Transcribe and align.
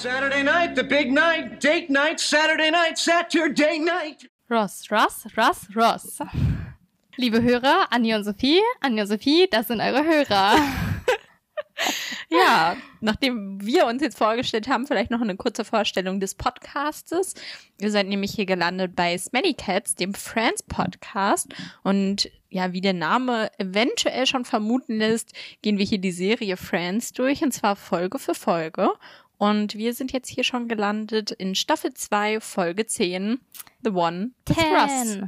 Saturday 0.00 0.44
night, 0.44 0.76
the 0.76 0.84
big 0.84 1.10
night, 1.10 1.60
date 1.60 1.90
night, 1.90 2.20
Saturday 2.20 2.70
night, 2.70 2.96
Saturday 2.96 3.80
night. 3.80 4.28
Ross, 4.48 4.88
Ross, 4.92 5.26
Ross, 5.36 5.66
Ross. 5.74 6.20
Liebe 7.16 7.42
Hörer, 7.42 7.88
Anja 7.90 8.14
und 8.14 8.22
Sophie, 8.22 8.60
Anja 8.80 9.02
und 9.02 9.08
Sophie, 9.08 9.48
das 9.50 9.66
sind 9.66 9.80
eure 9.80 10.04
Hörer. 10.04 10.56
Ja, 12.30 12.76
nachdem 13.00 13.64
wir 13.64 13.86
uns 13.86 14.02
jetzt 14.02 14.18
vorgestellt 14.18 14.68
haben, 14.68 14.86
vielleicht 14.86 15.10
noch 15.10 15.22
eine 15.22 15.36
kurze 15.36 15.64
Vorstellung 15.64 16.20
des 16.20 16.34
Podcastes. 16.34 17.34
Ihr 17.80 17.90
seid 17.90 18.06
nämlich 18.06 18.32
hier 18.32 18.44
gelandet 18.44 18.94
bei 18.94 19.16
Smelly 19.16 19.54
Cats, 19.54 19.94
dem 19.94 20.12
Friends 20.12 20.62
Podcast. 20.62 21.48
Und 21.84 22.30
ja, 22.50 22.72
wie 22.74 22.82
der 22.82 22.92
Name 22.92 23.50
eventuell 23.58 24.26
schon 24.26 24.44
vermuten 24.44 24.98
lässt, 24.98 25.32
gehen 25.62 25.78
wir 25.78 25.86
hier 25.86 25.98
die 25.98 26.12
Serie 26.12 26.58
Friends 26.58 27.12
durch, 27.12 27.42
und 27.42 27.52
zwar 27.52 27.76
Folge 27.76 28.18
für 28.18 28.34
Folge. 28.34 28.90
Und 29.38 29.76
wir 29.76 29.94
sind 29.94 30.12
jetzt 30.12 30.28
hier 30.28 30.44
schon 30.44 30.68
gelandet 30.68 31.30
in 31.30 31.54
Staffel 31.54 31.94
2, 31.94 32.40
Folge 32.40 32.86
10, 32.86 33.40
The 33.82 33.90
One 33.90 34.32
with 34.46 34.58
Russ. 34.58 35.18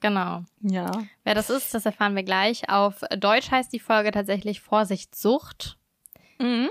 Genau. 0.00 0.44
Ja. 0.60 0.90
Wer 1.24 1.34
das 1.34 1.48
ist, 1.48 1.72
das 1.72 1.86
erfahren 1.86 2.16
wir 2.16 2.22
gleich. 2.22 2.68
Auf 2.68 3.00
Deutsch 3.18 3.50
heißt 3.50 3.72
die 3.72 3.78
Folge 3.78 4.10
tatsächlich 4.10 4.60
Vorsichtssucht. 4.60 5.78
Mhm. 6.38 6.68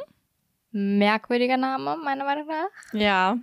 Merkwürdiger 0.72 1.58
Name, 1.58 1.98
meiner 2.04 2.26
Meinung 2.26 2.48
nach. 2.48 2.94
Ja, 2.94 3.38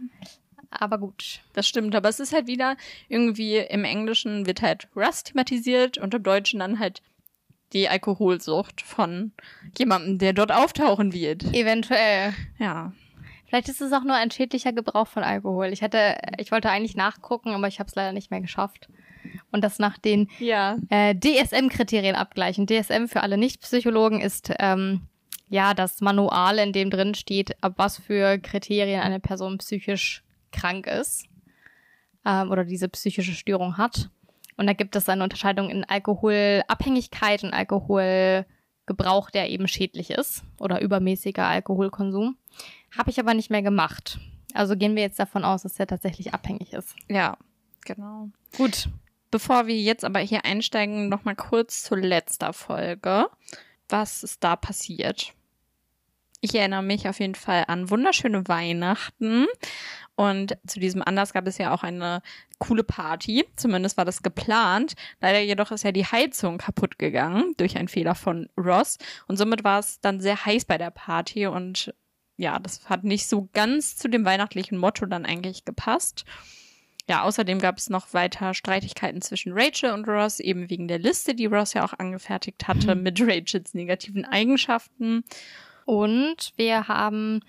Aber 0.70 0.98
gut. 0.98 1.40
das 1.54 1.66
stimmt. 1.66 1.94
Aber 1.94 2.10
es 2.10 2.20
ist 2.20 2.34
halt 2.34 2.46
wieder 2.46 2.76
irgendwie 3.08 3.56
im 3.56 3.84
Englischen 3.84 4.46
wird 4.46 4.60
halt 4.62 4.88
Russ 4.94 5.24
thematisiert 5.24 5.96
und 5.98 6.12
im 6.14 6.22
Deutschen 6.22 6.60
dann 6.60 6.78
halt 6.78 7.02
die 7.72 7.88
Alkoholsucht 7.88 8.82
von 8.82 9.32
jemandem, 9.78 10.18
der 10.18 10.34
dort 10.34 10.52
auftauchen 10.52 11.12
wird. 11.14 11.42
Eventuell. 11.54 12.34
Ja. 12.58 12.92
Vielleicht 13.52 13.68
ist 13.68 13.82
es 13.82 13.92
auch 13.92 14.02
nur 14.02 14.14
ein 14.16 14.30
schädlicher 14.30 14.72
Gebrauch 14.72 15.06
von 15.06 15.22
Alkohol. 15.22 15.66
Ich 15.74 15.82
hatte, 15.82 16.16
ich 16.38 16.50
wollte 16.50 16.70
eigentlich 16.70 16.96
nachgucken, 16.96 17.50
aber 17.50 17.68
ich 17.68 17.80
habe 17.80 17.86
es 17.88 17.94
leider 17.94 18.12
nicht 18.12 18.30
mehr 18.30 18.40
geschafft. 18.40 18.88
Und 19.50 19.62
das 19.62 19.78
nach 19.78 19.98
den 19.98 20.30
Ja. 20.38 20.78
äh, 20.88 21.14
DSM-Kriterien 21.14 22.16
abgleichen. 22.16 22.66
DSM 22.66 23.08
für 23.08 23.22
alle 23.22 23.36
Nicht-Psychologen 23.36 24.22
ist 24.22 24.54
ähm, 24.58 25.02
ja 25.50 25.74
das 25.74 26.00
Manual, 26.00 26.56
in 26.60 26.72
dem 26.72 26.88
drin 26.88 27.14
steht, 27.14 27.62
ab 27.62 27.74
was 27.76 27.98
für 27.98 28.38
Kriterien 28.38 29.02
eine 29.02 29.20
Person 29.20 29.58
psychisch 29.58 30.24
krank 30.50 30.86
ist 30.86 31.26
ähm, 32.24 32.50
oder 32.50 32.64
diese 32.64 32.88
psychische 32.88 33.32
Störung 33.34 33.76
hat. 33.76 34.08
Und 34.56 34.66
da 34.66 34.72
gibt 34.72 34.96
es 34.96 35.10
eine 35.10 35.24
Unterscheidung 35.24 35.68
in 35.68 35.84
Alkoholabhängigkeit 35.84 37.44
und 37.44 37.52
Alkoholgebrauch, 37.52 39.28
der 39.28 39.50
eben 39.50 39.68
schädlich 39.68 40.08
ist 40.08 40.42
oder 40.58 40.80
übermäßiger 40.80 41.46
Alkoholkonsum. 41.46 42.38
Habe 42.96 43.10
ich 43.10 43.18
aber 43.18 43.34
nicht 43.34 43.50
mehr 43.50 43.62
gemacht. 43.62 44.18
Also 44.54 44.76
gehen 44.76 44.94
wir 44.96 45.02
jetzt 45.02 45.18
davon 45.18 45.44
aus, 45.44 45.62
dass 45.62 45.78
er 45.78 45.86
tatsächlich 45.86 46.34
abhängig 46.34 46.72
ist. 46.72 46.94
Ja, 47.08 47.36
genau. 47.84 48.28
Gut. 48.56 48.88
Bevor 49.30 49.66
wir 49.66 49.76
jetzt 49.76 50.04
aber 50.04 50.18
hier 50.18 50.44
einsteigen, 50.44 51.08
noch 51.08 51.24
mal 51.24 51.34
kurz 51.34 51.82
zur 51.82 51.98
letzter 51.98 52.52
Folge. 52.52 53.28
Was 53.88 54.22
ist 54.22 54.44
da 54.44 54.56
passiert? 54.56 55.32
Ich 56.42 56.54
erinnere 56.54 56.82
mich 56.82 57.08
auf 57.08 57.20
jeden 57.20 57.36
Fall 57.36 57.64
an 57.68 57.88
wunderschöne 57.88 58.46
Weihnachten. 58.48 59.46
Und 60.16 60.58
zu 60.66 60.80
diesem 60.80 61.00
Anlass 61.00 61.32
gab 61.32 61.46
es 61.46 61.56
ja 61.56 61.72
auch 61.72 61.82
eine 61.82 62.20
coole 62.58 62.84
Party. 62.84 63.46
Zumindest 63.56 63.96
war 63.96 64.04
das 64.04 64.22
geplant. 64.22 64.94
Leider 65.20 65.40
jedoch 65.40 65.70
ist 65.70 65.84
ja 65.84 65.92
die 65.92 66.04
Heizung 66.04 66.58
kaputt 66.58 66.98
gegangen 66.98 67.54
durch 67.56 67.78
einen 67.78 67.88
Fehler 67.88 68.14
von 68.14 68.48
Ross. 68.58 68.98
Und 69.28 69.36
somit 69.36 69.64
war 69.64 69.78
es 69.78 70.00
dann 70.00 70.20
sehr 70.20 70.44
heiß 70.44 70.64
bei 70.66 70.78
der 70.78 70.90
Party. 70.90 71.46
Und 71.46 71.94
ja, 72.42 72.58
das 72.58 72.88
hat 72.88 73.04
nicht 73.04 73.28
so 73.28 73.48
ganz 73.52 73.96
zu 73.96 74.08
dem 74.08 74.24
weihnachtlichen 74.24 74.76
Motto 74.76 75.06
dann 75.06 75.24
eigentlich 75.24 75.64
gepasst. 75.64 76.24
Ja, 77.08 77.22
außerdem 77.22 77.60
gab 77.60 77.78
es 77.78 77.88
noch 77.88 78.14
weiter 78.14 78.52
Streitigkeiten 78.52 79.22
zwischen 79.22 79.52
Rachel 79.54 79.92
und 79.92 80.08
Ross, 80.08 80.40
eben 80.40 80.68
wegen 80.68 80.88
der 80.88 80.98
Liste, 80.98 81.34
die 81.34 81.46
Ross 81.46 81.74
ja 81.74 81.84
auch 81.84 81.92
angefertigt 81.92 82.66
hatte, 82.66 82.94
mit 82.96 83.20
Rachels 83.20 83.74
negativen 83.74 84.24
Eigenschaften. 84.24 85.22
Und 85.84 86.52
wir 86.56 86.88
haben 86.88 87.40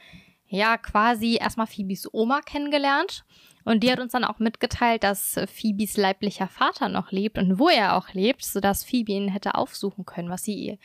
ja 0.48 0.78
quasi 0.78 1.38
erstmal 1.38 1.68
Phoebes 1.68 2.08
Oma 2.14 2.42
kennengelernt. 2.42 3.26
Und 3.66 3.84
die 3.84 3.92
hat 3.92 4.00
uns 4.00 4.12
dann 4.12 4.26
auch 4.26 4.40
mitgeteilt, 4.40 5.04
dass 5.04 5.40
Phoebes 5.52 5.98
leiblicher 5.98 6.48
Vater 6.48 6.90
noch 6.90 7.12
lebt 7.12 7.38
und 7.40 7.58
wo 7.58 7.70
er 7.70 7.96
auch 7.96 8.14
lebt, 8.14 8.44
sodass 8.44 8.84
Phoebe 8.84 9.14
ihn 9.14 9.30
hätte 9.30 9.56
aufsuchen 9.56 10.06
können, 10.06 10.30
was 10.30 10.44
sie, 10.44 10.78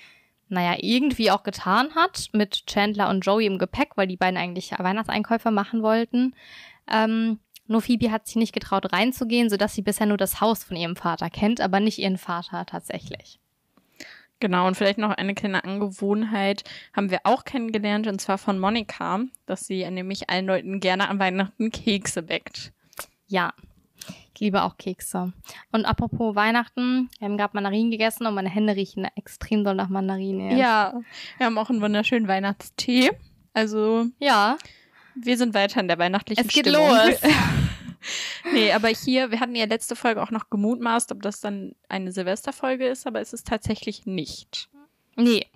naja, 0.48 0.76
irgendwie 0.80 1.30
auch 1.30 1.42
getan 1.42 1.94
hat 1.94 2.28
mit 2.32 2.66
Chandler 2.66 3.08
und 3.08 3.24
Joey 3.24 3.46
im 3.46 3.58
Gepäck, 3.58 3.96
weil 3.96 4.06
die 4.06 4.16
beiden 4.16 4.36
eigentlich 4.36 4.72
Weihnachtseinkäufe 4.78 5.50
machen 5.50 5.82
wollten. 5.82 6.34
Ähm, 6.90 7.38
nur 7.66 7.82
Phoebe 7.82 8.10
hat 8.10 8.26
sich 8.26 8.36
nicht 8.36 8.54
getraut 8.54 8.92
reinzugehen, 8.92 9.50
sodass 9.50 9.74
sie 9.74 9.82
bisher 9.82 10.06
nur 10.06 10.16
das 10.16 10.40
Haus 10.40 10.64
von 10.64 10.76
ihrem 10.76 10.96
Vater 10.96 11.28
kennt, 11.28 11.60
aber 11.60 11.80
nicht 11.80 11.98
ihren 11.98 12.16
Vater 12.16 12.64
tatsächlich. 12.64 13.38
Genau, 14.40 14.66
und 14.66 14.76
vielleicht 14.76 14.98
noch 14.98 15.10
eine 15.10 15.34
kleine 15.34 15.64
Angewohnheit 15.64 16.62
haben 16.94 17.10
wir 17.10 17.20
auch 17.24 17.44
kennengelernt, 17.44 18.06
und 18.06 18.20
zwar 18.20 18.38
von 18.38 18.58
Monika, 18.58 19.20
dass 19.46 19.66
sie 19.66 19.88
nämlich 19.90 20.30
allen 20.30 20.46
Leuten 20.46 20.80
gerne 20.80 21.08
an 21.08 21.18
Weihnachten 21.18 21.70
Kekse 21.70 22.22
backt. 22.22 22.72
Ja, 23.26 23.52
ich 24.34 24.40
liebe 24.40 24.62
auch 24.62 24.76
Kekse. 24.76 25.32
Und 25.72 25.84
apropos 25.84 26.34
Weihnachten, 26.36 27.10
wir 27.18 27.26
haben 27.26 27.36
gerade 27.36 27.54
Mandarinen 27.54 27.90
gegessen 27.90 28.26
und 28.26 28.34
meine 28.34 28.48
Hände 28.50 28.76
riechen 28.76 29.06
extrem 29.16 29.64
doll 29.64 29.74
nach 29.74 29.88
Mandarinen. 29.88 30.50
jetzt. 30.50 30.60
Ja, 30.60 30.94
wir 31.38 31.46
haben 31.46 31.58
auch 31.58 31.70
einen 31.70 31.80
wunderschönen 31.80 32.28
Weihnachtstee. 32.28 33.10
Also, 33.52 34.06
Ja, 34.20 34.56
wir 35.16 35.36
sind 35.36 35.54
weiter 35.54 35.80
in 35.80 35.88
der 35.88 35.98
weihnachtlichen 35.98 36.46
es 36.46 36.52
geht 36.54 36.66
Stimmung. 36.68 36.88
los. 36.88 37.20
Nee, 38.52 38.72
aber 38.72 38.88
hier, 38.88 39.32
wir 39.32 39.40
hatten 39.40 39.56
ja 39.56 39.66
letzte 39.66 39.96
Folge 39.96 40.22
auch 40.22 40.30
noch 40.30 40.48
gemutmaßt, 40.50 41.10
ob 41.12 41.20
das 41.20 41.40
dann 41.40 41.72
eine 41.88 42.12
Silvesterfolge 42.12 42.86
ist, 42.86 43.06
aber 43.06 43.20
es 43.20 43.32
ist 43.32 43.46
tatsächlich 43.46 44.06
nicht. 44.06 44.68
nee, 45.16 45.46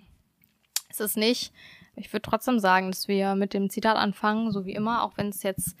es 0.89 0.99
ist 0.99 1.17
nicht. 1.17 1.53
Ich 1.95 2.11
würde 2.11 2.29
trotzdem 2.29 2.59
sagen, 2.59 2.91
dass 2.91 3.07
wir 3.07 3.35
mit 3.35 3.53
dem 3.53 3.69
Zitat 3.69 3.95
anfangen, 3.95 4.51
so 4.51 4.65
wie 4.65 4.73
immer, 4.73 5.03
auch 5.03 5.13
wenn 5.15 5.29
es 5.29 5.41
jetzt 5.41 5.75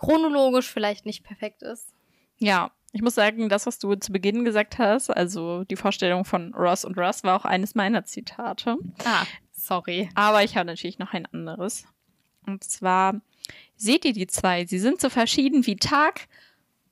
chronologisch 0.00 0.68
vielleicht 0.68 1.04
nicht 1.04 1.24
perfekt 1.24 1.62
ist. 1.62 1.92
Ja, 2.38 2.70
ich 2.92 3.02
muss 3.02 3.14
sagen, 3.14 3.48
das, 3.48 3.66
was 3.66 3.78
du 3.78 3.94
zu 3.94 4.12
Beginn 4.12 4.44
gesagt 4.44 4.78
hast, 4.78 5.10
also 5.10 5.64
die 5.64 5.76
Vorstellung 5.76 6.24
von 6.24 6.54
Ross 6.54 6.84
und 6.84 6.98
Russ, 6.98 7.22
war 7.22 7.38
auch 7.38 7.44
eines 7.44 7.74
meiner 7.74 8.04
Zitate. 8.04 8.76
Ah, 9.04 9.24
sorry. 9.52 10.08
Aber 10.14 10.42
ich 10.42 10.56
habe 10.56 10.66
natürlich 10.66 10.98
noch 10.98 11.12
ein 11.12 11.26
anderes. 11.26 11.84
Und 12.46 12.64
zwar, 12.64 13.20
seht 13.76 14.04
ihr 14.04 14.14
die 14.14 14.26
zwei? 14.26 14.64
Sie 14.64 14.78
sind 14.78 15.00
so 15.00 15.10
verschieden 15.10 15.66
wie 15.66 15.76
Tag 15.76 16.28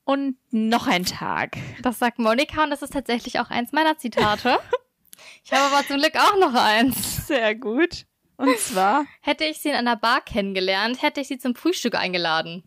und 0.04 0.36
noch 0.50 0.86
ein 0.86 1.04
Tag. 1.04 1.56
Das 1.82 1.98
sagt 1.98 2.18
Monika 2.18 2.62
und 2.62 2.70
das 2.70 2.82
ist 2.82 2.92
tatsächlich 2.92 3.40
auch 3.40 3.50
eins 3.50 3.72
meiner 3.72 3.96
Zitate. 3.96 4.58
ich 5.44 5.52
habe 5.52 5.74
aber 5.74 5.86
zum 5.86 5.96
Glück 5.96 6.14
auch 6.14 6.38
noch 6.38 6.54
eins. 6.54 7.26
Sehr 7.26 7.54
gut. 7.54 8.04
Und 8.36 8.56
zwar, 8.58 9.04
Hätte 9.20 9.44
ich 9.44 9.58
sie 9.58 9.70
in 9.70 9.74
einer 9.74 9.96
Bar 9.96 10.20
kennengelernt, 10.20 11.02
hätte 11.02 11.20
ich 11.20 11.26
sie 11.26 11.38
zum 11.38 11.56
Frühstück 11.56 11.96
eingeladen. 11.96 12.62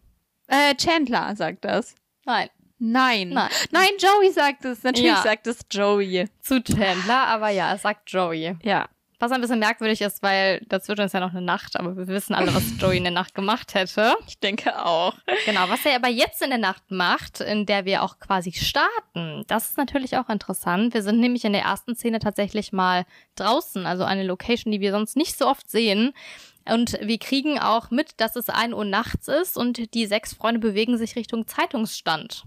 Äh, 0.52 0.76
Chandler 0.76 1.36
sagt 1.36 1.66
das. 1.66 1.96
Nein. 2.26 2.50
Nein. 2.84 3.30
Nein. 3.30 3.50
Nein, 3.72 3.90
Joey 4.00 4.32
sagt 4.32 4.66
es. 4.66 4.84
Natürlich 4.84 5.12
Ja. 5.12 5.22
sagt 5.22 5.46
es 5.48 5.60
Joey. 5.70 6.28
Zu 6.42 6.62
Chandler, 6.64 7.28
aber 7.28 7.50
ja, 7.50 7.74
es 7.76 7.84
sagt 7.84 8.10
Joey. 8.12 8.56
Ja. 8.64 8.88
Was 9.20 9.32
ein 9.32 9.40
bisschen 9.40 9.60
merkwürdig 9.60 10.02
ist, 10.02 10.24
weil 10.24 10.66
dazwischen 10.68 11.02
ist 11.04 11.14
ja 11.14 11.20
noch 11.20 11.30
eine 11.30 11.44
Nacht, 11.44 11.80
aber 11.80 11.96
wir 11.96 12.08
wissen 12.08 12.34
alle, 12.34 12.56
was 12.56 12.64
Joey 12.80 12.98
in 12.98 13.04
der 13.04 13.14
Nacht 13.14 13.36
gemacht 13.36 13.76
hätte. 13.76 14.16
Ich 14.28 14.40
denke 14.40 14.84
auch. 14.84 15.14
Genau, 15.46 15.70
was 15.70 15.86
er 15.86 15.96
aber 15.98 16.08
jetzt 16.08 16.42
in 16.42 16.50
der 16.50 16.58
Nacht 16.58 16.90
macht, 16.90 17.40
in 17.40 17.68
der 17.68 17.86
wir 17.86 18.02
auch 18.02 18.18
quasi 18.18 18.52
starten, 18.52 19.44
das 19.48 19.70
ist 19.70 19.78
natürlich 19.78 20.18
auch 20.18 20.28
interessant. 20.30 20.96
Wir 20.96 21.04
sind 21.04 21.20
nämlich 21.20 21.46
in 21.46 21.54
der 21.54 21.62
ersten 21.62 21.96
Szene 21.96 22.18
tatsächlich 22.18 22.74
mal 22.74 23.06
draußen, 23.36 23.86
also 23.86 24.06
eine 24.06 24.24
Location, 24.24 24.72
die 24.72 24.82
wir 24.82 24.92
sonst 24.92 25.16
nicht 25.16 25.38
so 25.38 25.48
oft 25.48 25.70
sehen. 25.70 26.14
Und 26.68 26.98
wir 27.02 27.18
kriegen 27.18 27.60
auch 27.60 27.92
mit, 27.92 28.14
dass 28.18 28.36
es 28.36 28.50
1 28.50 28.74
Uhr 28.74 28.86
nachts 28.86 29.28
ist 29.28 29.58
und 29.58 29.94
die 29.94 30.06
sechs 30.06 30.34
Freunde 30.34 30.60
bewegen 30.60 30.98
sich 30.98 31.16
Richtung 31.16 31.48
Zeitungsstand. 31.48 32.46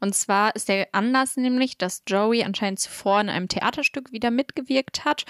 Und 0.00 0.14
zwar 0.14 0.54
ist 0.54 0.68
der 0.68 0.88
Anlass 0.92 1.36
nämlich, 1.36 1.78
dass 1.78 2.02
Joey 2.06 2.44
anscheinend 2.44 2.80
zuvor 2.80 3.20
in 3.20 3.28
einem 3.28 3.48
Theaterstück 3.48 4.12
wieder 4.12 4.30
mitgewirkt 4.30 5.04
hat. 5.04 5.24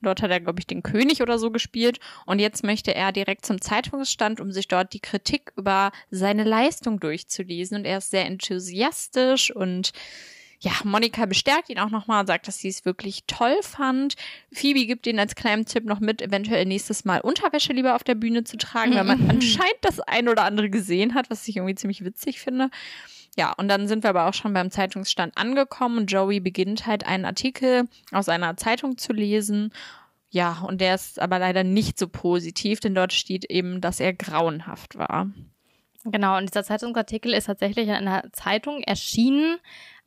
Dort 0.00 0.22
hat 0.22 0.30
er, 0.30 0.40
glaube 0.40 0.60
ich, 0.60 0.66
den 0.66 0.84
König 0.84 1.22
oder 1.22 1.38
so 1.38 1.50
gespielt. 1.50 1.98
Und 2.24 2.38
jetzt 2.38 2.62
möchte 2.62 2.94
er 2.94 3.10
direkt 3.10 3.44
zum 3.44 3.60
Zeitungsstand, 3.60 4.40
um 4.40 4.52
sich 4.52 4.68
dort 4.68 4.92
die 4.92 5.00
Kritik 5.00 5.52
über 5.56 5.90
seine 6.10 6.44
Leistung 6.44 7.00
durchzulesen. 7.00 7.78
Und 7.78 7.84
er 7.84 7.98
ist 7.98 8.10
sehr 8.10 8.26
enthusiastisch 8.26 9.50
und 9.54 9.92
ja, 10.60 10.72
Monika 10.82 11.26
bestärkt 11.26 11.70
ihn 11.70 11.78
auch 11.78 11.90
nochmal 11.90 12.20
und 12.20 12.26
sagt, 12.26 12.48
dass 12.48 12.58
sie 12.58 12.68
es 12.68 12.84
wirklich 12.84 13.24
toll 13.26 13.56
fand. 13.62 14.14
Phoebe 14.52 14.86
gibt 14.86 15.06
ihn 15.06 15.20
als 15.20 15.36
kleinen 15.36 15.66
Tipp 15.66 15.84
noch 15.84 16.00
mit, 16.00 16.20
eventuell 16.20 16.64
nächstes 16.64 17.04
Mal 17.04 17.20
Unterwäsche 17.20 17.72
lieber 17.72 17.94
auf 17.94 18.02
der 18.02 18.16
Bühne 18.16 18.42
zu 18.42 18.56
tragen, 18.56 18.94
weil 18.94 19.04
man 19.04 19.30
anscheinend 19.30 19.78
das 19.82 20.00
ein 20.00 20.28
oder 20.28 20.44
andere 20.44 20.68
gesehen 20.68 21.14
hat, 21.14 21.30
was 21.30 21.46
ich 21.46 21.56
irgendwie 21.56 21.76
ziemlich 21.76 22.04
witzig 22.04 22.40
finde. 22.40 22.70
Ja, 23.36 23.52
und 23.52 23.68
dann 23.68 23.86
sind 23.86 24.02
wir 24.02 24.10
aber 24.10 24.26
auch 24.26 24.34
schon 24.34 24.52
beim 24.52 24.72
Zeitungsstand 24.72 25.38
angekommen 25.38 25.98
und 25.98 26.10
Joey 26.10 26.40
beginnt 26.40 26.86
halt 26.86 27.06
einen 27.06 27.24
Artikel 27.24 27.84
aus 28.10 28.28
einer 28.28 28.56
Zeitung 28.56 28.98
zu 28.98 29.12
lesen. 29.12 29.72
Ja, 30.30 30.64
und 30.66 30.80
der 30.80 30.96
ist 30.96 31.20
aber 31.20 31.38
leider 31.38 31.62
nicht 31.62 31.98
so 31.98 32.08
positiv, 32.08 32.80
denn 32.80 32.96
dort 32.96 33.12
steht 33.12 33.44
eben, 33.44 33.80
dass 33.80 34.00
er 34.00 34.12
grauenhaft 34.12 34.98
war. 34.98 35.30
Genau, 36.04 36.36
und 36.36 36.48
dieser 36.50 36.64
Zeitungsartikel 36.64 37.32
ist 37.32 37.44
tatsächlich 37.44 37.88
in 37.88 37.94
einer 37.94 38.24
Zeitung 38.32 38.82
erschienen, 38.82 39.58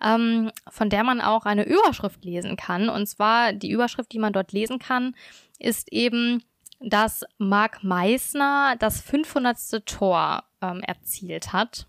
ähm, 0.03 0.51
von 0.69 0.89
der 0.89 1.03
man 1.03 1.21
auch 1.21 1.45
eine 1.45 1.65
Überschrift 1.65 2.24
lesen 2.24 2.57
kann. 2.57 2.89
Und 2.89 3.07
zwar 3.07 3.53
die 3.53 3.71
Überschrift, 3.71 4.12
die 4.12 4.19
man 4.19 4.33
dort 4.33 4.51
lesen 4.51 4.80
kann, 4.80 5.15
ist 5.59 5.92
eben, 5.92 6.44
dass 6.80 7.24
Mark 7.38 7.83
Meissner 7.83 8.75
das 8.80 9.01
500. 9.01 9.86
Tor 9.86 10.44
ähm, 10.62 10.81
erzielt 10.81 11.53
hat. 11.53 11.88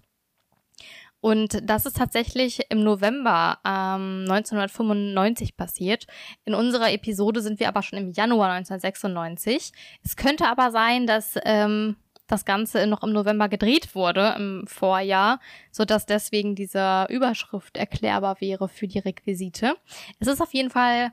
Und 1.22 1.60
das 1.62 1.86
ist 1.86 1.96
tatsächlich 1.96 2.62
im 2.68 2.82
November 2.82 3.58
ähm, 3.64 4.26
1995 4.28 5.56
passiert. 5.56 6.08
In 6.44 6.52
unserer 6.52 6.92
Episode 6.92 7.40
sind 7.40 7.60
wir 7.60 7.68
aber 7.68 7.82
schon 7.82 8.00
im 8.00 8.10
Januar 8.10 8.50
1996. 8.50 9.72
Es 10.02 10.16
könnte 10.16 10.48
aber 10.48 10.72
sein, 10.72 11.06
dass 11.06 11.38
ähm, 11.44 11.94
das 12.32 12.44
Ganze 12.44 12.86
noch 12.86 13.02
im 13.02 13.12
November 13.12 13.48
gedreht 13.48 13.94
wurde, 13.94 14.34
im 14.36 14.66
Vorjahr, 14.66 15.40
sodass 15.70 16.06
deswegen 16.06 16.54
diese 16.54 17.06
Überschrift 17.10 17.76
erklärbar 17.76 18.40
wäre 18.40 18.68
für 18.68 18.88
die 18.88 18.98
Requisite. 18.98 19.74
Es 20.18 20.28
ist 20.28 20.40
auf 20.40 20.52
jeden 20.54 20.70
Fall 20.70 21.12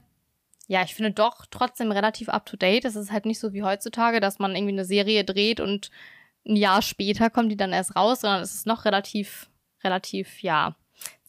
ja, 0.68 0.83
ich 0.83 0.94
finde 0.94 1.12
doch 1.12 1.48
trotzdem 1.50 1.92
relativ 1.92 2.30
up 2.30 2.45
to 2.45 2.56
date. 2.56 2.86
Es 2.86 2.95
ist 2.95 3.12
halt 3.12 3.25
nicht 3.25 3.39
so 3.39 3.54
wie 3.54 3.63
heutzutage, 3.63 4.19
dass 4.19 4.38
man 4.38 4.56
irgendwie 4.56 4.74
eine 4.74 4.86
Serie 4.86 5.24
dreht 5.24 5.60
und 5.60 5.89
ein 6.48 6.56
Jahr 6.56 6.83
später 6.83 7.31
kommt 7.31 7.51
die 7.51 7.57
dann 7.57 7.74
erst 7.74 7.95
raus, 7.95 8.22
sondern 8.22 8.44
es 8.44 8.54
ist 8.54 8.68
noch 8.68 8.86
relativ 8.86 9.50
relativ, 9.83 10.42
ja, 10.42 10.75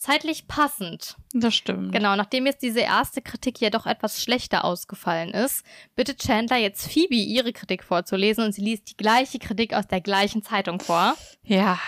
zeitlich 0.00 0.48
passend. 0.48 1.16
Das 1.32 1.54
stimmt. 1.54 1.92
Genau, 1.92 2.16
nachdem 2.16 2.46
jetzt 2.46 2.62
diese 2.62 2.80
erste 2.80 3.20
Kritik 3.20 3.60
ja 3.60 3.70
doch 3.70 3.86
etwas 3.86 4.22
schlechter 4.22 4.64
ausgefallen 4.64 5.30
ist, 5.30 5.64
bittet 5.94 6.22
Chandler 6.22 6.56
jetzt 6.56 6.90
Phoebe 6.90 7.14
ihre 7.14 7.52
Kritik 7.52 7.84
vorzulesen 7.84 8.44
und 8.44 8.52
sie 8.52 8.62
liest 8.62 8.90
die 8.90 8.96
gleiche 8.96 9.38
Kritik 9.38 9.74
aus 9.74 9.86
der 9.86 10.00
gleichen 10.00 10.42
Zeitung 10.42 10.80
vor. 10.80 11.16
Ja. 11.44 11.78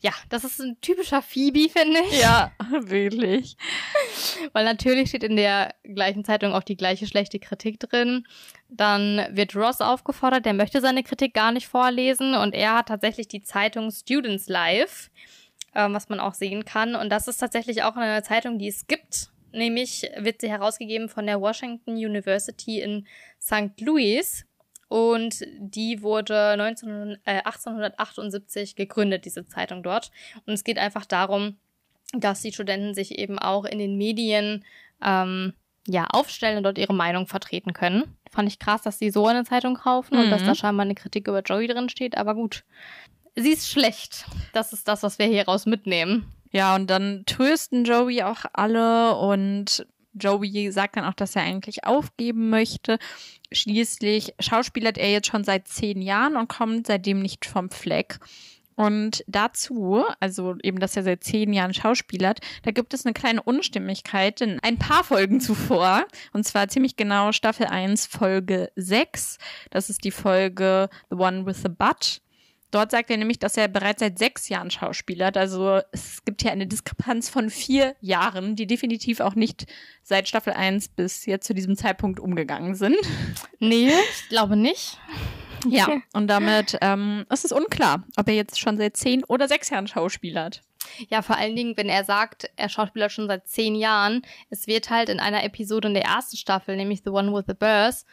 Ja, 0.00 0.12
das 0.28 0.44
ist 0.44 0.60
ein 0.60 0.76
typischer 0.82 1.22
Phoebe, 1.22 1.70
finde 1.70 2.00
ich. 2.10 2.20
Ja, 2.20 2.52
wirklich. 2.82 3.56
Weil 4.52 4.66
natürlich 4.66 5.08
steht 5.08 5.24
in 5.24 5.36
der 5.36 5.74
gleichen 5.82 6.26
Zeitung 6.26 6.52
auch 6.52 6.62
die 6.62 6.76
gleiche 6.76 7.06
schlechte 7.06 7.38
Kritik 7.38 7.80
drin. 7.80 8.26
Dann 8.68 9.26
wird 9.30 9.56
Ross 9.56 9.80
aufgefordert, 9.80 10.44
der 10.44 10.52
möchte 10.52 10.82
seine 10.82 11.02
Kritik 11.02 11.32
gar 11.32 11.52
nicht 11.52 11.66
vorlesen 11.66 12.34
und 12.34 12.52
er 12.52 12.76
hat 12.76 12.88
tatsächlich 12.88 13.28
die 13.28 13.40
Zeitung 13.40 13.90
Students 13.90 14.48
Live 14.48 15.10
ähm, 15.74 15.94
was 15.94 16.08
man 16.08 16.20
auch 16.20 16.34
sehen 16.34 16.64
kann. 16.64 16.94
Und 16.94 17.10
das 17.10 17.28
ist 17.28 17.38
tatsächlich 17.38 17.82
auch 17.82 17.96
eine 17.96 18.22
Zeitung, 18.22 18.58
die 18.58 18.68
es 18.68 18.86
gibt. 18.86 19.30
Nämlich 19.52 20.10
wird 20.16 20.40
sie 20.40 20.50
herausgegeben 20.50 21.08
von 21.08 21.26
der 21.26 21.40
Washington 21.40 21.92
University 21.92 22.80
in 22.80 23.06
St. 23.40 23.80
Louis. 23.80 24.46
Und 24.88 25.44
die 25.58 26.02
wurde 26.02 26.54
19, 26.56 27.18
äh, 27.24 27.42
1878 27.44 28.76
gegründet, 28.76 29.24
diese 29.24 29.46
Zeitung 29.46 29.82
dort. 29.82 30.10
Und 30.46 30.54
es 30.54 30.64
geht 30.64 30.78
einfach 30.78 31.04
darum, 31.04 31.56
dass 32.12 32.42
die 32.42 32.52
Studenten 32.52 32.94
sich 32.94 33.18
eben 33.18 33.38
auch 33.38 33.64
in 33.64 33.78
den 33.78 33.96
Medien 33.96 34.64
ähm, 35.02 35.54
ja, 35.86 36.06
aufstellen 36.06 36.58
und 36.58 36.62
dort 36.62 36.78
ihre 36.78 36.94
Meinung 36.94 37.26
vertreten 37.26 37.72
können. 37.72 38.16
Fand 38.30 38.48
ich 38.48 38.58
krass, 38.58 38.82
dass 38.82 38.98
sie 38.98 39.10
so 39.10 39.26
eine 39.26 39.44
Zeitung 39.44 39.74
kaufen 39.74 40.16
mhm. 40.16 40.24
und 40.24 40.30
dass 40.30 40.42
mhm. 40.42 40.46
da 40.46 40.54
scheinbar 40.54 40.84
eine 40.84 40.94
Kritik 40.94 41.28
über 41.28 41.42
Joey 41.42 41.66
drin 41.66 41.88
steht, 41.88 42.16
aber 42.16 42.34
gut 42.34 42.64
sie 43.36 43.52
ist 43.52 43.68
schlecht. 43.68 44.26
Das 44.52 44.72
ist 44.72 44.88
das, 44.88 45.02
was 45.02 45.18
wir 45.18 45.26
hier 45.26 45.46
raus 45.46 45.66
mitnehmen. 45.66 46.32
Ja, 46.52 46.74
und 46.76 46.88
dann 46.88 47.24
trösten 47.26 47.84
Joey 47.84 48.22
auch 48.22 48.44
alle 48.52 49.16
und 49.16 49.86
Joey 50.14 50.70
sagt 50.70 50.96
dann 50.96 51.04
auch, 51.04 51.14
dass 51.14 51.34
er 51.34 51.42
eigentlich 51.42 51.84
aufgeben 51.84 52.48
möchte. 52.48 52.98
Schließlich 53.52 54.34
schauspielert 54.38 54.96
er 54.96 55.10
jetzt 55.10 55.26
schon 55.26 55.44
seit 55.44 55.66
zehn 55.66 56.00
Jahren 56.00 56.36
und 56.36 56.48
kommt 56.48 56.86
seitdem 56.86 57.20
nicht 57.20 57.44
vom 57.44 57.70
Fleck. 57.70 58.18
Und 58.76 59.24
dazu, 59.28 60.04
also 60.18 60.56
eben, 60.62 60.80
dass 60.80 60.96
er 60.96 61.04
seit 61.04 61.22
zehn 61.22 61.52
Jahren 61.52 61.74
schauspielert, 61.74 62.40
da 62.62 62.72
gibt 62.72 62.92
es 62.92 63.06
eine 63.06 63.12
kleine 63.12 63.42
Unstimmigkeit 63.42 64.40
in 64.40 64.58
ein 64.60 64.78
paar 64.78 65.04
Folgen 65.04 65.40
zuvor. 65.40 66.06
Und 66.32 66.44
zwar 66.44 66.68
ziemlich 66.68 66.96
genau 66.96 67.32
Staffel 67.32 67.66
1, 67.66 68.06
Folge 68.06 68.72
6. 68.76 69.38
Das 69.70 69.90
ist 69.90 70.04
die 70.04 70.10
Folge 70.10 70.88
The 71.10 71.16
One 71.16 71.46
with 71.46 71.62
the 71.62 71.68
Butt. 71.68 72.20
Dort 72.74 72.90
sagt 72.90 73.08
er 73.08 73.16
nämlich, 73.18 73.38
dass 73.38 73.56
er 73.56 73.68
bereits 73.68 74.00
seit 74.00 74.18
sechs 74.18 74.48
Jahren 74.48 74.68
schauspielert. 74.68 75.36
Also 75.36 75.80
es 75.92 76.24
gibt 76.24 76.42
hier 76.42 76.50
eine 76.50 76.66
Diskrepanz 76.66 77.28
von 77.28 77.48
vier 77.48 77.94
Jahren, 78.00 78.56
die 78.56 78.66
definitiv 78.66 79.20
auch 79.20 79.36
nicht 79.36 79.66
seit 80.02 80.26
Staffel 80.26 80.54
1 80.54 80.88
bis 80.88 81.24
jetzt 81.24 81.46
zu 81.46 81.54
diesem 81.54 81.76
Zeitpunkt 81.76 82.18
umgegangen 82.18 82.74
sind. 82.74 82.96
Nee, 83.60 83.92
ich 84.10 84.28
glaube 84.28 84.56
nicht. 84.56 84.98
Ja, 85.68 85.88
und 86.14 86.26
damit 86.26 86.76
ähm, 86.80 87.24
ist 87.32 87.44
es 87.44 87.52
unklar, 87.52 88.02
ob 88.16 88.26
er 88.26 88.34
jetzt 88.34 88.58
schon 88.58 88.76
seit 88.76 88.96
zehn 88.96 89.22
oder 89.22 89.46
sechs 89.46 89.70
Jahren 89.70 89.86
schauspielert. 89.86 90.62
Ja, 91.08 91.22
vor 91.22 91.36
allen 91.36 91.54
Dingen, 91.54 91.76
wenn 91.76 91.88
er 91.88 92.04
sagt, 92.04 92.50
er 92.56 92.68
schauspielert 92.68 93.12
schon 93.12 93.28
seit 93.28 93.46
zehn 93.46 93.76
Jahren. 93.76 94.22
Es 94.50 94.66
wird 94.66 94.90
halt 94.90 95.08
in 95.10 95.20
einer 95.20 95.44
Episode 95.44 95.86
in 95.86 95.94
der 95.94 96.04
ersten 96.04 96.36
Staffel, 96.36 96.76
nämlich 96.76 97.02
The 97.04 97.10
One 97.10 97.32
with 97.32 97.44
the 97.46 97.54
Birth, 97.54 98.04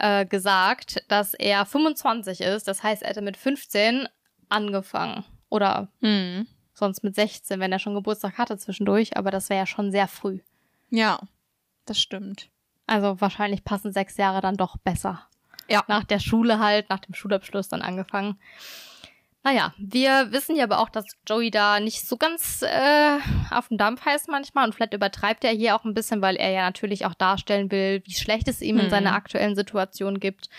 äh, 0.00 0.26
gesagt, 0.26 1.04
dass 1.08 1.34
er 1.34 1.64
25 1.64 2.40
ist. 2.40 2.66
Das 2.66 2.82
heißt, 2.82 3.02
er 3.02 3.10
hätte 3.10 3.22
mit 3.22 3.36
15 3.36 4.08
angefangen. 4.48 5.24
Oder 5.48 5.88
mhm. 6.00 6.46
sonst 6.74 7.04
mit 7.04 7.14
16, 7.14 7.60
wenn 7.60 7.72
er 7.72 7.78
schon 7.78 7.94
Geburtstag 7.94 8.38
hatte 8.38 8.56
zwischendurch. 8.56 9.16
Aber 9.16 9.30
das 9.30 9.50
wäre 9.50 9.60
ja 9.60 9.66
schon 9.66 9.92
sehr 9.92 10.08
früh. 10.08 10.40
Ja, 10.88 11.20
das 11.84 12.00
stimmt. 12.00 12.48
Also 12.86 13.20
wahrscheinlich 13.20 13.64
passen 13.64 13.92
sechs 13.92 14.16
Jahre 14.16 14.40
dann 14.40 14.56
doch 14.56 14.76
besser. 14.78 15.26
Ja. 15.68 15.84
Nach 15.86 16.04
der 16.04 16.18
Schule 16.18 16.58
halt, 16.58 16.88
nach 16.90 16.98
dem 16.98 17.14
Schulabschluss 17.14 17.68
dann 17.68 17.82
angefangen. 17.82 18.40
Naja, 19.42 19.72
wir 19.78 20.32
wissen 20.32 20.54
ja 20.54 20.64
aber 20.64 20.80
auch, 20.80 20.90
dass 20.90 21.06
Joey 21.26 21.50
da 21.50 21.80
nicht 21.80 22.06
so 22.06 22.18
ganz 22.18 22.60
äh, 22.62 23.18
auf 23.50 23.68
dem 23.68 23.78
Dampf 23.78 24.04
heißt 24.04 24.28
manchmal 24.28 24.66
und 24.66 24.74
vielleicht 24.74 24.92
übertreibt 24.92 25.44
er 25.44 25.52
hier 25.52 25.74
auch 25.74 25.84
ein 25.84 25.94
bisschen, 25.94 26.20
weil 26.20 26.36
er 26.36 26.50
ja 26.50 26.62
natürlich 26.62 27.06
auch 27.06 27.14
darstellen 27.14 27.70
will, 27.70 28.02
wie 28.04 28.12
schlecht 28.14 28.48
es 28.48 28.60
ihm 28.60 28.76
hm. 28.76 28.84
in 28.84 28.90
seiner 28.90 29.14
aktuellen 29.14 29.56
Situation 29.56 30.20
gibt. 30.20 30.50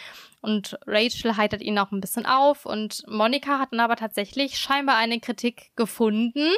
Und 0.42 0.80
Rachel 0.88 1.38
heitert 1.38 1.62
ihn 1.62 1.78
auch 1.78 1.92
ein 1.92 2.02
bisschen 2.02 2.26
auf 2.26 2.66
und 2.66 3.04
Monika 3.08 3.60
hat 3.60 3.72
dann 3.72 3.80
aber 3.80 3.96
tatsächlich 3.96 4.58
scheinbar 4.58 4.98
eine 4.98 5.20
Kritik 5.20 5.72
gefunden 5.76 6.50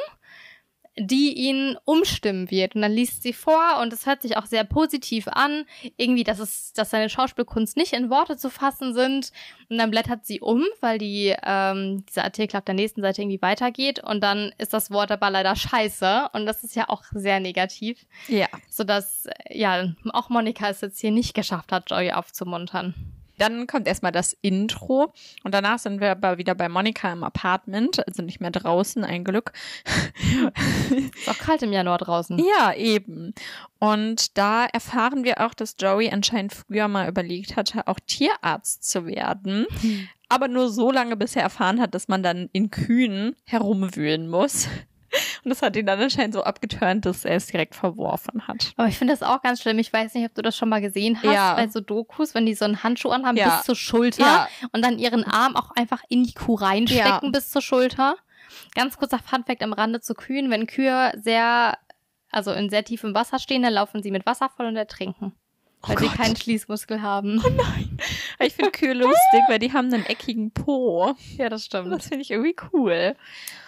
die 0.96 1.32
ihn 1.32 1.76
umstimmen 1.84 2.50
wird. 2.50 2.74
Und 2.74 2.82
dann 2.82 2.92
liest 2.92 3.22
sie 3.22 3.32
vor 3.32 3.80
und 3.80 3.92
es 3.92 4.06
hört 4.06 4.22
sich 4.22 4.36
auch 4.36 4.46
sehr 4.46 4.64
positiv 4.64 5.26
an. 5.28 5.64
Irgendwie, 5.96 6.24
dass 6.24 6.38
es, 6.38 6.72
dass 6.72 6.90
seine 6.90 7.08
Schauspielkunst 7.08 7.76
nicht 7.76 7.92
in 7.92 8.10
Worte 8.10 8.36
zu 8.36 8.48
fassen 8.48 8.94
sind. 8.94 9.32
Und 9.68 9.78
dann 9.78 9.90
blättert 9.90 10.24
sie 10.24 10.40
um, 10.40 10.64
weil 10.80 10.98
die, 10.98 11.34
ähm, 11.42 12.04
dieser 12.06 12.24
Artikel 12.24 12.56
auf 12.56 12.64
der 12.64 12.74
nächsten 12.74 13.02
Seite 13.02 13.22
irgendwie 13.22 13.42
weitergeht. 13.42 13.98
Und 13.98 14.22
dann 14.22 14.52
ist 14.58 14.72
das 14.72 14.90
Wort 14.90 15.10
aber 15.10 15.30
leider 15.30 15.56
scheiße. 15.56 16.28
Und 16.32 16.46
das 16.46 16.62
ist 16.62 16.76
ja 16.76 16.88
auch 16.88 17.02
sehr 17.12 17.40
negativ. 17.40 18.06
Ja. 18.28 18.46
Sodass, 18.68 19.28
ja, 19.50 19.92
auch 20.12 20.28
Monika 20.28 20.68
es 20.68 20.80
jetzt 20.80 21.00
hier 21.00 21.10
nicht 21.10 21.34
geschafft 21.34 21.72
hat, 21.72 21.90
Joy 21.90 22.12
aufzumuntern. 22.12 23.13
Dann 23.38 23.66
kommt 23.66 23.88
erstmal 23.88 24.12
das 24.12 24.36
Intro 24.42 25.12
und 25.42 25.54
danach 25.54 25.78
sind 25.78 26.00
wir 26.00 26.10
aber 26.10 26.38
wieder 26.38 26.54
bei 26.54 26.68
Monika 26.68 27.12
im 27.12 27.24
Apartment, 27.24 28.06
also 28.06 28.22
nicht 28.22 28.40
mehr 28.40 28.50
draußen, 28.50 29.04
ein 29.04 29.24
Glück. 29.24 29.52
Ist 31.14 31.28
auch 31.28 31.38
kalt 31.38 31.62
im 31.62 31.72
Januar 31.72 31.98
draußen. 31.98 32.38
Ja, 32.38 32.72
eben. 32.74 33.34
Und 33.78 34.38
da 34.38 34.66
erfahren 34.66 35.24
wir 35.24 35.44
auch, 35.44 35.54
dass 35.54 35.76
Joey 35.78 36.10
anscheinend 36.10 36.54
früher 36.54 36.88
mal 36.88 37.08
überlegt 37.08 37.56
hatte, 37.56 37.86
auch 37.86 37.98
Tierarzt 38.06 38.88
zu 38.88 39.06
werden. 39.06 39.66
Hm. 39.80 40.08
Aber 40.28 40.48
nur 40.48 40.70
so 40.70 40.90
lange, 40.90 41.16
bis 41.16 41.36
er 41.36 41.42
erfahren 41.42 41.80
hat, 41.80 41.94
dass 41.94 42.08
man 42.08 42.22
dann 42.22 42.48
in 42.52 42.70
Kühen 42.70 43.36
herumwühlen 43.44 44.28
muss. 44.28 44.68
Und 45.44 45.50
das 45.50 45.62
hat 45.62 45.76
ihn 45.76 45.84
dann 45.84 46.00
anscheinend 46.00 46.34
so 46.34 46.42
abgeturnt, 46.42 47.04
dass 47.04 47.24
er 47.24 47.36
es 47.36 47.46
direkt 47.46 47.74
verworfen 47.74 48.48
hat. 48.48 48.72
Aber 48.76 48.88
ich 48.88 48.96
finde 48.96 49.12
das 49.12 49.22
auch 49.22 49.42
ganz 49.42 49.60
schlimm. 49.60 49.78
Ich 49.78 49.92
weiß 49.92 50.14
nicht, 50.14 50.24
ob 50.24 50.34
du 50.34 50.42
das 50.42 50.56
schon 50.56 50.70
mal 50.70 50.80
gesehen 50.80 51.16
hast 51.22 51.34
ja. 51.34 51.54
bei 51.54 51.68
so 51.68 51.80
Dokus, 51.80 52.34
wenn 52.34 52.46
die 52.46 52.54
so 52.54 52.64
einen 52.64 52.82
Handschuh 52.82 53.10
anhaben 53.10 53.36
ja. 53.36 53.56
bis 53.56 53.66
zur 53.66 53.76
Schulter 53.76 54.22
ja. 54.22 54.48
und 54.72 54.82
dann 54.82 54.98
ihren 54.98 55.24
Arm 55.24 55.54
auch 55.54 55.70
einfach 55.72 56.02
in 56.08 56.24
die 56.24 56.32
Kuh 56.32 56.54
reinstecken 56.54 57.30
bis 57.30 57.50
zur 57.50 57.62
Schulter. 57.62 58.16
Ganz 58.74 58.96
kurzer 58.96 59.18
Funfact 59.18 59.62
am 59.62 59.72
Rande 59.72 60.00
zu 60.00 60.14
Kühen. 60.14 60.50
Wenn 60.50 60.66
Kühe 60.66 61.12
sehr, 61.20 61.76
also 62.30 62.52
in 62.52 62.70
sehr 62.70 62.84
tiefem 62.84 63.14
Wasser 63.14 63.38
stehen, 63.38 63.62
dann 63.62 63.74
laufen 63.74 64.02
sie 64.02 64.10
mit 64.10 64.26
Wasser 64.26 64.48
voll 64.48 64.66
und 64.66 64.76
ertrinken. 64.76 65.34
Oh 65.84 65.88
weil 65.88 65.96
Gott. 65.96 66.10
sie 66.10 66.16
keinen 66.16 66.36
Schließmuskel 66.36 67.02
haben. 67.02 67.42
Oh 67.44 67.50
nein. 67.50 67.98
Ich 68.40 68.54
finde 68.54 68.72
Kühe 68.72 68.94
lustig, 68.94 69.40
weil 69.48 69.58
die 69.60 69.72
haben 69.72 69.94
einen 69.94 70.04
eckigen 70.04 70.50
Po. 70.50 71.14
Ja, 71.38 71.48
das 71.48 71.64
stimmt. 71.64 71.92
Das 71.92 72.08
finde 72.08 72.22
ich 72.22 72.30
irgendwie 72.30 72.56
cool. 72.72 73.14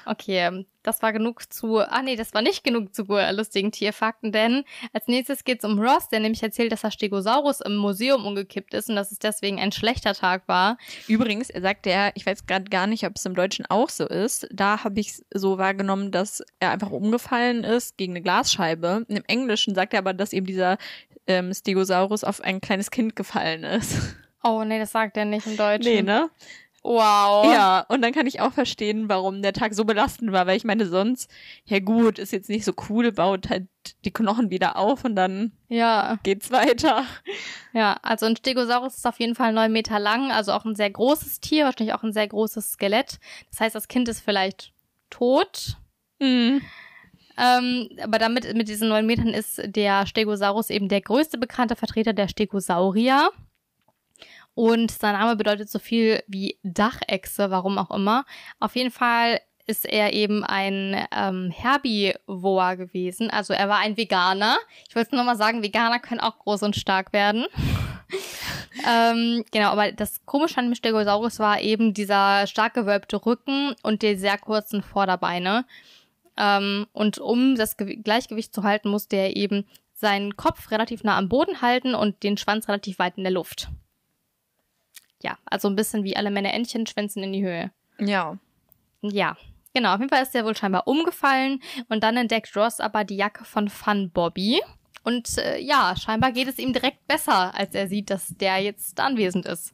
Okay, 0.05 0.65
das 0.83 1.03
war 1.03 1.13
genug 1.13 1.53
zu, 1.53 1.79
ah 1.79 2.03
nee, 2.03 2.15
das 2.15 2.33
war 2.35 2.43
nicht 2.43 2.63
genug 2.63 2.95
zu 2.95 3.05
lustigen 3.09 3.73
Tierfakten, 3.73 4.31
denn 4.31 4.65
als 4.93 5.09
nächstes 5.09 5.45
geht's 5.45 5.65
um 5.65 5.81
Ross, 5.81 6.09
der 6.09 6.21
nämlich 6.21 6.43
erzählt, 6.43 6.71
dass 6.71 6.83
der 6.83 6.93
Stegosaurus 6.93 7.61
im 7.61 7.77
Museum 7.77 8.25
umgekippt 8.25 8.73
ist 8.75 8.89
und 8.89 8.97
dass 8.97 9.11
es 9.11 9.19
deswegen 9.19 9.59
ein 9.59 9.73
schlechter 9.73 10.15
Tag 10.15 10.47
war. 10.47 10.79
Übrigens, 11.09 11.51
er 11.51 11.63
sagte 11.63 11.91
ja, 11.91 12.11
ich 12.15 12.25
weiß 12.25 12.47
gerade 12.47 12.71
gar 12.71 12.87
nicht, 12.87 13.05
ob 13.05 13.17
es 13.17 13.27
im 13.27 13.35
Deutschen 13.35 13.67
auch 13.67 13.89
so 13.89 14.07
ist. 14.07 14.47
Da 14.53 14.85
habe 14.85 15.01
ich 15.01 15.23
so 15.35 15.59
wahrgenommen, 15.59 16.13
dass 16.13 16.43
er 16.61 16.71
einfach 16.71 16.91
umgefallen 16.91 17.65
ist 17.65 17.97
gegen 17.97 18.13
eine 18.13 18.23
Glasscheibe. 18.23 19.05
Im 19.09 19.25
Englischen 19.27 19.75
sagt 19.75 19.93
er 19.93 19.99
aber, 19.99 20.15
dass 20.15 20.33
eben 20.33 20.47
dieser 20.47 20.79
ähm, 21.27 21.53
Stegosaurus 21.55 22.25
auf 22.25 22.41
ein 22.41 22.61
kleines 22.61 22.91
Kind 22.91 23.17
gefallen 23.17 23.65
ist. 23.65 23.97
Oh, 24.49 24.63
nee, 24.63 24.79
das 24.79 24.93
sagt 24.93 25.17
er 25.17 25.25
nicht 25.25 25.45
im 25.49 25.57
Deutschen. 25.57 25.93
Nee, 25.93 26.03
ne? 26.03 26.31
Wow. 26.85 27.53
Ja, 27.53 27.81
und 27.89 28.01
dann 28.01 28.13
kann 28.13 28.29
ich 28.29 28.41
auch 28.41 28.53
verstehen, 28.53 29.09
warum 29.09 29.43
der 29.43 29.53
Tag 29.53 29.75
so 29.75 29.85
belastend 29.85 30.31
war, 30.31 30.47
weil 30.47 30.57
ich 30.57 30.63
meine, 30.63 30.87
sonst, 30.87 31.29
ja 31.65 31.81
gut, 31.81 32.21
ist 32.21 32.31
jetzt 32.33 32.49
nicht 32.49 32.65
so 32.65 32.73
cool, 32.89 33.11
baut 33.11 33.49
halt 33.51 33.67
die 34.05 34.13
Knochen 34.13 34.51
wieder 34.51 34.77
auf 34.77 35.05
und 35.05 35.17
dann 35.17 35.51
Ja. 35.69 36.21
geht's 36.23 36.53
weiter. 36.53 37.03
Ja, 37.73 37.97
also 38.03 38.27
ein 38.27 38.37
Stegosaurus 38.37 38.99
ist 38.99 39.07
auf 39.09 39.19
jeden 39.19 39.35
Fall 39.35 39.53
neun 39.53 39.73
Meter 39.73 39.99
lang, 39.99 40.31
also 40.31 40.53
auch 40.53 40.65
ein 40.65 40.77
sehr 40.77 40.91
großes 40.91 41.41
Tier, 41.41 41.65
wahrscheinlich 41.65 41.95
auch 41.97 42.05
ein 42.05 42.13
sehr 42.13 42.29
großes 42.29 42.75
Skelett. 42.75 43.19
Das 43.51 43.59
heißt, 43.59 43.75
das 43.75 43.89
Kind 43.89 44.09
ist 44.09 44.21
vielleicht 44.21 44.73
tot. 45.11 45.77
Mhm. 46.21 46.61
Ähm, 47.39 47.89
aber 48.03 48.19
damit 48.19 48.53
mit 48.55 48.69
diesen 48.69 48.89
neun 48.89 49.07
Metern 49.07 49.29
ist 49.29 49.61
der 49.65 50.07
Stegosaurus 50.07 50.71
eben 50.71 50.89
der 50.89 51.01
größte 51.01 51.39
bekannte 51.39 51.77
Vertreter 51.77 52.13
der 52.13 52.29
Stegosaurier. 52.29 53.31
Und 54.55 54.91
sein 54.91 55.13
Name 55.13 55.37
bedeutet 55.37 55.69
so 55.69 55.79
viel 55.79 56.23
wie 56.27 56.59
Dachechse, 56.63 57.51
warum 57.51 57.77
auch 57.79 57.91
immer. 57.91 58.25
Auf 58.59 58.75
jeden 58.75 58.91
Fall 58.91 59.41
ist 59.67 59.85
er 59.85 60.13
eben 60.13 60.45
ein 60.45 61.07
ähm, 61.15 61.51
Herbivor 61.51 62.77
gewesen. 62.77 63.31
Also 63.31 63.53
er 63.53 63.69
war 63.69 63.79
ein 63.79 63.97
Veganer. 63.97 64.57
Ich 64.89 64.95
wollte 64.95 65.15
nur 65.15 65.25
mal 65.25 65.37
sagen, 65.37 65.63
Veganer 65.63 65.99
können 65.99 66.21
auch 66.21 66.39
groß 66.39 66.63
und 66.63 66.77
stark 66.77 67.13
werden. 67.13 67.47
ähm, 68.89 69.45
genau, 69.51 69.71
aber 69.71 69.93
das 69.93 70.25
Komische 70.25 70.59
an 70.59 70.67
dem 70.67 70.75
Stegosaurus 70.75 71.39
war 71.39 71.61
eben 71.61 71.95
dieser 71.95 72.47
stark 72.47 72.75
gewölbte 72.75 73.27
Rücken 73.27 73.75
und 73.83 74.03
die 74.03 74.15
sehr 74.17 74.39
kurzen 74.39 74.83
Vorderbeine. 74.83 75.67
Ähm, 76.37 76.87
und 76.93 77.19
um 77.19 77.57
das 77.57 77.77
Gew 77.77 77.97
Gleichgewicht 78.03 78.55
zu 78.55 78.63
halten, 78.63 78.89
musste 78.89 79.17
er 79.17 79.37
eben 79.37 79.67
seinen 79.93 80.37
Kopf 80.37 80.71
relativ 80.71 81.05
nah 81.05 81.17
am 81.17 81.29
Boden 81.29 81.63
halten 81.63 81.95
und 81.95 82.23
den 82.23 82.37
Schwanz 82.37 82.69
relativ 82.69 82.99
weit 82.99 83.17
in 83.17 83.25
der 83.25 83.33
Luft. 83.33 83.69
Ja, 85.23 85.39
also 85.47 85.69
ein 85.69 85.77
bisschen 85.77 86.05
wie 86.05 86.17
alle 86.17 86.31
Männer 86.31 86.53
Entchen 86.53 86.87
schwänzen 86.87 87.23
in 87.23 87.33
die 87.33 87.45
Höhe. 87.45 87.71
Ja. 87.99 88.39
Ja, 89.01 89.37
genau. 89.73 89.95
Auf 89.95 90.01
jeden 90.01 90.11
Fall 90.11 90.23
ist 90.23 90.35
er 90.35 90.45
wohl 90.45 90.57
scheinbar 90.57 90.87
umgefallen 90.87 91.63
und 91.89 92.03
dann 92.03 92.17
entdeckt 92.17 92.55
Ross 92.57 92.81
aber 92.81 93.05
die 93.05 93.17
Jacke 93.17 93.45
von 93.45 93.69
Fun 93.69 94.11
Bobby. 94.11 94.61
Und 95.03 95.39
äh, 95.39 95.59
ja, 95.59 95.95
scheinbar 95.97 96.33
geht 96.33 96.49
es 96.49 96.59
ihm 96.59 96.73
direkt 96.73 97.07
besser, 97.07 97.55
als 97.55 97.75
er 97.75 97.89
sieht, 97.89 98.11
dass 98.11 98.35
der 98.37 98.59
jetzt 98.59 98.99
anwesend 99.01 99.47
ist. 99.47 99.73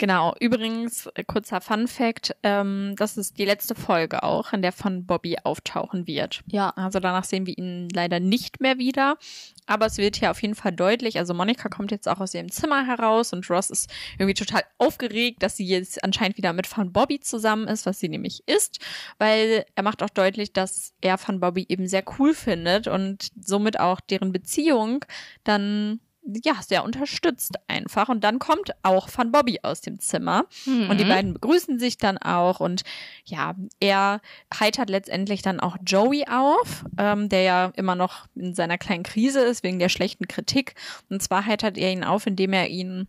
Genau. 0.00 0.34
Übrigens, 0.40 1.08
äh, 1.14 1.24
kurzer 1.24 1.60
Fun 1.60 1.86
Fact, 1.86 2.34
ähm, 2.42 2.94
das 2.96 3.18
ist 3.18 3.36
die 3.36 3.44
letzte 3.44 3.74
Folge 3.74 4.22
auch, 4.22 4.54
in 4.54 4.62
der 4.62 4.72
von 4.72 5.04
Bobby 5.04 5.36
auftauchen 5.44 6.06
wird. 6.06 6.40
Ja. 6.46 6.70
Also 6.70 7.00
danach 7.00 7.24
sehen 7.24 7.44
wir 7.44 7.58
ihn 7.58 7.86
leider 7.90 8.18
nicht 8.18 8.62
mehr 8.62 8.78
wieder. 8.78 9.18
Aber 9.66 9.84
es 9.84 9.98
wird 9.98 10.16
hier 10.16 10.30
auf 10.30 10.40
jeden 10.40 10.54
Fall 10.54 10.72
deutlich. 10.72 11.18
Also 11.18 11.34
Monika 11.34 11.68
kommt 11.68 11.90
jetzt 11.90 12.08
auch 12.08 12.18
aus 12.18 12.32
ihrem 12.32 12.50
Zimmer 12.50 12.86
heraus 12.86 13.34
und 13.34 13.48
Ross 13.50 13.68
ist 13.68 13.90
irgendwie 14.18 14.32
total 14.32 14.62
aufgeregt, 14.78 15.42
dass 15.42 15.58
sie 15.58 15.66
jetzt 15.66 16.02
anscheinend 16.02 16.38
wieder 16.38 16.54
mit 16.54 16.74
Van 16.74 16.92
Bobby 16.92 17.20
zusammen 17.20 17.68
ist, 17.68 17.84
was 17.84 18.00
sie 18.00 18.08
nämlich 18.08 18.42
ist, 18.48 18.78
weil 19.18 19.66
er 19.74 19.82
macht 19.82 20.02
auch 20.02 20.08
deutlich, 20.08 20.54
dass 20.54 20.94
er 21.02 21.18
Van 21.22 21.40
Bobby 21.40 21.66
eben 21.68 21.86
sehr 21.86 22.04
cool 22.18 22.32
findet 22.32 22.88
und 22.88 23.28
somit 23.38 23.78
auch 23.78 24.00
deren 24.00 24.32
Beziehung 24.32 25.04
dann 25.44 26.00
ja, 26.22 26.54
sehr 26.62 26.84
unterstützt 26.84 27.54
einfach. 27.66 28.08
Und 28.08 28.22
dann 28.22 28.38
kommt 28.38 28.72
auch 28.82 29.08
Van 29.14 29.32
Bobby 29.32 29.60
aus 29.62 29.80
dem 29.80 29.98
Zimmer. 29.98 30.44
Mhm. 30.66 30.90
Und 30.90 31.00
die 31.00 31.04
beiden 31.04 31.34
begrüßen 31.34 31.78
sich 31.78 31.96
dann 31.96 32.18
auch. 32.18 32.60
Und 32.60 32.82
ja, 33.24 33.54
er 33.80 34.20
heitert 34.58 34.90
letztendlich 34.90 35.42
dann 35.42 35.60
auch 35.60 35.76
Joey 35.84 36.26
auf, 36.28 36.84
ähm, 36.98 37.28
der 37.28 37.42
ja 37.42 37.72
immer 37.76 37.94
noch 37.94 38.26
in 38.34 38.54
seiner 38.54 38.78
kleinen 38.78 39.02
Krise 39.02 39.40
ist 39.40 39.62
wegen 39.62 39.78
der 39.78 39.88
schlechten 39.88 40.28
Kritik. 40.28 40.74
Und 41.08 41.22
zwar 41.22 41.46
heitert 41.46 41.78
er 41.78 41.90
ihn 41.90 42.04
auf, 42.04 42.26
indem 42.26 42.52
er 42.52 42.68
ihn 42.68 43.08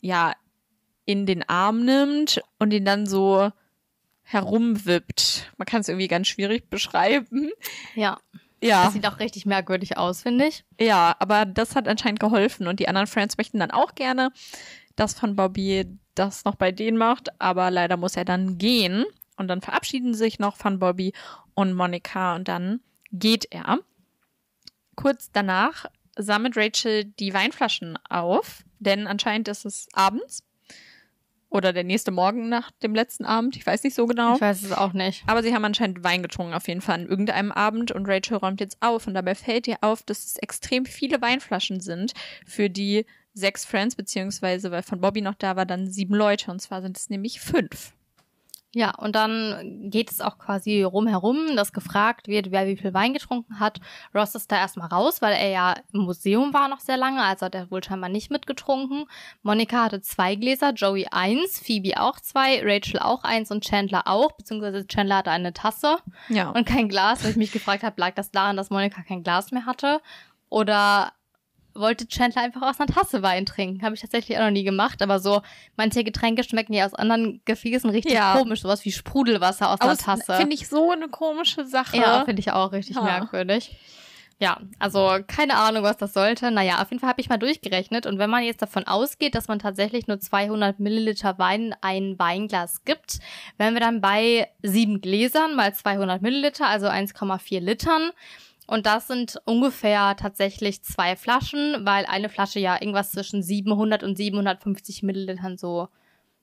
ja 0.00 0.32
in 1.04 1.26
den 1.26 1.46
Arm 1.48 1.84
nimmt 1.84 2.40
und 2.58 2.72
ihn 2.72 2.84
dann 2.84 3.06
so 3.06 3.50
herumwippt. 4.22 5.52
Man 5.58 5.66
kann 5.66 5.82
es 5.82 5.88
irgendwie 5.88 6.08
ganz 6.08 6.28
schwierig 6.28 6.70
beschreiben. 6.70 7.50
Ja. 7.94 8.18
Ja. 8.64 8.84
Das 8.84 8.94
sieht 8.94 9.06
auch 9.06 9.18
richtig 9.18 9.44
merkwürdig 9.44 9.98
aus, 9.98 10.22
finde 10.22 10.46
ich. 10.46 10.64
Ja, 10.80 11.14
aber 11.18 11.44
das 11.44 11.76
hat 11.76 11.86
anscheinend 11.86 12.18
geholfen 12.18 12.66
und 12.66 12.80
die 12.80 12.88
anderen 12.88 13.06
Friends 13.06 13.36
möchten 13.36 13.58
dann 13.58 13.70
auch 13.70 13.94
gerne, 13.94 14.30
dass 14.96 15.20
Van 15.20 15.36
Bobby 15.36 15.86
das 16.14 16.44
noch 16.44 16.54
bei 16.54 16.72
denen 16.72 16.96
macht, 16.96 17.28
aber 17.40 17.70
leider 17.70 17.98
muss 17.98 18.16
er 18.16 18.24
dann 18.24 18.56
gehen 18.56 19.04
und 19.36 19.48
dann 19.48 19.60
verabschieden 19.60 20.14
sich 20.14 20.38
noch 20.38 20.56
Van 20.62 20.78
Bobby 20.78 21.12
und 21.52 21.74
Monika 21.74 22.36
und 22.36 22.48
dann 22.48 22.80
geht 23.12 23.46
er. 23.50 23.80
Kurz 24.96 25.30
danach 25.30 25.84
sammelt 26.16 26.56
Rachel 26.56 27.04
die 27.04 27.34
Weinflaschen 27.34 27.98
auf, 28.08 28.64
denn 28.78 29.06
anscheinend 29.06 29.48
ist 29.48 29.66
es 29.66 29.88
abends 29.92 30.42
oder 31.54 31.72
der 31.72 31.84
nächste 31.84 32.10
Morgen 32.10 32.48
nach 32.48 32.72
dem 32.82 32.94
letzten 32.94 33.24
Abend, 33.24 33.56
ich 33.56 33.64
weiß 33.64 33.84
nicht 33.84 33.94
so 33.94 34.06
genau. 34.06 34.34
Ich 34.34 34.40
weiß 34.40 34.64
es 34.64 34.72
auch 34.72 34.92
nicht. 34.92 35.22
Aber 35.28 35.42
sie 35.42 35.54
haben 35.54 35.64
anscheinend 35.64 36.02
Wein 36.02 36.22
getrunken, 36.22 36.52
auf 36.52 36.66
jeden 36.66 36.80
Fall 36.80 36.96
an 36.96 37.06
irgendeinem 37.06 37.52
Abend. 37.52 37.92
Und 37.92 38.06
Rachel 38.06 38.38
räumt 38.38 38.60
jetzt 38.60 38.78
auf. 38.80 39.06
Und 39.06 39.14
dabei 39.14 39.36
fällt 39.36 39.68
ihr 39.68 39.78
auf, 39.80 40.02
dass 40.02 40.24
es 40.24 40.36
extrem 40.38 40.84
viele 40.84 41.22
Weinflaschen 41.22 41.78
sind 41.78 42.12
für 42.44 42.68
die 42.68 43.06
sechs 43.34 43.64
Friends, 43.64 43.94
beziehungsweise, 43.94 44.72
weil 44.72 44.82
von 44.82 45.00
Bobby 45.00 45.20
noch 45.20 45.34
da 45.34 45.54
war, 45.54 45.64
dann 45.64 45.88
sieben 45.88 46.14
Leute. 46.14 46.50
Und 46.50 46.60
zwar 46.60 46.82
sind 46.82 46.98
es 46.98 47.08
nämlich 47.08 47.40
fünf. 47.40 47.92
Ja, 48.74 48.90
und 48.96 49.14
dann 49.14 49.88
geht 49.90 50.10
es 50.10 50.20
auch 50.20 50.36
quasi 50.36 50.82
rumherum, 50.82 51.54
dass 51.54 51.72
gefragt 51.72 52.26
wird, 52.28 52.50
wer 52.50 52.66
wie 52.66 52.76
viel 52.76 52.92
Wein 52.92 53.12
getrunken 53.12 53.60
hat. 53.60 53.80
Ross 54.14 54.34
ist 54.34 54.50
da 54.50 54.56
erstmal 54.56 54.88
raus, 54.88 55.22
weil 55.22 55.32
er 55.34 55.48
ja 55.48 55.74
im 55.92 56.00
Museum 56.00 56.52
war 56.52 56.68
noch 56.68 56.80
sehr 56.80 56.96
lange, 56.96 57.22
also 57.22 57.46
hat 57.46 57.54
er 57.54 57.70
wohl 57.70 57.82
scheinbar 57.84 58.10
nicht 58.10 58.32
mitgetrunken. 58.32 59.06
Monika 59.42 59.84
hatte 59.84 60.00
zwei 60.00 60.34
Gläser, 60.34 60.72
Joey 60.72 61.06
eins, 61.10 61.60
Phoebe 61.60 62.00
auch 62.00 62.18
zwei, 62.18 62.60
Rachel 62.64 62.98
auch 62.98 63.22
eins 63.22 63.50
und 63.52 63.64
Chandler 63.64 64.02
auch, 64.06 64.32
beziehungsweise 64.32 64.86
Chandler 64.88 65.18
hatte 65.18 65.30
eine 65.30 65.52
Tasse 65.52 65.98
Ja. 66.28 66.50
und 66.50 66.66
kein 66.66 66.88
Glas. 66.88 67.22
Weil 67.22 67.30
ich 67.30 67.36
mich 67.36 67.52
gefragt 67.52 67.84
habe, 67.84 68.00
lag 68.00 68.14
das 68.14 68.32
daran, 68.32 68.56
dass 68.56 68.70
Monika 68.70 69.02
kein 69.02 69.22
Glas 69.22 69.52
mehr 69.52 69.66
hatte? 69.66 70.00
Oder 70.48 71.12
wollte 71.74 72.06
Chandler 72.08 72.42
einfach 72.42 72.62
aus 72.62 72.78
einer 72.80 72.92
Tasse 72.92 73.22
Wein 73.22 73.46
trinken. 73.46 73.82
Habe 73.84 73.94
ich 73.94 74.00
tatsächlich 74.00 74.38
auch 74.38 74.42
noch 74.44 74.50
nie 74.50 74.64
gemacht, 74.64 75.02
aber 75.02 75.18
so 75.18 75.42
manche 75.76 76.04
Getränke 76.04 76.44
schmecken 76.44 76.72
ja 76.72 76.86
aus 76.86 76.94
anderen 76.94 77.40
Gefäßen 77.44 77.90
richtig 77.90 78.12
Ja. 78.12 78.36
komisch, 78.38 78.62
sowas 78.62 78.84
wie 78.84 78.92
Sprudelwasser 78.92 79.70
aus 79.70 79.80
einer 79.80 79.96
Tasse. 79.96 80.34
Finde 80.34 80.54
ich 80.54 80.68
so 80.68 80.90
eine 80.92 81.08
komische 81.08 81.64
Sache. 81.66 81.96
Ja, 81.96 82.24
finde 82.24 82.40
ich 82.40 82.52
auch 82.52 82.72
richtig 82.72 82.96
Ja. 82.96 83.02
merkwürdig. 83.02 83.76
Ja, 84.40 84.58
also 84.80 85.18
keine 85.28 85.56
Ahnung, 85.56 85.84
was 85.84 85.96
das 85.96 86.12
sollte. 86.12 86.50
Naja, 86.50 86.82
auf 86.82 86.90
jeden 86.90 86.98
Fall 87.00 87.08
habe 87.08 87.20
ich 87.20 87.28
mal 87.28 87.36
durchgerechnet 87.38 88.04
und 88.04 88.18
wenn 88.18 88.28
man 88.28 88.42
jetzt 88.42 88.60
davon 88.62 88.84
ausgeht, 88.84 89.36
dass 89.36 89.46
man 89.46 89.60
tatsächlich 89.60 90.08
nur 90.08 90.18
200 90.18 90.80
Milliliter 90.80 91.38
Wein 91.38 91.66
in 91.66 91.74
ein 91.82 92.18
Weinglas 92.18 92.84
gibt, 92.84 93.20
wären 93.58 93.74
wir 93.74 93.80
dann 93.80 94.00
bei 94.00 94.48
sieben 94.60 95.00
Gläsern 95.00 95.54
mal 95.54 95.72
200 95.72 96.20
Milliliter, 96.20 96.66
also 96.66 96.88
1,4 96.88 97.60
Litern. 97.60 98.10
Und 98.66 98.86
das 98.86 99.06
sind 99.08 99.40
ungefähr 99.44 100.16
tatsächlich 100.16 100.82
zwei 100.82 101.16
Flaschen, 101.16 101.84
weil 101.84 102.06
eine 102.06 102.28
Flasche 102.28 102.60
ja 102.60 102.80
irgendwas 102.80 103.12
zwischen 103.12 103.42
700 103.42 104.02
und 104.02 104.16
750 104.16 105.02
Millilitern 105.02 105.58
so 105.58 105.88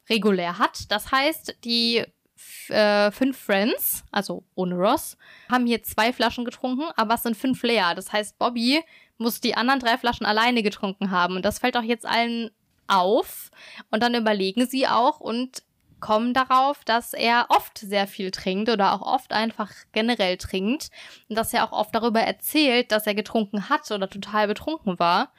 regulär 0.10 0.60
hat. 0.60 0.92
Das 0.92 1.12
heißt, 1.12 1.58
die 1.64 2.04
äh, 2.70 3.12
fünf 3.12 3.38
Friends, 3.38 4.04
also 4.12 4.44
ohne 4.56 4.76
Ross, 4.76 5.18
haben 5.50 5.66
hier 5.66 5.84
zwei 5.84 6.14
Flaschen 6.14 6.46
getrunken, 6.46 6.86
aber 6.96 7.16
es 7.16 7.24
sind 7.24 7.38
fünf 7.38 7.62
leer. 7.64 7.96
Das 7.96 8.12
heißt, 8.12 8.38
Bobby 8.38 8.82
muss 9.18 9.42
die 9.42 9.56
anderen 9.56 9.80
drei 9.80 9.98
Flaschen 9.98 10.26
alleine 10.26 10.64
getrunken 10.64 11.12
haben. 11.12 11.36
Und 11.36 11.46
das 11.46 11.60
fällt 11.60 11.78
auch 11.78 11.84
jetzt 11.84 12.06
allen 12.06 12.52
auf. 12.88 13.52
Und 13.90 14.02
dann 14.04 14.16
überlegen 14.16 14.68
sie 14.68 14.88
auch 14.88 15.20
und 15.20 15.64
kommen 16.02 16.34
darauf, 16.34 16.84
dass 16.84 17.14
er 17.14 17.46
oft 17.50 17.78
sehr 17.78 18.08
viel 18.08 18.32
trinkt 18.32 18.70
oder 18.70 18.94
auch 18.94 19.02
oft 19.02 19.32
einfach 19.32 19.72
generell 19.94 20.38
trinkt. 20.38 20.90
Und 21.30 21.38
dass 21.38 21.54
er 21.54 21.64
auch 21.64 21.72
oft 21.72 21.96
darüber 21.96 22.22
erzählt, 22.22 22.92
dass 22.92 23.08
er 23.08 23.16
getrunken 23.16 23.70
hat 23.70 23.90
oder 23.92 24.10
total 24.10 24.48
betrunken 24.48 25.00
war. 25.00 25.32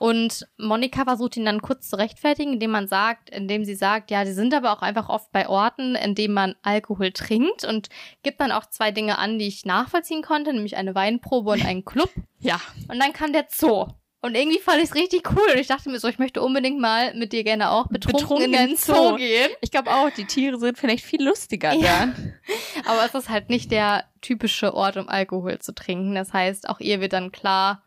Und 0.00 0.48
Monika 0.56 1.04
versucht 1.04 1.36
ihn 1.36 1.44
dann 1.44 1.60
kurz 1.60 1.90
zu 1.90 1.96
rechtfertigen, 1.96 2.54
indem 2.54 2.70
man 2.70 2.88
sagt, 2.88 3.28
indem 3.28 3.66
sie 3.66 3.74
sagt, 3.74 4.10
ja, 4.10 4.24
sie 4.24 4.32
sind 4.32 4.54
aber 4.54 4.72
auch 4.72 4.80
einfach 4.80 5.10
oft 5.10 5.30
bei 5.30 5.46
Orten, 5.46 5.94
in 5.94 6.14
denen 6.14 6.32
man 6.32 6.54
Alkohol 6.62 7.12
trinkt 7.12 7.66
und 7.66 7.90
gibt 8.22 8.40
dann 8.40 8.50
auch 8.50 8.64
zwei 8.64 8.92
Dinge 8.92 9.18
an, 9.18 9.38
die 9.38 9.46
ich 9.46 9.66
nachvollziehen 9.66 10.22
konnte, 10.22 10.54
nämlich 10.54 10.78
eine 10.78 10.94
Weinprobe 10.94 11.50
und 11.50 11.66
einen 11.66 11.84
Club. 11.84 12.10
Ja. 12.38 12.58
Und 12.88 12.98
dann 12.98 13.12
kam 13.12 13.34
der 13.34 13.44
Zoo. 13.50 13.88
Und 14.22 14.34
irgendwie 14.34 14.58
fand 14.58 14.78
ich 14.82 14.90
es 14.90 14.94
richtig 14.94 15.30
cool. 15.30 15.48
Und 15.54 15.58
ich 15.58 15.66
dachte 15.66 15.88
mir 15.88 15.98
so, 15.98 16.06
ich 16.06 16.18
möchte 16.18 16.42
unbedingt 16.42 16.78
mal 16.78 17.14
mit 17.14 17.32
dir 17.32 17.42
gerne 17.42 17.70
auch 17.70 17.88
betrunken, 17.88 18.20
Betrunken 18.20 18.52
in 18.52 18.68
den 18.68 18.76
Zoo. 18.76 19.16
gehen. 19.16 19.48
Ich 19.62 19.70
glaube 19.70 19.90
auch, 19.90 20.10
die 20.10 20.26
Tiere 20.26 20.58
sind 20.58 20.76
vielleicht 20.76 21.04
viel 21.04 21.22
lustiger 21.22 21.72
Ja. 21.72 22.00
dann. 22.06 22.34
Aber 22.84 23.04
es 23.06 23.14
ist 23.14 23.30
halt 23.30 23.48
nicht 23.48 23.70
der 23.72 24.04
typische 24.20 24.74
Ort, 24.74 24.98
um 24.98 25.08
Alkohol 25.08 25.58
zu 25.58 25.72
trinken. 25.74 26.14
Das 26.14 26.34
heißt, 26.34 26.68
auch 26.68 26.80
ihr 26.80 27.00
wird 27.00 27.14
dann 27.14 27.32
klar, 27.32 27.82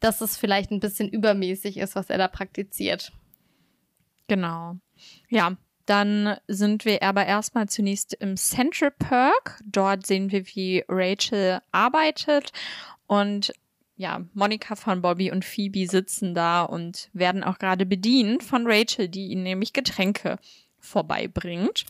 dass 0.00 0.20
es 0.20 0.36
vielleicht 0.36 0.70
ein 0.72 0.80
bisschen 0.80 1.08
übermäßig 1.08 1.78
ist, 1.78 1.96
was 1.96 2.10
er 2.10 2.18
da 2.18 2.28
praktiziert. 2.28 3.12
Genau. 4.28 4.76
Ja, 5.30 5.56
dann 5.86 6.36
sind 6.48 6.84
wir 6.84 7.02
aber 7.02 7.24
erstmal 7.26 7.68
zunächst 7.68 8.12
im 8.14 8.36
Central 8.36 8.90
Perk. 8.90 9.60
Dort 9.64 10.04
sehen 10.06 10.30
wir, 10.32 10.46
wie 10.48 10.84
Rachel 10.88 11.60
arbeitet 11.72 12.52
und 13.06 13.52
ja, 13.96 14.24
Monika 14.34 14.76
von 14.76 15.02
Bobby 15.02 15.30
und 15.30 15.44
Phoebe 15.44 15.86
sitzen 15.86 16.34
da 16.34 16.62
und 16.62 17.08
werden 17.12 17.42
auch 17.42 17.58
gerade 17.58 17.86
bedient 17.86 18.42
von 18.42 18.66
Rachel, 18.66 19.08
die 19.08 19.28
ihnen 19.28 19.42
nämlich 19.42 19.72
Getränke 19.72 20.38
vorbeibringt. 20.78 21.84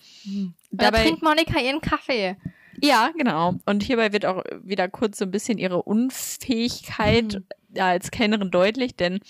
Da 0.70 0.90
trinkt 0.90 1.22
Monika 1.22 1.60
ihren 1.60 1.80
Kaffee. 1.80 2.36
Ja, 2.80 3.10
genau. 3.16 3.54
Und 3.64 3.82
hierbei 3.82 4.12
wird 4.12 4.26
auch 4.26 4.44
wieder 4.62 4.88
kurz 4.88 5.18
so 5.18 5.24
ein 5.24 5.30
bisschen 5.30 5.58
ihre 5.58 5.82
Unfähigkeit 5.82 7.42
Mhm. 7.70 7.80
als 7.80 8.10
Kellnerin 8.10 8.50
deutlich, 8.50 8.96
denn 8.96 9.20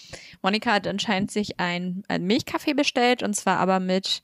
Monika 0.42 0.72
hat 0.72 0.86
anscheinend 0.86 1.30
sich 1.30 1.58
ein, 1.58 2.02
ein 2.08 2.24
Milchkaffee 2.24 2.74
bestellt 2.74 3.22
und 3.22 3.34
zwar 3.34 3.58
aber 3.58 3.80
mit 3.80 4.22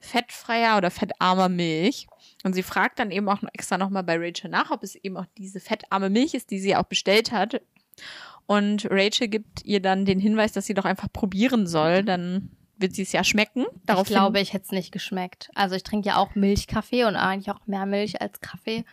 fettfreier 0.00 0.76
oder 0.76 0.90
fettarmer 0.90 1.48
Milch. 1.48 2.06
Und 2.44 2.52
sie 2.52 2.62
fragt 2.62 2.98
dann 2.98 3.10
eben 3.10 3.28
auch 3.28 3.42
noch 3.42 3.50
extra 3.52 3.78
nochmal 3.78 4.04
bei 4.04 4.16
Rachel 4.16 4.48
nach, 4.50 4.70
ob 4.70 4.82
es 4.84 4.94
eben 4.94 5.16
auch 5.16 5.26
diese 5.36 5.60
fettarme 5.60 6.08
Milch 6.08 6.34
ist, 6.34 6.50
die 6.50 6.60
sie 6.60 6.76
auch 6.76 6.84
bestellt 6.84 7.32
hat. 7.32 7.60
Und 8.46 8.86
Rachel 8.90 9.28
gibt 9.28 9.64
ihr 9.64 9.80
dann 9.80 10.04
den 10.04 10.18
Hinweis, 10.18 10.52
dass 10.52 10.66
sie 10.66 10.74
doch 10.74 10.86
einfach 10.86 11.08
probieren 11.12 11.66
soll, 11.66 12.02
dann 12.02 12.50
wird 12.78 12.94
sie 12.94 13.02
es 13.02 13.12
ja 13.12 13.24
schmecken. 13.24 13.66
ich 13.88 14.04
glaube, 14.04 14.40
ich 14.40 14.52
hätte 14.52 14.64
es 14.66 14.70
nicht 14.70 14.92
geschmeckt. 14.92 15.50
Also 15.54 15.74
ich 15.74 15.82
trinke 15.82 16.08
ja 16.08 16.16
auch 16.16 16.34
Milchkaffee 16.34 17.04
und 17.04 17.16
eigentlich 17.16 17.50
auch 17.54 17.66
mehr 17.66 17.86
Milch 17.86 18.22
als 18.22 18.40
Kaffee. 18.40 18.84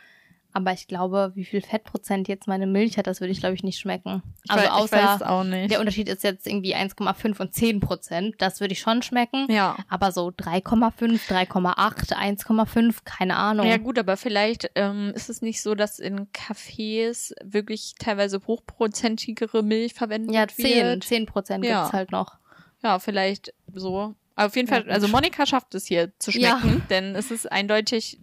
Aber 0.57 0.71
ich 0.71 0.87
glaube, 0.87 1.33
wie 1.35 1.43
viel 1.43 1.59
Fettprozent 1.59 2.29
jetzt 2.29 2.47
meine 2.47 2.65
Milch 2.65 2.97
hat, 2.97 3.07
das 3.07 3.19
würde 3.19 3.33
ich, 3.33 3.41
glaube 3.41 3.55
ich, 3.55 3.63
nicht 3.63 3.77
schmecken. 3.77 4.23
ich 4.45 4.49
Also 4.51 4.63
weiß, 4.63 4.71
ich 4.73 4.83
außer 4.83 5.03
weiß 5.03 5.21
auch 5.23 5.43
nicht. 5.43 5.69
der 5.69 5.81
Unterschied 5.81 6.07
ist 6.07 6.23
jetzt 6.23 6.47
irgendwie 6.47 6.73
1,5 6.73 7.41
und 7.41 7.53
10 7.53 7.81
Prozent. 7.81 8.35
Das 8.37 8.61
würde 8.61 8.71
ich 8.71 8.79
schon 8.79 9.01
schmecken. 9.01 9.47
ja. 9.51 9.75
Aber 9.89 10.13
so 10.13 10.29
3,5, 10.29 11.27
3,8, 11.27 12.13
1,5, 12.13 12.99
keine 13.03 13.35
Ahnung. 13.35 13.67
Ja 13.67 13.75
gut, 13.75 13.99
aber 13.99 14.15
vielleicht 14.15 14.71
ähm, 14.75 15.11
ist 15.13 15.29
es 15.29 15.41
nicht 15.41 15.61
so, 15.61 15.75
dass 15.75 15.99
in 15.99 16.27
Cafés 16.31 17.33
wirklich 17.43 17.95
teilweise 17.99 18.39
hochprozentigere 18.47 19.61
Milch 19.61 19.93
verwendet 19.93 20.33
Ja, 20.33 20.47
10, 20.47 20.85
wird. 20.85 21.03
10 21.03 21.25
Prozent 21.25 21.65
Ja. 21.65 21.81
gibt's 21.81 21.93
halt 21.93 22.11
noch. 22.11 22.37
Ja, 22.81 22.99
vielleicht 22.99 23.53
so. 23.73 24.15
Aber 24.35 24.47
auf 24.47 24.55
jeden 24.55 24.67
Ja, 24.69 24.75
Fall, 24.81 24.91
also 24.91 25.07
Monika 25.07 25.45
schafft 25.45 25.75
es 25.75 25.85
hier 25.85 26.11
zu 26.19 26.31
Ja. 26.31 26.59
schmecken, 26.59 26.81
denn 26.89 27.15
es 27.15 27.31
ist 27.31 27.51
eindeutig 27.51 28.19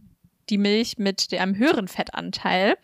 die 0.50 0.58
Milch 0.58 0.98
mit 0.98 1.32
einem 1.32 1.56
höheren 1.56 1.88
Fettanteil. 1.88 2.76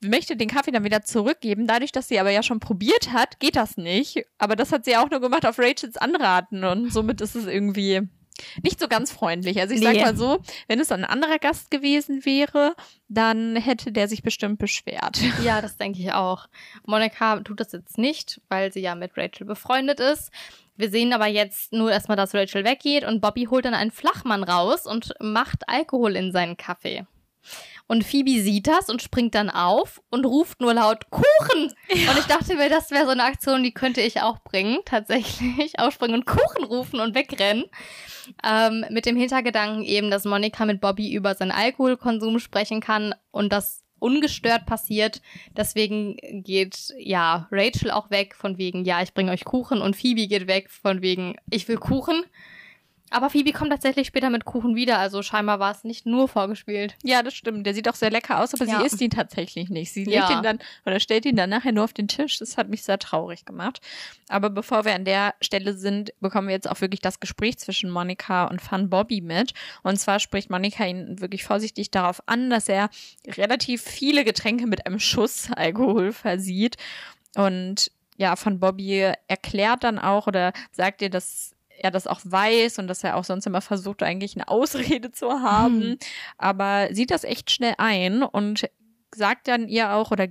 Möchte 0.00 0.36
den 0.36 0.48
Kaffee 0.48 0.70
dann 0.70 0.84
wieder 0.84 1.02
zurückgeben. 1.02 1.66
Dadurch, 1.66 1.90
dass 1.90 2.08
sie 2.08 2.20
aber 2.20 2.30
ja 2.30 2.42
schon 2.42 2.60
probiert 2.60 3.12
hat, 3.12 3.40
geht 3.40 3.56
das 3.56 3.78
nicht. 3.78 4.24
Aber 4.36 4.54
das 4.54 4.70
hat 4.70 4.84
sie 4.84 4.96
auch 4.96 5.08
nur 5.10 5.20
gemacht 5.20 5.46
auf 5.46 5.58
Rachels 5.58 5.96
Anraten 5.96 6.62
und 6.64 6.92
somit 6.92 7.22
ist 7.22 7.34
es 7.34 7.46
irgendwie 7.46 8.02
nicht 8.62 8.80
so 8.80 8.88
ganz 8.88 9.12
freundlich. 9.12 9.60
Also 9.60 9.74
ich 9.74 9.80
sag 9.80 9.94
Nee. 9.94 10.02
mal 10.02 10.16
so, 10.16 10.40
wenn 10.66 10.80
es 10.80 10.90
ein 10.92 11.04
anderer 11.04 11.38
Gast 11.38 11.70
gewesen 11.70 12.24
wäre, 12.26 12.74
dann 13.08 13.56
hätte 13.56 13.92
der 13.92 14.08
sich 14.08 14.22
bestimmt 14.22 14.58
beschwert. 14.58 15.20
Ja, 15.42 15.62
das 15.62 15.76
denke 15.76 16.00
ich 16.00 16.12
auch. 16.12 16.48
Monika 16.84 17.40
tut 17.40 17.60
das 17.60 17.72
jetzt 17.72 17.96
nicht, 17.96 18.40
weil 18.48 18.72
sie 18.72 18.80
ja 18.80 18.94
mit 18.96 19.12
Rachel 19.16 19.46
befreundet 19.46 20.00
ist. 20.00 20.30
Wir 20.76 20.90
sehen 20.90 21.12
aber 21.12 21.26
jetzt 21.26 21.72
nur 21.72 21.92
erstmal, 21.92 22.16
dass 22.16 22.34
Rachel 22.34 22.64
weggeht 22.64 23.04
und 23.04 23.20
Bobby 23.20 23.44
holt 23.44 23.64
dann 23.64 23.74
einen 23.74 23.92
Flachmann 23.92 24.42
raus 24.42 24.86
und 24.86 25.14
macht 25.20 25.68
Alkohol 25.68 26.16
in 26.16 26.32
seinen 26.32 26.56
Kaffee. 26.56 27.06
Und 27.86 28.02
Phoebe 28.02 28.42
sieht 28.42 28.66
das 28.66 28.88
und 28.88 29.02
springt 29.02 29.34
dann 29.34 29.50
auf 29.50 30.00
und 30.10 30.24
ruft 30.24 30.60
nur 30.60 30.72
laut 30.72 31.10
Kuchen. 31.10 31.24
Und 31.90 32.18
ich 32.18 32.24
dachte 32.24 32.54
mir, 32.54 32.70
das 32.70 32.90
wäre 32.90 33.04
so 33.04 33.10
eine 33.10 33.24
Aktion, 33.24 33.62
die 33.62 33.74
könnte 33.74 34.00
ich 34.00 34.22
auch 34.22 34.38
bringen, 34.42 34.78
tatsächlich. 34.86 35.78
Aufspringen 35.78 36.16
und 36.16 36.26
Kuchen 36.26 36.64
rufen 36.64 37.00
und 37.00 37.14
wegrennen. 37.14 37.64
Ähm, 38.42 38.86
mit 38.90 39.04
dem 39.04 39.16
Hintergedanken 39.16 39.84
eben, 39.84 40.10
dass 40.10 40.24
Monika 40.24 40.64
mit 40.64 40.80
Bobby 40.80 41.12
über 41.12 41.34
seinen 41.34 41.50
Alkoholkonsum 41.50 42.38
sprechen 42.38 42.80
kann 42.80 43.14
und 43.30 43.52
das 43.52 43.83
ungestört 43.98 44.66
passiert. 44.66 45.22
Deswegen 45.56 46.16
geht 46.42 46.92
ja 46.98 47.48
Rachel 47.50 47.90
auch 47.90 48.10
weg 48.10 48.34
von 48.34 48.58
wegen, 48.58 48.84
ja, 48.84 49.02
ich 49.02 49.14
bringe 49.14 49.32
euch 49.32 49.44
Kuchen 49.44 49.80
und 49.80 49.96
Phoebe 49.96 50.26
geht 50.26 50.46
weg 50.46 50.70
von 50.70 51.02
wegen, 51.02 51.36
ich 51.50 51.68
will 51.68 51.76
Kuchen. 51.76 52.24
Aber 53.14 53.30
Phoebe 53.30 53.52
kommt 53.52 53.70
tatsächlich 53.70 54.08
später 54.08 54.28
mit 54.28 54.44
Kuchen 54.44 54.74
wieder, 54.74 54.98
also 54.98 55.22
scheinbar 55.22 55.60
war 55.60 55.70
es 55.70 55.84
nicht 55.84 56.04
nur 56.04 56.26
vorgespielt. 56.26 56.96
Ja, 57.04 57.22
das 57.22 57.34
stimmt. 57.34 57.64
Der 57.64 57.72
sieht 57.72 57.88
auch 57.88 57.94
sehr 57.94 58.10
lecker 58.10 58.40
aus, 58.42 58.52
aber 58.54 58.64
Ja. 58.64 58.80
sie 58.80 58.86
isst 58.86 59.00
ihn 59.00 59.10
tatsächlich 59.10 59.70
nicht. 59.70 59.92
Sie 59.92 60.02
Ja. 60.04 60.20
legt 60.26 60.30
ihn 60.30 60.42
dann 60.42 60.58
oder 60.84 60.98
stellt 60.98 61.24
ihn 61.24 61.36
dann 61.36 61.50
nachher 61.50 61.70
nur 61.70 61.84
auf 61.84 61.92
den 61.92 62.08
Tisch. 62.08 62.38
Das 62.38 62.56
hat 62.56 62.68
mich 62.68 62.82
sehr 62.82 62.98
traurig 62.98 63.44
gemacht. 63.44 63.80
Aber 64.28 64.50
bevor 64.50 64.84
wir 64.84 64.94
an 64.94 65.04
der 65.04 65.34
Stelle 65.40 65.74
sind, 65.74 66.12
bekommen 66.20 66.48
wir 66.48 66.54
jetzt 66.54 66.68
auch 66.68 66.80
wirklich 66.80 67.00
das 67.00 67.20
Gespräch 67.20 67.58
zwischen 67.58 67.88
Monika 67.88 68.46
und 68.46 68.60
Fun 68.60 68.90
Bobby 68.90 69.20
mit. 69.20 69.54
Und 69.84 69.96
zwar 69.98 70.18
spricht 70.18 70.50
Monika 70.50 70.84
ihn 70.84 71.20
wirklich 71.20 71.44
vorsichtig 71.44 71.92
darauf 71.92 72.20
an, 72.26 72.50
dass 72.50 72.68
er 72.68 72.90
relativ 73.26 73.82
viele 73.82 74.24
Getränke 74.24 74.66
mit 74.66 74.86
einem 74.86 74.98
Schuss 74.98 75.48
Alkohol 75.56 76.12
versieht. 76.12 76.76
Und 77.36 77.90
ja, 78.16 78.36
Fun 78.36 78.60
Bobby 78.60 79.12
erklärt 79.28 79.84
dann 79.84 79.98
auch 79.98 80.26
oder 80.26 80.52
sagt 80.72 81.00
ihr, 81.02 81.10
dass 81.10 81.53
er 81.84 81.90
das 81.90 82.06
auch 82.06 82.20
weiß 82.24 82.78
und 82.78 82.88
dass 82.88 83.04
er 83.04 83.16
auch 83.16 83.24
sonst 83.24 83.46
immer 83.46 83.60
versucht, 83.60 84.02
eigentlich 84.02 84.36
eine 84.36 84.48
Ausrede 84.48 85.12
zu 85.12 85.30
haben 85.30 85.80
Hm. 85.82 85.98
aber 86.38 86.88
sieht 86.92 87.10
das 87.10 87.24
echt 87.24 87.50
schnell 87.50 87.74
ein 87.78 88.22
und 88.22 88.68
sagt 89.14 89.48
dann 89.48 89.68
ihr 89.68 89.92
auch 89.94 90.10
oder 90.10 90.28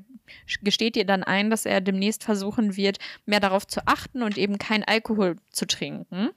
gesteht 0.61 0.97
ihr 0.97 1.05
dann 1.05 1.23
ein, 1.23 1.49
dass 1.49 1.65
er 1.65 1.81
demnächst 1.81 2.23
versuchen 2.23 2.75
wird, 2.75 2.97
mehr 3.25 3.39
darauf 3.39 3.67
zu 3.67 3.81
achten 3.85 4.23
und 4.23 4.37
eben 4.37 4.57
kein 4.57 4.83
Alkohol 4.83 5.35
zu 5.51 5.65
trinken. 5.67 6.29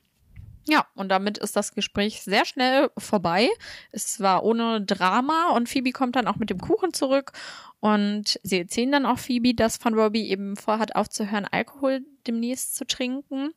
Ja, 0.68 0.86
und 0.94 1.08
damit 1.10 1.38
ist 1.38 1.54
das 1.54 1.74
Gespräch 1.74 2.22
sehr 2.22 2.44
schnell 2.44 2.90
vorbei. 2.98 3.48
Es 3.92 4.20
war 4.20 4.42
ohne 4.44 4.80
Drama 4.82 5.50
und 5.54 5.68
Phoebe 5.68 5.92
kommt 5.92 6.16
dann 6.16 6.26
auch 6.26 6.36
mit 6.36 6.50
dem 6.50 6.60
Kuchen 6.60 6.92
zurück 6.92 7.32
und 7.80 8.40
sie 8.42 8.58
erzählen 8.58 8.90
dann 8.90 9.06
auch 9.06 9.18
Phoebe, 9.18 9.54
dass 9.54 9.76
Von 9.76 9.94
Robbie 9.94 10.28
eben 10.28 10.56
vorhat, 10.56 10.96
aufzuhören, 10.96 11.46
Alkohol 11.48 12.00
demnächst 12.26 12.74
zu 12.74 12.84
trinken. 12.86 13.50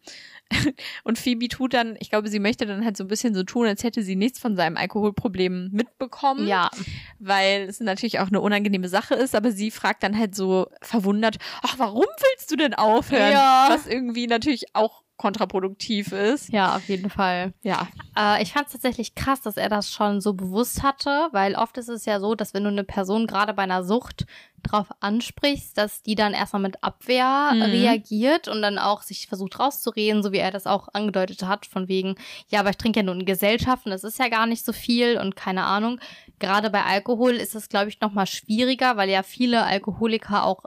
Und 1.04 1.18
Phoebe 1.18 1.48
tut 1.48 1.74
dann, 1.74 1.96
ich 2.00 2.12
glaube, 2.12 2.30
sie 2.30 2.40
möchte 2.40 2.68
dann 2.68 2.86
halt 2.86 2.98
so 2.98 3.06
ein 3.06 3.08
bisschen 3.08 3.34
so 3.34 3.44
tun, 3.44 3.66
als 3.66 3.84
hätte 3.84 4.04
sie 4.04 4.16
nichts 4.16 4.38
von 4.38 4.56
seinem 4.56 4.78
Alkoholproblem 4.78 5.70
mitbekommen 5.72 6.48
Ja, 6.48 6.70
weil 7.18 7.64
es 7.64 7.80
natürlich 7.80 8.20
auch 8.20 8.28
eine 8.28 8.42
unangenehme 8.42 8.90
Sache 8.90 9.16
ist, 9.16 9.34
aber 9.34 9.52
sie 9.52 9.72
fragt 9.72 10.04
dann 10.04 10.18
halt 10.18 10.36
so 10.36 10.68
verwundert, 10.82 11.38
ach, 11.64 11.80
warum 11.80 12.06
willst 12.06 12.52
du 12.52 12.56
denn 12.56 12.76
aufhören? 12.76 13.32
Ja. 13.32 13.68
Was 13.72 13.88
irgendwie 13.88 14.28
natürlich 14.28 14.76
auch 14.76 15.04
kontraproduktiv 15.20 16.12
ist. 16.12 16.52
ja, 16.52 16.76
auf 16.76 16.88
jeden 16.90 17.10
Fall. 17.12 17.54
Ja, 17.62 17.88
Äh, 18.18 18.42
ich 18.42 18.54
fand 18.54 18.66
es 18.68 18.74
tatsächlich 18.74 19.14
krass, 19.16 19.42
dass 19.42 19.56
er 19.58 19.70
das 19.70 19.92
schon 19.92 20.20
so 20.22 20.34
bewusst 20.34 20.82
hatte, 20.82 21.28
weil 21.32 21.56
oft 21.56 21.78
ist 21.78 21.90
es 21.90 22.06
ja 22.06 22.20
so, 22.20 22.34
dass 22.34 22.54
wenn 22.54 22.64
du 22.64 22.70
eine 22.70 22.84
Person 22.84 23.28
gerade 23.28 23.54
bei 23.54 23.64
einer 23.64 23.84
Sucht 23.84 24.26
drauf 24.64 24.88
ansprichst, 25.00 25.78
dass 25.78 26.02
die 26.04 26.16
dann 26.16 26.34
erstmal 26.34 26.62
mit 26.62 26.84
Abwehr 26.84 27.54
Mhm. 27.54 27.62
reagiert 27.64 28.48
und 28.48 28.62
dann 28.62 28.78
auch 28.78 29.04
sich 29.04 29.28
versucht 29.28 29.60
rauszureden, 29.60 30.24
so 30.24 30.32
wie 30.32 30.38
er 30.40 30.52
das 30.52 30.66
auch 30.68 30.90
angedeutet 30.94 31.44
hat, 31.44 31.66
von 31.66 31.88
wegen, 31.88 32.16
ja, 32.50 32.60
aber 32.62 32.72
ich 32.72 32.78
trinke 32.78 33.00
ja 33.00 33.04
nur 33.04 33.16
in 33.16 33.26
Gesellschaft 33.26 33.86
und 33.86 33.92
es 33.92 34.04
ist 34.04 34.20
ja 34.20 34.28
gar 34.30 34.48
nicht 34.48 34.66
so 34.66 34.74
viel 34.74 35.18
und 35.18 35.36
keine 35.36 35.64
Ahnung. 35.66 36.00
Gerade 36.40 36.70
bei 36.70 36.84
Alkohol 36.84 37.34
ist 37.36 37.56
es, 37.56 37.70
glaube 37.70 37.90
ich, 37.90 38.02
noch 38.02 38.12
mal 38.12 38.26
schwieriger, 38.26 38.98
weil 38.98 39.10
ja 39.10 39.24
viele 39.24 39.64
Alkoholiker 39.64 40.46
auch 40.46 40.64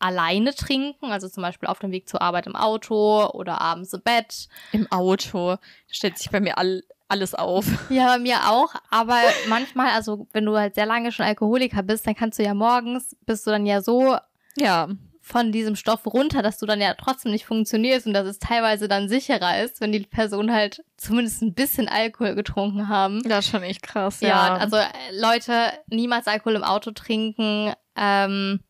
alleine 0.00 0.54
trinken, 0.54 1.12
also 1.12 1.28
zum 1.28 1.42
Beispiel 1.42 1.68
auf 1.68 1.78
dem 1.78 1.92
Weg 1.92 2.08
zur 2.08 2.20
Arbeit 2.22 2.46
im 2.46 2.56
Auto 2.56 3.28
oder 3.32 3.60
abends 3.60 3.92
im 3.92 4.02
Bett. 4.02 4.48
im 4.72 4.90
Auto 4.90 5.56
stellt 5.88 6.18
sich 6.18 6.30
bei 6.30 6.40
mir 6.40 6.58
all, 6.58 6.82
alles 7.08 7.34
auf. 7.34 7.66
Ja, 7.90 8.06
bei 8.08 8.18
mir 8.18 8.48
auch. 8.50 8.74
Aber 8.90 9.18
manchmal, 9.48 9.90
also 9.90 10.26
wenn 10.32 10.44
du 10.46 10.56
halt 10.56 10.74
sehr 10.74 10.86
lange 10.86 11.12
schon 11.12 11.26
Alkoholiker 11.26 11.82
bist, 11.82 12.06
dann 12.06 12.14
kannst 12.14 12.38
du 12.38 12.42
ja 12.42 12.54
morgens, 12.54 13.16
bist 13.26 13.46
du 13.46 13.50
dann 13.50 13.66
ja 13.66 13.82
so 13.82 14.16
Ja, 14.56 14.88
von 15.22 15.52
diesem 15.52 15.76
Stoff 15.76 16.06
runter, 16.06 16.42
dass 16.42 16.58
du 16.58 16.66
dann 16.66 16.80
ja 16.80 16.94
trotzdem 16.94 17.30
nicht 17.30 17.44
funktionierst 17.46 18.06
und 18.06 18.14
dass 18.14 18.26
es 18.26 18.38
teilweise 18.40 18.88
dann 18.88 19.08
sicherer 19.08 19.62
ist, 19.62 19.80
wenn 19.80 19.92
die 19.92 20.00
Person 20.00 20.50
halt 20.52 20.82
zumindest 20.96 21.42
ein 21.42 21.54
bisschen 21.54 21.88
Alkohol 21.88 22.34
getrunken 22.34 22.88
haben. 22.88 23.22
das 23.24 23.44
ist 23.44 23.50
schon 23.52 23.62
echt 23.62 23.82
krass. 23.82 24.20
Ja, 24.22 24.28
Ja, 24.28 24.56
also 24.56 24.76
äh, 24.76 24.86
Leute, 25.12 25.54
niemals 25.88 26.26
Alkohol 26.26 26.54
im 26.56 26.64
Auto 26.64 26.90
trinken. 26.92 27.72
Ähm, 27.96 28.60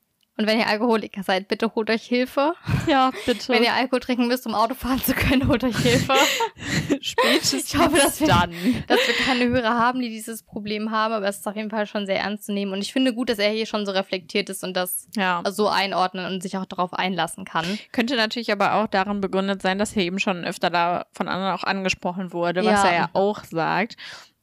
und 0.41 0.47
wenn 0.47 0.59
ihr 0.59 0.67
Alkoholiker 0.67 1.23
seid, 1.23 1.49
bitte 1.49 1.75
holt 1.75 1.91
euch 1.91 2.03
Hilfe. 2.05 2.55
ja, 2.87 3.11
bitte. 3.27 3.49
Wenn 3.53 3.63
ihr 3.63 3.75
Alkohol 3.75 4.01
trinken 4.01 4.27
müsst, 4.27 4.47
um 4.47 4.55
Auto 4.55 4.75
fahren 4.75 5.03
zu 5.05 5.13
können, 5.15 5.47
holt 5.49 5.63
euch 5.65 5.77
Hilfe. 5.77 6.15
spätestens 7.01 7.73
Ich 7.73 7.79
hoffe, 7.79 7.97
dass 7.97 8.21
wir- 8.21 8.27
dann. 8.29 8.51
dass 8.87 8.99
wir 9.07 9.15
keine 9.25 9.49
Hörer 9.49 9.75
haben, 9.79 10.01
die 10.01 10.09
dieses 10.09 10.43
Problem 10.43 10.91
haben, 10.91 11.13
aber 11.15 11.29
es 11.29 11.39
ist 11.39 11.47
auf 11.47 11.57
jeden 11.57 11.71
Fall 11.71 11.87
schon 11.87 12.07
sehr 12.07 12.19
ernst 12.21 12.47
zu 12.47 12.53
nehmen. 12.53 12.73
Und 12.73 12.81
ich 12.81 12.93
finde 12.93 13.15
gut, 13.15 13.29
dass 13.29 13.39
er 13.39 13.51
hier 13.51 13.67
schon 13.67 13.87
so 13.87 13.93
reflektiert 13.93 14.49
ist 14.51 14.65
und 14.65 14.75
das 14.75 15.07
Ja. 15.17 15.43
so 15.51 15.69
einordnen 15.69 16.27
und 16.27 16.43
sich 16.43 16.57
auch 16.57 16.67
darauf 16.67 16.93
einlassen 16.95 17.45
kann. 17.45 17.79
Könnte 17.93 18.17
natürlich 18.17 18.51
aber 18.53 18.75
auch 18.75 18.87
daran 18.87 19.21
begründet 19.21 19.63
sein, 19.63 19.79
dass 19.79 19.97
er 19.97 20.03
eben 20.03 20.19
schon 20.19 20.45
öfter 20.45 20.71
da 20.71 21.07
von 21.13 21.29
anderen 21.29 21.53
auch 21.55 21.65
angesprochen 21.65 22.33
wurde, 22.33 22.65
was 22.65 22.83
Ja. 22.85 22.89
er 22.91 22.95
ja 22.97 23.11
auch 23.13 23.45
sagt. 23.45 23.97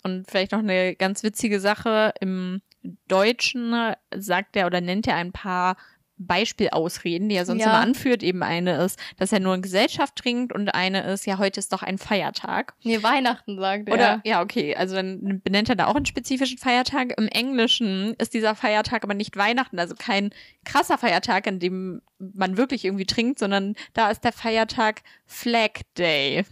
Und 0.03 0.29
vielleicht 0.29 0.51
noch 0.51 0.59
eine 0.59 0.95
ganz 0.95 1.23
witzige 1.23 1.59
Sache. 1.59 2.13
Im 2.21 2.61
Deutschen 3.07 3.93
sagt 4.15 4.55
er 4.55 4.65
oder 4.67 4.81
nennt 4.81 5.07
er 5.07 5.15
ein 5.15 5.31
paar 5.31 5.75
Beispielausreden, 6.19 7.29
die 7.29 7.35
er 7.35 7.45
sonst 7.45 7.61
Ja. 7.61 7.67
immer 7.69 7.79
anführt. 7.79 8.23
Eben 8.23 8.41
eine 8.43 8.83
ist, 8.83 8.99
dass 9.17 9.31
er 9.31 9.39
nur 9.39 9.53
in 9.55 9.61
Gesellschaft 9.61 10.15
trinkt 10.15 10.53
und 10.53 10.69
eine 10.69 11.03
ist, 11.11 11.25
ja, 11.25 11.37
heute 11.37 11.59
ist 11.59 11.71
doch 11.73 11.83
ein 11.83 11.97
Feiertag. 11.97 12.73
Nee, 12.83 13.03
Weihnachten 13.03 13.59
sagt 13.59 13.87
er. 13.87 13.93
Oder, 13.93 14.21
ja, 14.25 14.41
okay, 14.41 14.75
also 14.75 14.95
dann 14.95 15.41
benennt 15.43 15.69
er 15.69 15.75
da 15.75 15.85
auch 15.87 15.95
einen 15.95 16.05
spezifischen 16.05 16.57
Feiertag. 16.57 17.13
Im 17.17 17.27
Englischen 17.27 18.15
ist 18.17 18.33
dieser 18.33 18.55
Feiertag 18.55 19.03
aber 19.03 19.13
nicht 19.13 19.37
Weihnachten, 19.37 19.79
also 19.79 19.95
kein 19.95 20.31
krasser 20.65 20.97
Feiertag, 20.97 21.47
an 21.47 21.59
dem 21.59 22.01
man 22.17 22.57
wirklich 22.57 22.85
irgendwie 22.85 23.05
trinkt, 23.05 23.37
sondern 23.39 23.75
da 23.93 24.09
ist 24.09 24.23
der 24.23 24.33
Feiertag 24.33 25.01
Flag 25.25 25.81
Day. 25.97 26.45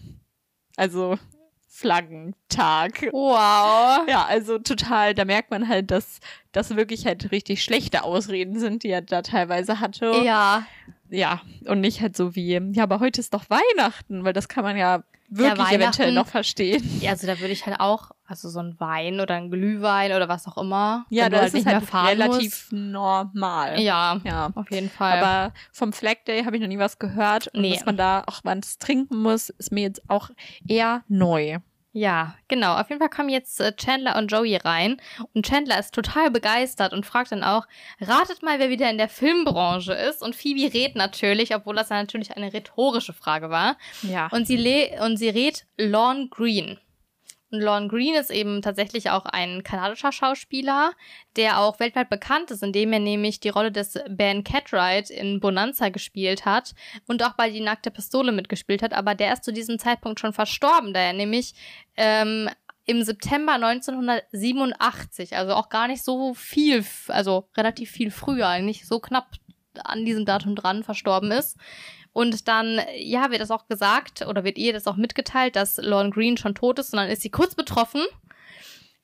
Also 0.76 1.18
Flaggentag. 1.76 3.10
Wow. 3.12 4.08
Ja, 4.08 4.26
also 4.28 4.60
total, 4.60 5.14
da 5.14 5.26
merkt 5.26 5.52
man 5.52 5.68
halt, 5.68 5.92
dass 5.92 6.20
das 6.52 6.76
wirklich 6.76 7.06
halt 7.06 7.32
richtig 7.32 7.64
schlechte 7.64 8.04
Ausreden 8.04 8.60
sind, 8.60 8.84
die 8.84 8.90
er 8.90 9.02
da 9.02 9.22
teilweise 9.22 9.80
hatte. 9.82 10.22
Ja, 10.24 10.66
Ja, 11.10 11.42
und 11.68 11.82
nicht 11.82 12.02
halt 12.02 12.16
so 12.16 12.36
wie, 12.36 12.54
ja, 12.72 12.84
aber 12.84 13.00
heute 13.00 13.20
ist 13.20 13.34
doch 13.34 13.46
Weihnachten, 13.50 14.24
weil 14.24 14.34
das 14.34 14.48
kann 14.48 14.64
man 14.64 14.78
ja 14.78 15.04
wirklich 15.30 15.72
eventuell 15.72 16.12
noch 16.12 16.28
verstehen. 16.28 16.84
Ja, 17.02 17.12
also 17.12 17.28
da 17.28 17.40
würde 17.40 17.54
ich 17.54 17.66
halt 17.66 17.80
auch, 17.80 18.12
also 18.28 18.50
so 18.50 18.60
ein 18.60 18.80
Wein 18.80 19.20
oder 19.20 19.36
ein 19.36 19.50
Glühwein 19.52 20.12
oder 20.14 20.28
was 20.28 20.48
auch 20.48 20.58
immer. 20.58 21.06
Ja, 21.10 21.30
da 21.30 21.38
halt 21.42 21.54
ist 21.54 21.60
es 21.62 21.66
halt 21.66 21.94
relativ 21.94 22.68
normal. 22.72 23.72
musst. 23.72 23.84
Ja, 23.84 24.20
Ja. 24.24 24.52
auf 24.56 24.70
jeden 24.72 24.90
Fall. 24.90 25.20
Aber 25.22 25.54
vom 25.72 25.94
Flag 25.94 26.24
Day 26.28 26.44
habe 26.44 26.56
ich 26.56 26.62
noch 26.62 26.68
nie 26.70 26.80
was 26.80 27.00
gehört. 27.00 27.48
Und 27.54 27.62
Nee. 27.62 27.74
dass 27.74 27.86
man 27.86 27.98
da 27.98 28.24
auch 28.28 28.42
was 28.44 28.78
trinken 28.78 29.18
muss, 29.22 29.50
ist 29.50 29.72
mir 29.72 29.82
jetzt 29.82 30.02
auch 30.10 30.30
eher 30.68 31.04
neu. 31.08 31.60
Ja, 31.98 32.36
genau. 32.50 32.76
Auf 32.76 32.90
jeden 32.90 33.00
Fall 33.00 33.10
kommen 33.10 33.30
jetzt 33.30 33.62
äh, 33.62 33.74
Chandler 33.74 34.18
und 34.18 34.30
Joey 34.30 34.58
rein. 34.58 35.02
Und 35.34 35.46
Chandler 35.46 35.80
ist 35.80 35.94
total 35.94 36.30
begeistert 36.30 36.92
und 36.92 37.06
fragt 37.06 37.32
dann 37.32 37.42
auch, 37.42 37.66
ratet 38.02 38.44
mal, 38.44 38.60
wer 38.60 38.70
wieder 38.70 38.90
in 38.90 38.98
der 38.98 39.08
Filmbranche 39.08 39.94
ist. 39.94 40.22
Und 40.22 40.36
Phoebe 40.36 40.74
rät 40.74 40.98
natürlich, 40.98 41.56
obwohl 41.56 41.76
das 41.76 41.88
ja 41.88 41.96
natürlich 41.96 42.36
eine 42.36 42.52
rhetorische 42.52 43.14
Frage 43.14 43.50
war. 43.50 43.78
Ja. 44.02 44.28
Und 44.34 44.46
sie, 44.46 44.58
le 44.58 45.02
und 45.06 45.16
sie 45.16 45.30
rät 45.30 45.68
Lorne 45.78 46.28
Green. 46.28 46.78
Und 47.52 47.62
Lorne 47.62 47.88
Green 47.88 48.16
ist 48.16 48.32
eben 48.32 48.62
tatsächlich 48.62 49.10
auch 49.12 49.26
ein 49.26 49.64
kanadischer 49.64 50.12
Schauspieler, 50.12 50.92
der 51.36 51.60
auch 51.60 51.80
weltweit 51.80 52.10
bekannt 52.10 52.52
ist, 52.52 52.64
indem 52.64 52.92
er 52.92 53.00
nämlich 53.00 53.40
die 53.40 53.50
Rolle 53.50 53.72
des 53.72 54.00
Ben 54.10 54.44
Cartwright 54.44 55.10
in 55.10 55.40
Bonanza 55.40 55.90
gespielt 55.90 56.46
hat 56.46 56.74
und 57.08 57.24
auch 57.24 57.34
bei 57.34 57.50
Die 57.50 57.62
nackte 57.62 57.92
Pistole 57.92 58.32
mitgespielt 58.32 58.82
hat. 58.82 58.94
Aber 58.94 59.16
der 59.16 59.34
ist 59.34 59.44
zu 59.44 59.54
diesem 59.54 59.80
Zeitpunkt 59.80 60.20
schon 60.20 60.34
verstorben, 60.34 60.94
da 60.94 61.00
er 61.00 61.14
nämlich 61.14 61.54
ähm, 61.98 62.50
im 62.86 63.04
September 63.04 63.54
1987, 63.54 65.36
also 65.36 65.54
auch 65.54 65.70
gar 65.70 65.88
nicht 65.88 66.04
so 66.04 66.34
viel, 66.34 66.86
also 67.08 67.48
relativ 67.58 67.92
viel 67.92 68.12
früher, 68.12 68.48
eigentlich 68.48 68.88
so 68.88 69.00
knapp 69.00 69.32
an 69.84 70.06
diesem 70.06 70.26
Datum 70.26 70.56
dran 70.56 70.84
verstorben 70.84 71.32
ist. 71.32 71.58
Und 72.16 72.48
dann, 72.48 72.80
ja, 72.96 73.30
wird 73.30 73.42
das 73.42 73.52
auch 73.52 73.68
gesagt 73.68 74.26
oder 74.26 74.46
wird 74.46 74.58
ihr 74.58 74.72
das 74.72 74.88
auch 74.88 74.96
mitgeteilt, 74.96 75.58
dass 75.58 75.76
Lorne 75.76 76.12
Green 76.12 76.38
schon 76.38 76.56
tot 76.56 76.80
ist 76.80 76.94
und 76.94 76.98
dann 77.00 77.10
ist 77.10 77.22
sie 77.22 77.30
kurz 77.30 77.56
betroffen. 77.56 78.04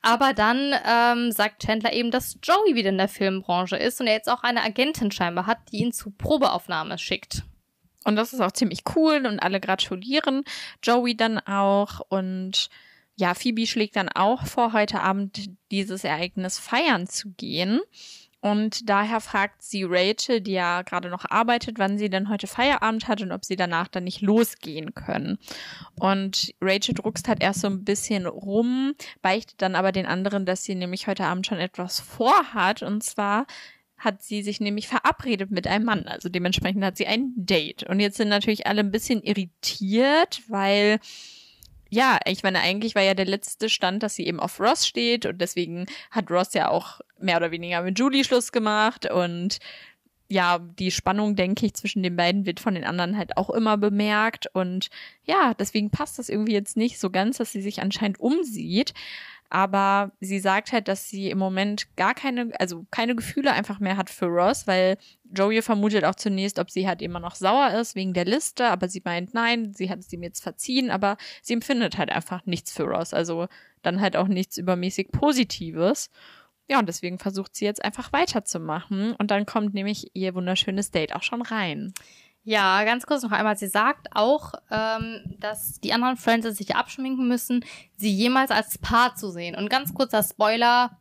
Aber 0.02 0.32
dann 0.32 0.74
ähm, 0.88 1.34
sagt 1.34 1.62
Chandler 1.62 1.91
eben, 1.91 2.10
dass 2.10 2.38
Joey 2.41 2.74
wieder 2.74 2.88
in 2.88 2.97
der 2.97 3.10
Filmbranche 3.10 3.76
ist 3.76 4.00
und 4.00 4.08
er 4.08 4.13
jetzt 4.13 4.30
auch 4.30 4.43
eine 4.43 4.63
Agentin 4.63 5.12
scheinbar 5.12 5.45
hat, 5.45 5.58
die 5.74 5.80
ihn 5.80 5.91
zu 5.91 6.12
Probeaufnahme 6.12 6.97
schickt. 6.97 7.43
Und 8.06 8.15
das 8.15 8.32
ist 8.32 8.39
auch 8.39 8.54
ziemlich 8.54 8.84
cool 8.95 9.26
und 9.26 9.41
alle 9.41 9.60
gratulieren. 9.60 10.45
Joey 10.82 11.17
dann 11.17 11.38
auch 11.39 12.00
und 12.08 12.69
ja, 13.17 13.34
Phoebe 13.34 13.67
schlägt 13.67 13.97
dann 13.97 14.08
auch 14.08 14.45
vor, 14.45 14.71
heute 14.71 15.02
Abend 15.02 15.50
dieses 15.69 16.06
Ereignis 16.06 16.60
feiern 16.60 17.08
zu 17.08 17.32
gehen. 17.32 17.82
Und 18.41 18.89
daher 18.89 19.21
fragt 19.21 19.62
sie 19.62 19.84
Rachel, 19.84 20.41
die 20.41 20.54
ja 20.54 20.82
gerade 20.82 21.10
noch 21.10 21.25
arbeitet, 21.30 21.77
wann 21.77 21.99
sie 21.99 22.10
denn 22.10 22.27
heute 22.27 22.47
Feierabend 22.47 23.08
hat 23.08 23.21
und 23.21 23.32
ob 23.32 23.45
sie 23.45 23.56
danach 23.56 23.88
dann 23.88 24.04
nicht 24.04 24.21
losgehen 24.21 24.95
können. 24.95 25.38
Und 25.99 26.54
Rachel 26.60 26.95
druckst 26.95 27.27
halt 27.27 27.41
erst 27.41 27.62
so 27.62 27.67
ein 27.67 27.84
bisschen 27.84 28.25
rum, 28.25 28.93
beichtet 29.21 29.62
dann 29.62 29.75
aber 29.75 29.91
den 29.91 30.08
anderen, 30.08 30.47
dass 30.47 30.63
sie 30.63 30.73
nämlich 30.73 31.06
heute 31.06 31.25
Abend 31.25 31.45
schon 31.45 31.60
etwas 31.60 31.99
vorhat. 31.99 32.82
Und 32.82 33.04
zwar 33.04 33.45
hat 33.99 34.23
sie 34.23 34.41
sich 34.41 34.60
nämlich 34.60 34.88
verabredet 34.88 35.51
mit 35.51 35.67
einem 35.67 35.86
Mann. 35.86 36.08
Also 36.08 36.27
dementsprechend 36.27 36.84
hat 36.84 36.97
sie 36.97 37.06
ein 37.06 37.34
Date. 37.36 37.84
Und 37.84 37.99
jetzt 37.99 38.17
sind 38.17 38.30
natürlich 38.30 38.65
alle 38.65 38.80
ein 38.80 38.91
bisschen 38.91 39.21
irritiert, 39.21 40.41
weil 40.47 40.99
ja, 41.93 42.19
ich 42.25 42.41
meine, 42.41 42.62
eigentlich 42.62 42.95
war 42.95 43.04
ja 43.04 43.13
der 43.13 43.25
letzte 43.25 43.69
Stand, 43.69 44.01
dass 44.01 44.15
sie 44.15 44.25
eben 44.25 44.39
auf 44.39 44.62
Ross 44.62 44.88
steht 44.88 45.25
und 45.25 45.39
deswegen 45.39 45.86
hat 46.10 46.32
Ross 46.32 46.54
ja 46.54 46.69
auch 46.69 47.01
mehr 47.21 47.38
oder 47.38 47.51
weniger 47.51 47.81
mit 47.81 47.97
Julie 47.99 48.23
Schluss 48.23 48.51
gemacht 48.51 49.10
und 49.10 49.60
ja, 50.31 50.60
die 50.60 50.91
Spannung, 50.91 51.36
denke 51.36 51.65
ich, 51.65 51.73
zwischen 51.73 52.03
den 52.03 52.15
beiden 52.15 52.45
wird 52.45 52.62
von 52.62 52.73
den 52.73 52.86
anderen 52.86 53.17
halt 53.17 53.36
auch 53.36 53.49
immer 53.49 53.77
bemerkt 53.77 54.47
und 54.53 54.89
ja, 55.25 55.53
deswegen 55.53 55.89
passt 55.89 56.19
das 56.19 56.29
irgendwie 56.29 56.53
jetzt 56.53 56.77
nicht 56.77 56.99
so 56.99 57.10
ganz, 57.10 57.38
dass 57.38 57.51
sie 57.51 57.62
sich 57.62 57.81
anscheinend 57.81 58.19
umsieht. 58.19 58.93
Aber 59.53 60.13
sie 60.21 60.39
sagt 60.39 60.71
halt, 60.71 60.88
dass 60.88 61.10
sie 61.10 61.29
im 61.29 61.38
Moment 61.38 61.93
gar 61.97 62.13
keine, 62.13 62.51
also 62.57 62.86
keine 62.89 63.17
Gefühle 63.17 63.51
einfach 63.51 63.81
mehr 63.81 63.97
hat 63.97 64.10
für 64.10 64.27
Ross, 64.27 64.65
weil 64.65 64.97
Joey 65.25 65.62
vermutet 65.62 66.05
auch 66.05 66.15
zunächst, 66.15 66.57
ob 66.57 66.71
sie 66.71 66.88
halt 66.88 67.01
immer 67.01 67.19
noch 67.19 67.36
sauer 67.36 67.71
ist 67.71 67.95
wegen 67.95 68.13
der 68.13 68.23
Liste, 68.23 68.67
aber 68.67 68.88
sie 68.88 69.01
meint, 69.03 69.34
nein, 69.34 69.73
sie 69.73 69.89
hat 69.89 69.99
es 69.99 70.13
ihm 70.13 70.23
jetzt 70.23 70.41
verziehen, 70.41 70.89
aber 70.89 71.17
sie 71.41 71.51
empfindet 71.51 71.97
halt 71.97 72.12
einfach 72.12 72.45
nichts 72.45 72.71
für 72.71 72.84
Ross, 72.84 73.13
also 73.13 73.47
dann 73.81 73.99
halt 73.99 74.15
auch 74.15 74.29
nichts 74.29 74.57
übermäßig 74.57 75.12
Positives. 75.12 76.10
Ja, 76.71 76.79
und 76.79 76.88
deswegen 76.88 77.19
versucht 77.19 77.53
sie 77.53 77.65
jetzt 77.65 77.84
einfach 77.84 78.13
weiterzumachen 78.13 79.13
und 79.17 79.29
dann 79.29 79.45
kommt 79.45 79.73
nämlich 79.73 80.15
ihr 80.15 80.34
wunderschönes 80.36 80.89
Date 80.89 81.13
auch 81.13 81.21
schon 81.21 81.41
rein. 81.41 81.93
Ja, 82.45 82.86
ganz 82.86 83.05
kurz 83.05 83.23
noch 83.23 83.34
einmal. 83.34 83.57
Sie 83.57 83.67
sagt 83.67 84.07
auch, 84.15 84.53
ähm, 84.71 85.36
dass 85.38 85.81
die 85.81 85.91
anderen 85.91 86.15
Friends 86.15 86.47
sich 86.57 86.73
abschminken 86.77 87.27
müssen, 87.27 87.65
sie 87.97 88.10
jemals 88.10 88.51
als 88.51 88.77
Paar 88.77 89.15
zu 89.15 89.31
sehen. 89.31 89.57
Und 89.57 89.69
ganz 89.69 89.93
kurzer 89.93 90.23
Spoiler, 90.23 90.97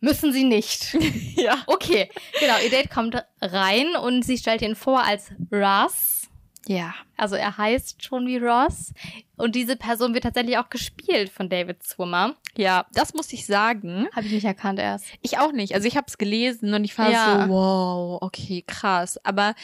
müssen 0.00 0.32
sie 0.32 0.42
nicht. 0.42 0.96
Ja. 1.36 1.56
Okay, 1.66 2.10
genau. 2.40 2.54
Ihr 2.62 2.70
Date 2.70 2.90
kommt 2.90 3.24
rein 3.40 3.94
und 3.94 4.24
sie 4.24 4.38
stellt 4.38 4.62
ihn 4.62 4.74
vor 4.74 5.04
als 5.04 5.30
Russ. 5.52 6.21
Ja. 6.66 6.94
Also 7.16 7.34
er 7.36 7.56
heißt 7.58 8.04
schon 8.04 8.26
wie 8.26 8.38
Ross. 8.38 8.92
Und 9.36 9.54
diese 9.56 9.76
Person 9.76 10.14
wird 10.14 10.24
tatsächlich 10.24 10.58
auch 10.58 10.70
gespielt 10.70 11.30
von 11.30 11.48
David 11.48 11.82
Swimmer. 11.82 12.34
Ja, 12.56 12.86
das 12.94 13.14
muss 13.14 13.32
ich 13.32 13.46
sagen. 13.46 14.08
Habe 14.14 14.26
ich 14.26 14.32
nicht 14.32 14.44
erkannt 14.44 14.78
erst. 14.78 15.06
Ich 15.22 15.38
auch 15.38 15.52
nicht. 15.52 15.74
Also 15.74 15.88
ich 15.88 15.96
habe 15.96 16.06
es 16.08 16.18
gelesen 16.18 16.74
und 16.74 16.84
ich 16.84 16.96
war 16.98 17.10
Ja. 17.10 17.44
so, 17.46 17.48
wow, 17.52 18.18
okay, 18.22 18.62
krass. 18.66 19.18
Aber 19.24 19.54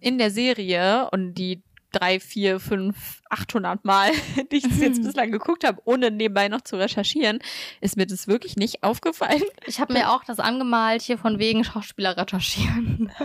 in 0.00 0.18
der 0.18 0.30
Serie 0.30 1.08
und 1.10 1.34
die 1.34 1.62
drei, 1.92 2.20
vier, 2.20 2.60
fünf, 2.60 3.22
800 3.30 3.84
Mal, 3.84 4.10
die 4.52 4.56
ich 4.56 4.62
das 4.64 4.78
jetzt 4.80 5.02
bislang 5.02 5.30
geguckt 5.30 5.64
habe, 5.64 5.80
ohne 5.84 6.10
nebenbei 6.10 6.48
noch 6.48 6.60
zu 6.62 6.76
recherchieren, 6.76 7.38
ist 7.80 7.96
mir 7.96 8.06
das 8.06 8.28
wirklich 8.28 8.56
nicht 8.56 8.82
aufgefallen. 8.82 9.42
Ich 9.66 9.80
habe 9.80 9.92
mir 9.94 10.10
auch 10.10 10.24
das 10.24 10.38
angemalt 10.38 11.02
hier 11.02 11.16
von 11.18 11.38
wegen 11.38 11.64
Schauspieler 11.64 12.16
recherchieren. 12.16 13.10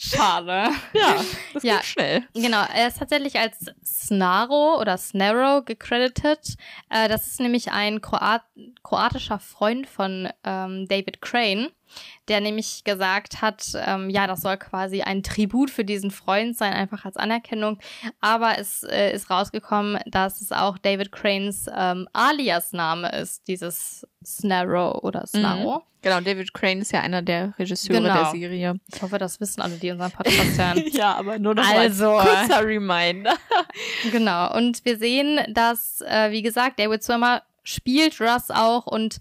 Schade. 0.00 0.70
Ja, 0.94 1.16
das 1.54 1.62
Ja. 1.64 1.74
ging 1.74 1.82
schnell. 1.82 2.22
Genau, 2.34 2.62
er 2.72 2.86
ist 2.88 2.98
tatsächlich 2.98 3.38
als 3.38 3.66
Snaro 3.84 4.78
oder 4.80 4.96
Snarrow 4.96 5.64
gecredited. 5.64 6.54
Äh, 6.88 7.08
das 7.08 7.26
ist 7.26 7.40
nämlich 7.40 7.72
ein 7.72 8.00
Kroat 8.00 8.42
kroatischer 8.84 9.40
Freund 9.40 9.88
von 9.88 10.28
ähm, 10.44 10.86
David 10.88 11.20
Crane, 11.20 11.70
der 12.28 12.40
nämlich 12.40 12.84
gesagt 12.84 13.42
hat, 13.42 13.64
ähm, 13.74 14.10
ja, 14.10 14.26
das 14.26 14.42
soll 14.42 14.56
quasi 14.56 15.02
ein 15.02 15.22
Tribut 15.22 15.70
für 15.70 15.84
diesen 15.84 16.10
Freund 16.10 16.56
sein, 16.56 16.72
einfach 16.72 17.04
als 17.04 17.16
Anerkennung. 17.16 17.78
Aber 18.20 18.58
es 18.58 18.82
äh, 18.84 19.12
ist 19.12 19.30
rausgekommen, 19.30 19.98
dass 20.06 20.40
es 20.40 20.52
auch 20.52 20.78
David 20.78 21.12
Cranes 21.12 21.66
ähm, 21.74 22.08
Alias-Name 22.12 23.10
ist, 23.12 23.46
dieses 23.48 24.06
Snarrow 24.24 25.02
oder 25.02 25.26
Snarrow. 25.26 25.82
Genau, 26.00 26.20
David 26.20 26.54
Crane 26.54 26.80
ist 26.82 26.92
ja 26.92 27.00
einer 27.00 27.22
der 27.22 27.54
Regisseure 27.58 28.00
Genau. 28.02 28.14
der 28.14 28.30
Serie. 28.30 28.74
Ich 28.94 29.02
hoffe, 29.02 29.18
das 29.18 29.40
wissen 29.40 29.60
alle, 29.60 29.74
die 29.78 29.90
unseren 29.90 30.12
Podcast 30.12 30.56
hören. 30.58 30.84
Ja, 30.92 31.16
aber 31.16 31.40
nur 31.40 31.56
noch 31.56 31.68
Also. 31.68 32.12
mal 32.12 32.20
als 32.20 32.48
kurzer 32.48 32.64
Reminder. 32.64 33.34
Genau. 34.12 34.54
Und 34.56 34.84
wir 34.84 34.96
sehen, 34.96 35.40
dass, 35.52 36.00
äh, 36.02 36.30
wie 36.30 36.42
gesagt, 36.42 36.78
David 36.78 37.02
Swimmer 37.02 37.42
spielt 37.64 38.20
Russ 38.20 38.50
auch 38.50 38.86
und 38.86 39.18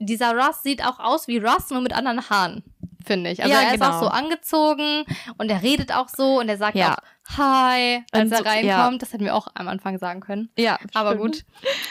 dieser 0.00 0.34
Russ 0.34 0.62
sieht 0.62 0.84
auch 0.84 0.98
aus 0.98 1.28
wie 1.28 1.38
Russ, 1.38 1.70
nur 1.70 1.80
mit 1.80 1.92
anderen 1.92 2.28
Haaren, 2.28 2.64
finde 3.06 3.30
ich. 3.30 3.42
Also 3.42 3.54
Ja, 3.54 3.60
er 3.60 3.66
ist 3.74 3.80
genau. 3.80 3.90
auch 3.96 4.00
so 4.00 4.08
angezogen 4.08 5.04
und 5.38 5.50
er 5.50 5.62
redet 5.62 5.92
auch 5.94 6.08
so 6.08 6.40
und 6.40 6.48
er 6.48 6.56
sagt 6.58 6.74
Ja. 6.76 6.94
auch 6.94 7.36
Hi, 7.38 8.02
als 8.10 8.32
er 8.32 8.44
reinkommt. 8.44 8.64
ja. 8.64 8.90
Das 8.98 9.12
hätten 9.12 9.24
wir 9.24 9.36
auch 9.36 9.46
am 9.54 9.68
Anfang 9.68 9.98
sagen 9.98 10.20
können. 10.20 10.50
Ja, 10.58 10.78
Aber 10.94 11.10
stimmt. 11.12 11.22
gut. 11.22 11.44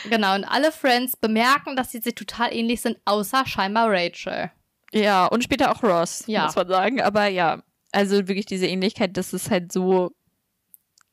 Genau. 0.10 0.36
Und 0.36 0.43
alle 0.43 0.72
Friends 0.74 1.15
bemerken, 1.15 1.76
dass 1.78 1.91
sie 1.91 2.00
sich 2.00 2.15
total 2.15 2.54
ähnlich 2.54 2.82
sind, 2.82 2.98
außer 3.06 3.45
scheinbar 3.45 3.89
Rachel. 3.89 4.52
Ja, 4.91 5.28
und 5.28 5.43
später 5.43 5.72
auch 5.72 5.82
Ross, 5.84 6.24
Ja. 6.28 6.45
muss 6.45 6.56
man 6.56 6.67
sagen. 6.67 7.00
Aber 7.02 7.28
ja, 7.28 7.62
also 7.93 8.28
wirklich 8.28 8.48
diese 8.48 8.65
Ähnlichkeit, 8.67 9.15
das 9.15 9.32
ist 9.34 9.50
halt 9.50 9.72
so 9.72 10.12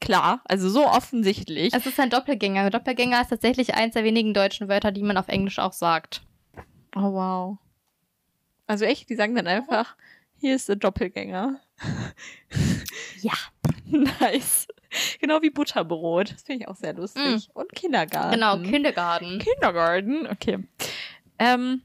klar, 0.01 0.41
also 0.45 0.69
so 0.69 0.87
offensichtlich. 0.87 1.73
Es 1.73 1.87
ist 1.87 1.99
ein 2.01 2.11
Doppelgänger. 2.11 2.69
Doppelgänger 2.71 3.21
ist 3.21 3.29
tatsächlich 3.29 3.75
eins 3.75 3.95
der 3.95 4.05
wenigen 4.05 4.35
deutschen 4.35 4.69
Wörter, 4.69 4.93
die 4.93 5.03
man 5.03 5.17
auf 5.17 5.29
Englisch 5.29 5.59
auch 5.59 5.73
sagt. 5.73 6.23
Oh 6.97 7.13
wow. 7.13 7.59
Also 8.67 8.85
echt, 8.85 9.09
die 9.11 9.15
sagen 9.17 9.35
dann 9.35 9.47
einfach, 9.47 9.97
Hier 10.39 10.57
ist 10.57 10.69
der 10.69 10.77
Doppelgänger. 10.77 11.61
Ja. 13.23 13.33
nice. 13.87 14.69
Genau 15.21 15.43
wie 15.43 15.51
Butterbrot. 15.51 16.33
Das 16.33 16.43
finde 16.43 16.63
ich 16.63 16.69
auch 16.69 16.77
sehr 16.77 16.93
lustig. 16.95 17.49
Und 17.55 17.73
Kindergarten. 17.75 18.33
Genau, 18.33 18.59
Kindergarten. 18.59 19.39
Kindergarten. 19.39 20.27
Okay. 20.27 20.59
Ähm, 21.39 21.83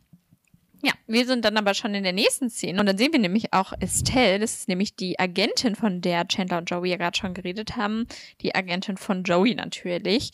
ja, 0.84 0.94
wir 1.08 1.26
sind 1.26 1.46
dann 1.46 1.58
aber 1.58 1.74
schon 1.74 1.94
in 1.94 2.04
der 2.04 2.14
nächsten 2.14 2.50
Szene 2.50 2.80
und 2.80 2.86
dann 2.86 2.98
sehen 2.98 3.12
wir 3.12 3.20
nämlich 3.20 3.54
auch 3.54 3.74
Estelle, 3.80 4.40
das 4.40 4.54
ist 4.56 4.68
nämlich 4.68 4.96
die 4.96 5.20
Agentin, 5.20 5.76
von 5.76 6.02
der 6.02 6.28
Chandler 6.28 6.58
und 6.58 6.70
Joey 6.70 6.90
ja 6.90 6.98
gerade 6.98 7.18
schon 7.18 7.34
geredet 7.34 7.76
haben, 7.76 8.08
die 8.42 8.56
Agentin 8.56 8.98
von 8.98 9.24
Joey 9.24 9.56
natürlich. 9.56 10.32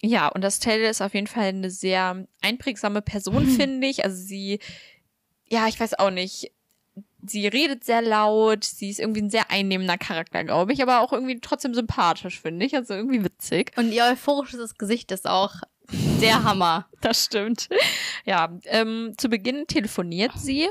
Ja, 0.00 0.28
und 0.28 0.44
Estelle 0.44 0.88
ist 0.88 1.02
auf 1.02 1.14
jeden 1.14 1.26
Fall 1.26 1.48
eine 1.48 1.70
sehr 1.70 2.26
einprägsame 2.40 3.02
Person, 3.02 3.46
finde 3.46 3.86
ich. 3.88 4.04
Also 4.04 4.16
sie, 4.22 4.60
ja, 5.48 5.66
ich 5.66 5.78
weiß 5.78 5.98
auch 5.98 6.10
nicht, 6.10 6.52
sie 7.26 7.48
redet 7.48 7.84
sehr 7.84 8.02
laut, 8.02 8.64
sie 8.64 8.90
ist 8.90 9.00
irgendwie 9.00 9.22
ein 9.22 9.30
sehr 9.30 9.50
einnehmender 9.50 9.98
Charakter, 9.98 10.44
glaube 10.44 10.72
ich, 10.72 10.82
aber 10.82 11.00
auch 11.00 11.12
irgendwie 11.12 11.40
trotzdem 11.40 11.74
sympathisch, 11.74 12.40
finde 12.40 12.64
ich, 12.64 12.76
also 12.76 12.94
irgendwie 12.94 13.24
witzig. 13.24 13.72
Und 13.76 13.92
ihr 13.92 14.04
euphorisches 14.04 14.76
Gesicht 14.76 15.10
ist 15.10 15.28
auch 15.28 15.56
der 15.90 16.42
Hammer. 16.44 16.86
Das 17.00 17.24
stimmt. 17.24 17.68
Ja, 18.24 18.50
ähm, 18.64 19.14
zu 19.16 19.28
Beginn 19.28 19.66
telefoniert 19.66 20.32
sie, 20.36 20.68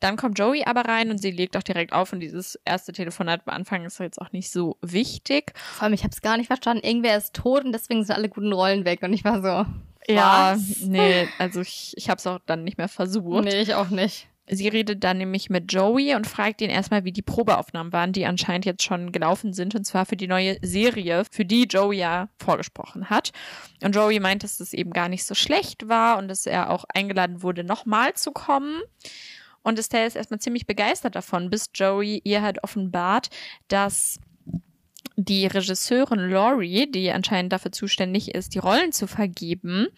dann 0.00 0.16
kommt 0.16 0.38
Joey 0.38 0.64
aber 0.64 0.82
rein 0.82 1.10
und 1.10 1.18
sie 1.18 1.30
legt 1.30 1.56
auch 1.56 1.62
direkt 1.62 1.92
auf 1.92 2.12
und 2.12 2.20
dieses 2.20 2.58
erste 2.64 2.92
Telefonat 2.92 3.42
am 3.46 3.54
Anfang 3.54 3.84
ist 3.84 3.98
jetzt 4.00 4.20
auch 4.20 4.32
nicht 4.32 4.50
so 4.50 4.76
wichtig. 4.82 5.52
Vor 5.74 5.84
allem, 5.84 5.92
ich 5.94 6.02
habe 6.02 6.12
es 6.12 6.20
gar 6.22 6.36
nicht 6.36 6.48
verstanden. 6.48 6.84
Irgendwer 6.86 7.16
ist 7.16 7.34
tot 7.34 7.64
und 7.64 7.72
deswegen 7.72 8.04
sind 8.04 8.14
alle 8.14 8.28
guten 8.28 8.52
Rollen 8.52 8.84
weg. 8.84 9.02
Und 9.02 9.12
ich 9.12 9.24
war 9.24 9.40
so, 9.40 9.70
Ja, 10.12 10.54
was? 10.54 10.80
nee, 10.82 11.28
also 11.38 11.60
ich, 11.60 11.92
ich 11.96 12.10
habe 12.10 12.18
es 12.18 12.26
auch 12.26 12.40
dann 12.46 12.64
nicht 12.64 12.78
mehr 12.78 12.88
versucht. 12.88 13.44
Nee, 13.44 13.60
ich 13.60 13.74
auch 13.74 13.88
nicht. 13.90 14.28
Sie 14.48 14.68
redet 14.68 15.02
dann 15.02 15.18
nämlich 15.18 15.50
mit 15.50 15.72
Joey 15.72 16.14
und 16.14 16.26
fragt 16.26 16.60
ihn 16.60 16.70
erstmal, 16.70 17.04
wie 17.04 17.12
die 17.12 17.22
Probeaufnahmen 17.22 17.92
waren, 17.92 18.12
die 18.12 18.26
anscheinend 18.26 18.64
jetzt 18.64 18.84
schon 18.84 19.10
gelaufen 19.10 19.52
sind, 19.52 19.74
und 19.74 19.84
zwar 19.84 20.06
für 20.06 20.16
die 20.16 20.28
neue 20.28 20.56
Serie, 20.62 21.24
für 21.30 21.44
die 21.44 21.64
Joey 21.64 21.98
ja 21.98 22.28
vorgesprochen 22.38 23.10
hat. 23.10 23.32
Und 23.82 23.94
Joey 23.94 24.20
meint, 24.20 24.44
dass 24.44 24.58
das 24.58 24.72
eben 24.72 24.92
gar 24.92 25.08
nicht 25.08 25.24
so 25.24 25.34
schlecht 25.34 25.88
war 25.88 26.18
und 26.18 26.28
dass 26.28 26.46
er 26.46 26.70
auch 26.70 26.84
eingeladen 26.94 27.42
wurde, 27.42 27.64
nochmal 27.64 28.14
zu 28.14 28.30
kommen. 28.30 28.82
Und 29.62 29.80
Estelle 29.80 30.06
ist 30.06 30.14
erstmal 30.14 30.38
ziemlich 30.38 30.66
begeistert 30.66 31.16
davon, 31.16 31.50
bis 31.50 31.70
Joey 31.74 32.20
ihr 32.22 32.40
halt 32.40 32.62
offenbart, 32.62 33.30
dass 33.66 34.20
die 35.16 35.46
Regisseurin 35.46 36.30
Laurie, 36.30 36.90
die 36.90 37.10
anscheinend 37.10 37.52
dafür 37.52 37.72
zuständig 37.72 38.34
ist, 38.34 38.54
die 38.54 38.58
Rollen 38.58 38.92
zu 38.92 39.06
vergeben, 39.06 39.88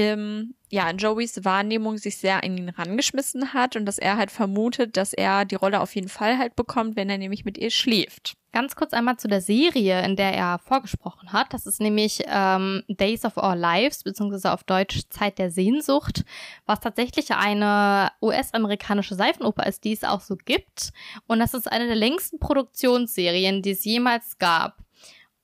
ähm, 0.00 0.54
ja, 0.70 0.88
in 0.88 0.98
Joeys 0.98 1.44
Wahrnehmung 1.44 1.98
sich 1.98 2.16
sehr 2.16 2.42
an 2.42 2.56
ihn 2.56 2.68
rangeschmissen 2.68 3.52
hat 3.52 3.76
und 3.76 3.86
dass 3.86 3.98
er 3.98 4.16
halt 4.16 4.30
vermutet, 4.30 4.96
dass 4.96 5.12
er 5.12 5.44
die 5.44 5.56
Rolle 5.56 5.80
auf 5.80 5.94
jeden 5.94 6.08
Fall 6.08 6.38
halt 6.38 6.56
bekommt, 6.56 6.96
wenn 6.96 7.10
er 7.10 7.18
nämlich 7.18 7.44
mit 7.44 7.58
ihr 7.58 7.70
schläft. 7.70 8.34
Ganz 8.52 8.74
kurz 8.74 8.92
einmal 8.92 9.16
zu 9.16 9.28
der 9.28 9.40
Serie, 9.40 10.04
in 10.04 10.16
der 10.16 10.32
er 10.32 10.58
vorgesprochen 10.58 11.32
hat. 11.32 11.52
Das 11.52 11.66
ist 11.66 11.80
nämlich 11.80 12.22
ähm, 12.26 12.82
Days 12.88 13.24
of 13.24 13.36
Our 13.36 13.54
Lives, 13.54 14.02
beziehungsweise 14.02 14.52
auf 14.52 14.64
Deutsch 14.64 15.02
Zeit 15.10 15.38
der 15.38 15.50
Sehnsucht, 15.52 16.24
was 16.66 16.80
tatsächlich 16.80 17.32
eine 17.32 18.10
US-amerikanische 18.20 19.14
Seifenoper 19.14 19.66
ist, 19.66 19.84
die 19.84 19.92
es 19.92 20.02
auch 20.02 20.20
so 20.20 20.36
gibt. 20.36 20.90
Und 21.28 21.38
das 21.38 21.54
ist 21.54 21.70
eine 21.70 21.86
der 21.86 21.96
längsten 21.96 22.40
Produktionsserien, 22.40 23.62
die 23.62 23.70
es 23.70 23.84
jemals 23.84 24.38
gab. 24.38 24.78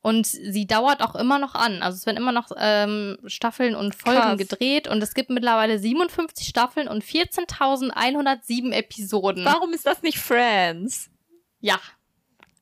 Und 0.07 0.25
sie 0.25 0.69
dauert 0.69 1.03
auch 1.03 1.17
immer 1.17 1.41
noch 1.41 1.57
an. 1.57 1.83
Also 1.83 1.97
es 1.97 2.07
werden 2.07 2.19
immer 2.19 2.31
noch 2.31 2.53
ähm, 2.57 3.19
Staffeln 3.27 3.75
und 3.75 3.93
Folgen 3.97 4.21
Krass. 4.21 4.39
gedreht. 4.39 4.87
Und 4.87 5.03
es 5.03 5.15
gibt 5.15 5.31
mittlerweile 5.31 5.81
57 5.81 6.47
Staffeln 6.47 6.87
und 6.87 7.03
14.107 7.03 8.71
Episoden. 8.71 9.45
Warum 9.45 9.73
ist 9.73 9.85
das 9.85 10.03
nicht 10.03 10.21
Friends? 10.21 11.11
Ja. 11.59 11.81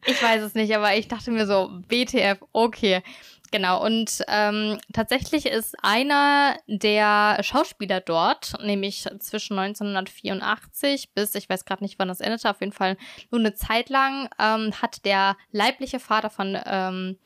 Ich 0.06 0.22
weiß 0.22 0.40
es 0.40 0.54
nicht, 0.54 0.74
aber 0.74 0.96
ich 0.96 1.06
dachte 1.08 1.30
mir 1.32 1.46
so, 1.46 1.70
BTF, 1.86 2.38
okay. 2.52 3.02
Genau, 3.50 3.84
und 3.84 4.24
ähm, 4.26 4.80
tatsächlich 4.94 5.44
ist 5.44 5.76
einer 5.82 6.56
der 6.66 7.38
Schauspieler 7.42 8.00
dort, 8.00 8.54
nämlich 8.62 9.06
zwischen 9.20 9.58
1984 9.58 11.12
bis, 11.12 11.34
ich 11.34 11.48
weiß 11.48 11.66
gerade 11.66 11.84
nicht, 11.84 11.98
wann 11.98 12.08
das 12.08 12.20
endete, 12.20 12.48
auf 12.48 12.60
jeden 12.60 12.72
Fall 12.72 12.96
nur 13.30 13.40
eine 13.40 13.54
Zeit 13.54 13.90
lang, 13.90 14.30
ähm, 14.40 14.72
hat 14.80 15.04
der 15.04 15.36
leibliche 15.52 16.00
Vater 16.00 16.30
von 16.30 16.58
ähm, 16.66 17.18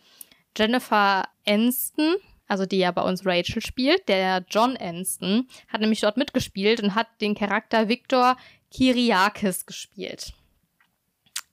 Jennifer 0.59 1.29
Aniston, 1.47 2.17
also 2.49 2.67
die 2.67 2.79
ja 2.79 2.91
bei 2.91 3.03
uns 3.03 3.25
Rachel 3.25 3.63
spielt, 3.63 4.09
der 4.09 4.45
John 4.51 4.77
Aniston, 4.77 5.49
hat 5.69 5.81
nämlich 5.81 6.01
dort 6.01 6.17
mitgespielt 6.17 6.83
und 6.83 6.95
hat 6.95 7.07
den 7.21 7.35
Charakter 7.35 7.89
Victor 7.89 8.37
Kiriakis 8.71 9.65
gespielt. 9.67 10.33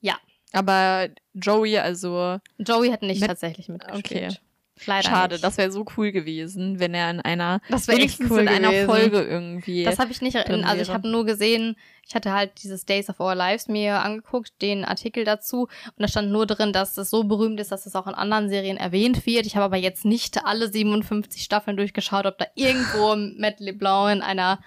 Ja, 0.01 0.17
Aber 0.53 1.09
Joey, 1.33 1.77
also 1.77 2.39
Joey 2.57 2.89
hat 2.89 3.01
nicht 3.01 3.19
Mit- 3.21 3.29
tatsächlich 3.29 3.67
mitgespielt. 3.69 4.05
Okay. 4.05 4.37
Leider 4.85 5.09
schade, 5.09 5.35
nicht. 5.35 5.43
das 5.43 5.57
wäre 5.57 5.71
so 5.71 5.85
cool 5.95 6.11
gewesen, 6.11 6.79
wenn 6.79 6.93
er 6.93 7.09
in 7.09 7.21
einer 7.21 7.61
Das 7.69 7.87
wenigstens 7.87 8.29
cool 8.29 8.41
in 8.41 8.49
einer 8.49 8.71
gewesen. 8.71 8.85
Folge 8.87 9.21
irgendwie. 9.23 9.83
Das 9.85 9.99
habe 9.99 10.11
ich 10.11 10.21
nicht, 10.21 10.35
also 10.35 10.81
ich 10.81 10.89
habe 10.89 11.07
nur 11.07 11.25
gesehen, 11.25 11.77
ich 12.05 12.13
hatte 12.13 12.33
halt 12.33 12.61
dieses 12.61 12.85
Days 12.85 13.09
of 13.09 13.19
Our 13.19 13.35
Lives 13.35 13.67
mir 13.69 14.01
angeguckt, 14.03 14.51
den 14.61 14.83
Artikel 14.83 15.23
dazu 15.23 15.61
und 15.61 15.99
da 15.99 16.07
stand 16.07 16.29
nur 16.31 16.45
drin, 16.45 16.73
dass 16.73 16.97
es 16.97 17.09
so 17.09 17.23
berühmt 17.23 17.59
ist, 17.59 17.71
dass 17.71 17.85
es 17.85 17.95
auch 17.95 18.05
in 18.05 18.13
anderen 18.13 18.49
Serien 18.49 18.77
erwähnt 18.77 19.25
wird. 19.25 19.45
Ich 19.45 19.55
habe 19.55 19.65
aber 19.65 19.77
jetzt 19.77 20.03
nicht 20.03 20.45
alle 20.45 20.69
57 20.71 21.41
Staffeln 21.41 21.77
durchgeschaut, 21.77 22.25
ob 22.25 22.37
da 22.37 22.45
irgendwo 22.55 23.15
Matt 23.39 23.61
LeBlanc 23.61 24.17
in 24.17 24.21
einer 24.21 24.59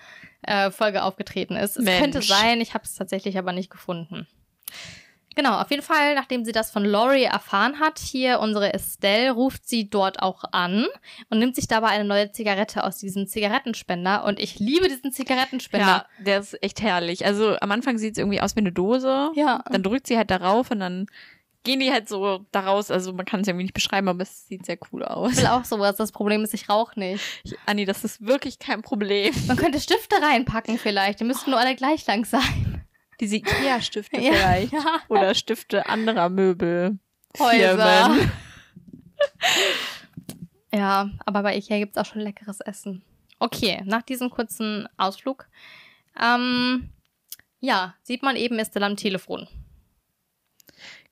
äh, 0.43 0.71
Folge 0.71 1.03
aufgetreten 1.03 1.55
ist. 1.57 1.77
Es 1.77 1.85
Mensch. 1.85 2.01
könnte 2.01 2.23
sein, 2.23 2.61
ich 2.61 2.73
habe 2.73 2.85
es 2.85 2.95
tatsächlich 2.95 3.37
aber 3.39 3.53
nicht 3.53 3.71
gefunden. 3.71 4.27
Genau, 5.39 5.61
auf 5.61 5.71
jeden 5.71 5.85
Fall, 5.85 6.17
nachdem 6.17 6.45
sie 6.45 6.51
das 6.51 6.73
von 6.73 6.85
Laurie 6.85 7.23
erfahren 7.23 7.79
hat, 7.79 8.01
hier 8.01 8.41
unsere 8.41 8.75
Estelle, 8.75 9.31
ruft 9.31 9.69
sie 9.69 9.89
dort 9.89 10.21
auch 10.21 10.43
an 10.51 10.87
und 11.31 11.39
nimmt 11.39 11.55
sich 11.55 11.69
dabei 11.69 11.91
eine 11.91 12.05
neue 12.05 12.33
Zigarette 12.33 12.83
aus 12.83 12.99
diesem 12.99 13.29
Zigarettenspender. 13.29 14.25
Und 14.25 14.41
ich 14.41 14.59
liebe 14.59 14.89
diesen 14.89 15.13
Zigarettenspender. 15.13 15.87
ja, 15.87 16.07
der 16.19 16.41
ist 16.41 16.61
echt 16.61 16.83
herrlich. 16.83 17.25
Also 17.25 17.57
am 17.61 17.71
Anfang 17.71 17.99
sieht 17.99 18.15
es 18.15 18.19
irgendwie 18.19 18.41
aus 18.41 18.57
wie 18.57 18.61
eine 18.63 18.73
Dose. 18.73 19.31
Ja. 19.37 19.63
Dann 19.71 19.85
drückt 19.85 20.09
sie 20.09 20.17
halt 20.17 20.33
darauf 20.33 20.73
und 20.73 20.81
dann 20.81 21.07
gehen 21.63 21.79
die 21.79 21.93
halt 21.93 22.09
so 22.09 22.45
daraus. 22.51 22.91
Also 22.91 23.13
man 23.13 23.25
kann 23.25 23.43
es 23.43 23.47
irgendwie 23.47 23.67
nicht 23.67 23.75
beschreiben, 23.75 24.09
aber 24.09 24.23
es 24.23 24.49
sieht 24.49 24.67
sehr 24.67 24.79
cool 24.93 25.05
aus. 25.05 25.35
Ich 25.35 25.39
will 25.39 25.47
auch 25.47 25.65
sowas. 25.65 25.95
Das 25.95 26.11
Problem 26.11 26.43
ist, 26.43 26.53
ich 26.53 26.69
rauche 26.69 26.99
nicht. 26.99 27.23
Ich, 27.45 27.55
Anni, 27.65 27.85
das 27.85 28.03
ist 28.03 28.27
wirklich 28.27 28.59
kein 28.59 28.83
Problem. 28.83 29.33
Man 29.47 29.57
könnte 29.57 29.79
Stifte 29.79 30.17
reinpacken 30.21 30.79
vielleicht. 30.79 31.21
Die 31.21 31.25
müssten 31.25 31.51
nur 31.51 31.61
alle 31.61 31.77
gleich 31.77 32.05
lang 32.09 32.25
sein. 32.25 32.78
Diese 33.21 33.37
Ikea-Stifte 33.37 34.21
Ja, 34.21 34.33
vielleicht. 34.33 34.73
ja. 34.73 35.01
Oder 35.09 35.35
Stifte 35.35 35.87
anderer 35.89 36.29
Möbel. 36.29 36.99
Häuser. 37.39 38.17
Ja, 40.73 41.11
aber 41.25 41.43
bei 41.43 41.57
Ikea 41.57 41.79
gibt's 41.79 41.97
auch 41.97 42.05
schon 42.05 42.21
leckeres 42.21 42.61
Essen. 42.61 43.03
Okay, 43.39 43.83
nach 43.87 44.03
diesem 44.03 44.31
kurzen 44.31 44.87
Ausflug, 44.97 45.49
ähm, 46.21 46.91
ja, 47.61 47.95
sieht 48.03 48.23
man 48.23 48.37
eben 48.37 48.59
Estelle 48.59 48.85
am 48.87 48.97
Telefon. 48.97 49.49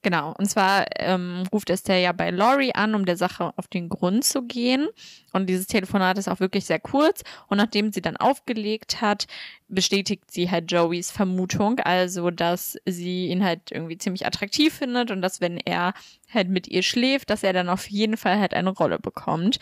Genau, 0.07 0.33
und 0.37 0.45
zwar 0.45 0.85
ähm, 1.01 1.43
ruft 1.51 1.69
Estelle 1.69 2.01
ja 2.01 2.13
bei 2.13 2.29
Laurie 2.29 2.73
an, 2.73 2.95
um 2.95 3.05
der 3.05 3.17
Sache 3.17 3.51
auf 3.57 3.67
den 3.67 3.89
Grund 3.89 4.23
zu 4.23 4.43
gehen. 4.43 4.87
Und 5.33 5.49
dieses 5.49 5.67
Telefonat 5.67 6.17
ist 6.17 6.29
auch 6.29 6.39
wirklich 6.39 6.63
sehr 6.63 6.79
kurz. 6.79 7.25
Und 7.47 7.57
nachdem 7.57 7.91
sie 7.91 8.01
dann 8.01 8.15
aufgelegt 8.15 9.01
hat, 9.01 9.27
bestätigt 9.67 10.31
sie 10.31 10.49
halt 10.49 10.71
Joeys 10.71 11.11
Vermutung, 11.11 11.81
also 11.81 12.31
dass 12.31 12.77
sie 12.85 13.27
ihn 13.27 13.43
halt 13.43 13.69
irgendwie 13.69 13.97
ziemlich 13.97 14.25
attraktiv 14.25 14.75
findet 14.75 15.11
und 15.11 15.21
dass 15.21 15.41
wenn 15.41 15.57
er 15.57 15.93
halt 16.33 16.47
mit 16.47 16.69
ihr 16.69 16.83
schläft, 16.83 17.29
dass 17.29 17.43
er 17.43 17.51
dann 17.51 17.67
auf 17.67 17.89
jeden 17.89 18.15
Fall 18.15 18.39
halt 18.39 18.53
eine 18.53 18.69
Rolle 18.69 18.99
bekommt. 18.99 19.59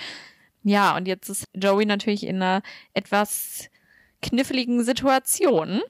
Ja, 0.62 0.95
und 0.95 1.08
jetzt 1.08 1.27
ist 1.27 1.45
Joey 1.55 1.88
natürlich 1.88 2.23
in 2.23 2.36
einer 2.36 2.62
etwas 2.93 3.71
kniffligen 4.21 4.84
Situation 4.84 5.81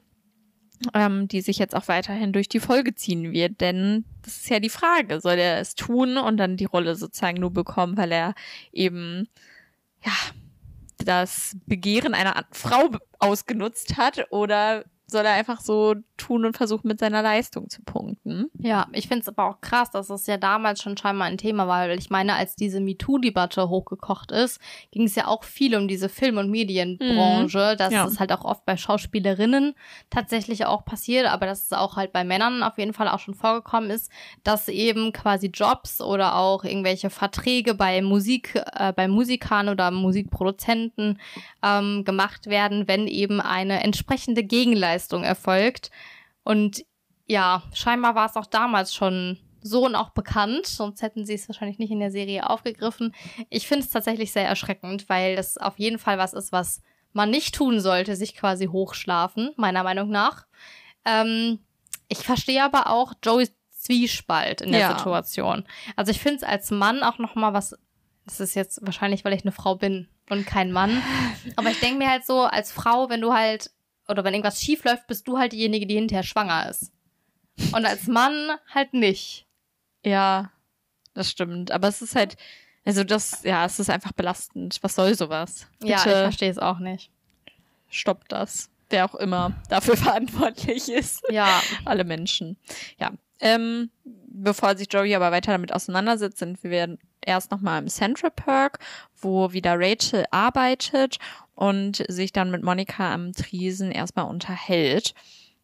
ähm, 0.94 1.28
die 1.28 1.42
sich 1.42 1.58
jetzt 1.58 1.76
auch 1.76 1.88
weiterhin 1.88 2.34
durch 2.34 2.50
die 2.50 2.60
Folge 2.60 2.96
ziehen 2.96 3.32
wird. 3.32 3.62
Denn 3.62 4.06
das 4.24 4.38
ist 4.38 4.50
ja 4.50 4.60
die 4.60 4.70
Frage, 4.70 5.22
soll 5.22 5.38
er 5.40 5.60
es 5.60 5.76
tun 5.76 6.18
und 6.18 6.38
dann 6.38 6.58
die 6.58 6.66
Rolle 6.66 6.96
sozusagen 6.96 7.40
nur 7.40 7.52
bekommen, 7.52 7.98
weil 7.98 8.12
er 8.12 8.34
eben, 8.72 9.28
ja, 10.04 10.14
das 10.98 11.58
Begehren 11.66 12.14
einer 12.14 12.46
Frau 12.52 12.90
ausgenutzt 13.20 13.98
hat 13.98 14.32
oder 14.32 14.86
soll 15.08 15.26
er 15.26 15.34
einfach 15.34 15.62
so 15.62 15.96
tun 16.18 16.46
und 16.46 16.58
versuchen, 16.58 16.88
mit 16.88 17.00
seiner 17.00 17.22
Leistung 17.22 17.70
zu 17.70 17.82
punkten? 17.84 18.50
Ja, 18.58 18.88
ich 18.92 19.08
finde 19.08 19.22
es 19.22 19.28
aber 19.28 19.46
auch 19.50 19.62
krass, 19.62 19.92
dass 19.92 20.10
es 20.10 20.26
ja 20.28 20.38
damals 20.38 20.82
schon 20.82 20.98
scheinbar 20.98 21.28
ein 21.28 21.38
Thema 21.38 21.68
war, 21.68 21.88
weil 21.88 22.00
ich 22.00 22.10
meine, 22.10 22.34
als 22.36 22.56
diese 22.56 22.80
MeToo-Debatte 22.80 23.70
hochgekocht 23.70 24.32
ist, 24.32 24.60
ging 24.92 25.04
es 25.04 25.16
ja 25.16 25.28
auch 25.28 25.44
viel 25.44 25.76
um 25.76 25.88
diese 25.88 26.10
Film- 26.10 26.38
und 26.38 26.50
Medienbranche, 26.50 27.76
dass 27.78 27.94
Ja. 27.94 28.06
es 28.06 28.20
halt 28.20 28.32
auch 28.32 28.44
oft 28.46 28.66
bei 28.66 28.78
Schauspielerinnen 28.78 29.76
tatsächlich 30.10 30.66
auch 30.66 30.86
passiert, 30.86 31.28
aber 31.28 31.46
dass 31.46 31.66
es 31.66 31.74
auch 31.74 31.96
halt 31.98 32.12
bei 32.12 32.24
Männern 32.24 32.64
auf 32.64 32.78
jeden 32.78 32.94
Fall 32.94 33.08
auch 33.08 33.20
schon 33.20 33.36
vorgekommen 33.36 33.90
ist, 33.92 34.10
dass 34.44 34.68
eben 34.70 35.14
quasi 35.14 35.48
Jobs 35.48 36.02
oder 36.02 36.36
auch 36.36 36.64
irgendwelche 36.64 37.10
Verträge 37.10 37.76
bei 37.76 38.02
Musik, 38.02 38.56
äh, 38.74 38.92
bei 38.94 39.08
Musikern 39.08 39.70
oder 39.70 39.92
Musikproduzenten 39.92 41.20
ähm, 41.64 42.04
gemacht 42.06 42.48
werden, 42.48 42.88
wenn 42.88 43.08
eben 43.08 43.40
eine 43.42 43.84
entsprechende 43.84 44.44
Gegenleistung 44.44 44.95
erfolgt. 45.24 45.92
Und 46.44 46.84
ja, 47.28 47.64
scheinbar 47.74 48.16
war 48.16 48.28
es 48.28 48.36
auch 48.36 48.46
damals 48.46 48.94
schon 48.94 49.40
so 49.62 49.86
und 49.86 49.96
auch 49.96 50.12
bekannt, 50.12 50.68
sonst 50.68 51.02
hätten 51.02 51.26
sie 51.26 51.34
es 51.34 51.50
wahrscheinlich 51.50 51.80
nicht 51.80 51.90
in 51.92 52.00
der 52.00 52.12
Serie 52.12 52.48
aufgegriffen. 52.50 53.16
Ich 53.50 53.68
finde 53.68 53.84
es 53.84 53.92
tatsächlich 53.92 54.32
sehr 54.32 54.48
erschreckend, 54.48 55.10
weil 55.10 55.36
das 55.36 55.58
auf 55.58 55.80
jeden 55.80 55.98
Fall 55.98 56.20
was 56.20 56.34
ist, 56.34 56.52
was 56.52 56.82
man 57.14 57.32
nicht 57.32 57.56
tun 57.56 57.80
sollte, 57.80 58.16
sich 58.16 58.36
quasi 58.36 58.68
hochschlafen, 58.68 59.52
meiner 59.56 59.84
Meinung 59.84 60.10
nach. 60.10 60.46
Ähm, 61.04 61.60
ich 62.10 62.20
verstehe 62.20 62.64
aber 62.64 62.92
auch 62.92 63.14
Joeys 63.24 63.54
Zwiespalt 63.72 64.62
in 64.62 64.72
der 64.72 64.82
Ja. 64.82 64.98
Situation. 64.98 65.66
Also 65.96 66.12
ich 66.12 66.20
finde 66.20 66.38
es 66.38 66.44
als 66.44 66.72
Mann 66.72 67.04
auch 67.04 67.18
noch 67.20 67.36
mal 67.36 67.54
was. 67.54 67.76
Das 68.26 68.40
ist 68.40 68.56
jetzt 68.56 68.80
wahrscheinlich, 68.84 69.24
weil 69.24 69.34
ich 69.34 69.44
eine 69.44 69.52
Frau 69.52 69.76
bin 69.76 70.10
und 70.30 70.48
kein 70.48 70.72
Mann. 70.72 71.02
Aber 71.56 71.70
ich 71.70 71.80
denke 71.80 72.00
mir 72.00 72.10
halt 72.10 72.26
so, 72.26 72.42
als 72.42 72.72
Frau, 72.72 73.10
wenn 73.10 73.22
du 73.22 73.34
halt 73.34 73.70
oder 74.08 74.24
wenn 74.24 74.34
irgendwas 74.34 74.62
schief 74.62 74.84
läuft, 74.84 75.08
bist 75.08 75.28
du 75.28 75.38
halt 75.38 75.52
diejenige, 75.54 75.86
die 75.88 75.96
hinterher 75.96 76.24
schwanger 76.24 76.70
ist. 76.70 76.92
Und 77.74 77.86
als 77.86 78.08
Mann 78.08 78.52
halt 78.74 78.94
nicht. 78.94 79.46
Ja, 80.06 80.52
das 81.14 81.32
stimmt. 81.32 81.72
Aber 81.72 81.88
es 81.88 82.02
ist 82.02 82.16
halt, 82.16 82.36
also 82.86 83.04
das, 83.04 83.44
ja, 83.44 83.66
es 83.66 83.80
ist 83.80 83.90
einfach 83.90 84.12
belastend. 84.12 84.78
Was 84.82 84.96
soll 84.96 85.16
sowas? 85.16 85.68
Bitte 85.80 85.92
Ja, 85.92 85.98
ich 85.98 86.04
verstehe 86.04 86.52
es 86.52 86.58
auch 86.60 86.80
nicht. 86.80 87.10
stoppt 87.90 88.32
das. 88.32 88.70
Wer 88.90 89.06
auch 89.06 89.16
immer 89.16 89.54
dafür 89.70 89.98
verantwortlich 89.98 90.90
ist. 90.90 91.24
Ja, 91.30 91.62
Alle 91.86 92.04
Menschen. 92.04 92.58
Ja. 93.00 93.12
Ähm, 93.40 93.90
bevor 94.28 94.78
sich 94.78 94.88
Joey 94.92 95.16
aber 95.16 95.32
weiter 95.32 95.52
damit 95.52 95.74
auseinandersetzt, 95.74 96.38
sind 96.38 96.64
wir 96.64 96.98
erst 97.22 97.52
nochmal 97.52 97.82
im 97.82 97.88
Central 97.90 98.32
Park, 98.32 98.80
wo 99.20 99.52
wieder 99.52 99.76
Rachel 99.80 100.26
arbeitet 100.32 101.18
und 101.56 102.04
sich 102.08 102.32
dann 102.34 102.52
mit 102.52 102.64
Monika 102.64 103.14
am 103.14 103.34
Tresen 103.34 103.92
erstmal 103.92 104.26
unterhält. 104.26 105.14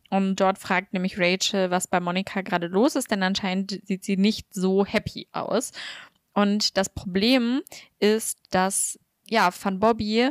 Und 0.10 0.38
dort 0.38 0.58
fragt 0.58 0.92
nämlich 0.94 1.18
Rachel, 1.20 1.72
was 1.72 1.88
bei 1.88 2.00
Monika 2.00 2.42
gerade 2.42 2.68
los 2.68 2.96
ist, 2.96 3.12
denn 3.12 3.24
anscheinend 3.24 3.80
sieht 3.86 4.04
sie 4.04 4.18
nicht 4.18 4.54
so 4.54 4.86
happy 4.86 5.28
aus. 5.32 5.72
Und 6.34 6.76
das 6.78 6.90
Problem 6.90 7.62
ist, 8.00 8.40
dass 8.52 9.00
ja 9.30 9.50
Van 9.62 9.80
Bobby 9.80 10.30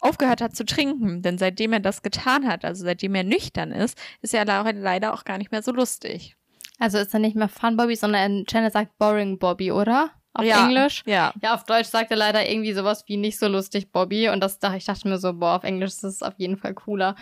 aufgehört 0.00 0.40
hat 0.40 0.56
zu 0.56 0.64
trinken, 0.64 1.22
denn 1.22 1.38
seitdem 1.38 1.72
er 1.72 1.80
das 1.80 2.02
getan 2.02 2.46
hat, 2.46 2.64
also 2.64 2.84
seitdem 2.84 3.14
er 3.14 3.24
nüchtern 3.24 3.72
ist, 3.72 3.96
ist 4.20 4.34
er 4.34 4.44
le- 4.44 4.72
leider 4.80 5.14
auch 5.14 5.24
gar 5.24 5.38
nicht 5.38 5.52
mehr 5.52 5.62
so 5.62 5.72
lustig. 5.72 6.36
also 6.78 6.98
ist 6.98 7.14
er 7.14 7.20
nicht 7.20 7.36
mehr 7.36 7.48
Fun 7.48 7.76
Bobby, 7.76 7.94
sondern 7.94 8.44
Janet 8.48 8.72
sagt 8.72 8.98
Boring 8.98 9.38
Bobby, 9.38 9.70
oder? 9.70 10.10
Auf 10.34 10.44
Ja. 10.44 10.64
Englisch? 10.64 11.02
Ja. 11.06 11.32
Ja, 11.42 11.54
auf 11.54 11.64
Deutsch 11.64 11.88
sagt 11.88 12.10
er 12.10 12.16
leider 12.16 12.48
irgendwie 12.48 12.72
sowas 12.72 13.04
wie 13.06 13.16
nicht 13.16 13.38
so 13.38 13.48
lustig 13.48 13.92
Bobby. 13.92 14.28
Und 14.28 14.40
das 14.40 14.58
dachte 14.58 14.78
ich 14.78 14.84
dachte 14.84 15.08
mir 15.08 15.18
so, 15.18 15.32
boah, 15.34 15.56
auf 15.56 15.64
Englisch 15.64 15.90
ist 15.90 16.04
es 16.04 16.22
auf 16.22 16.34
jeden 16.38 16.56
Fall 16.56 16.74
cooler. 16.74 17.16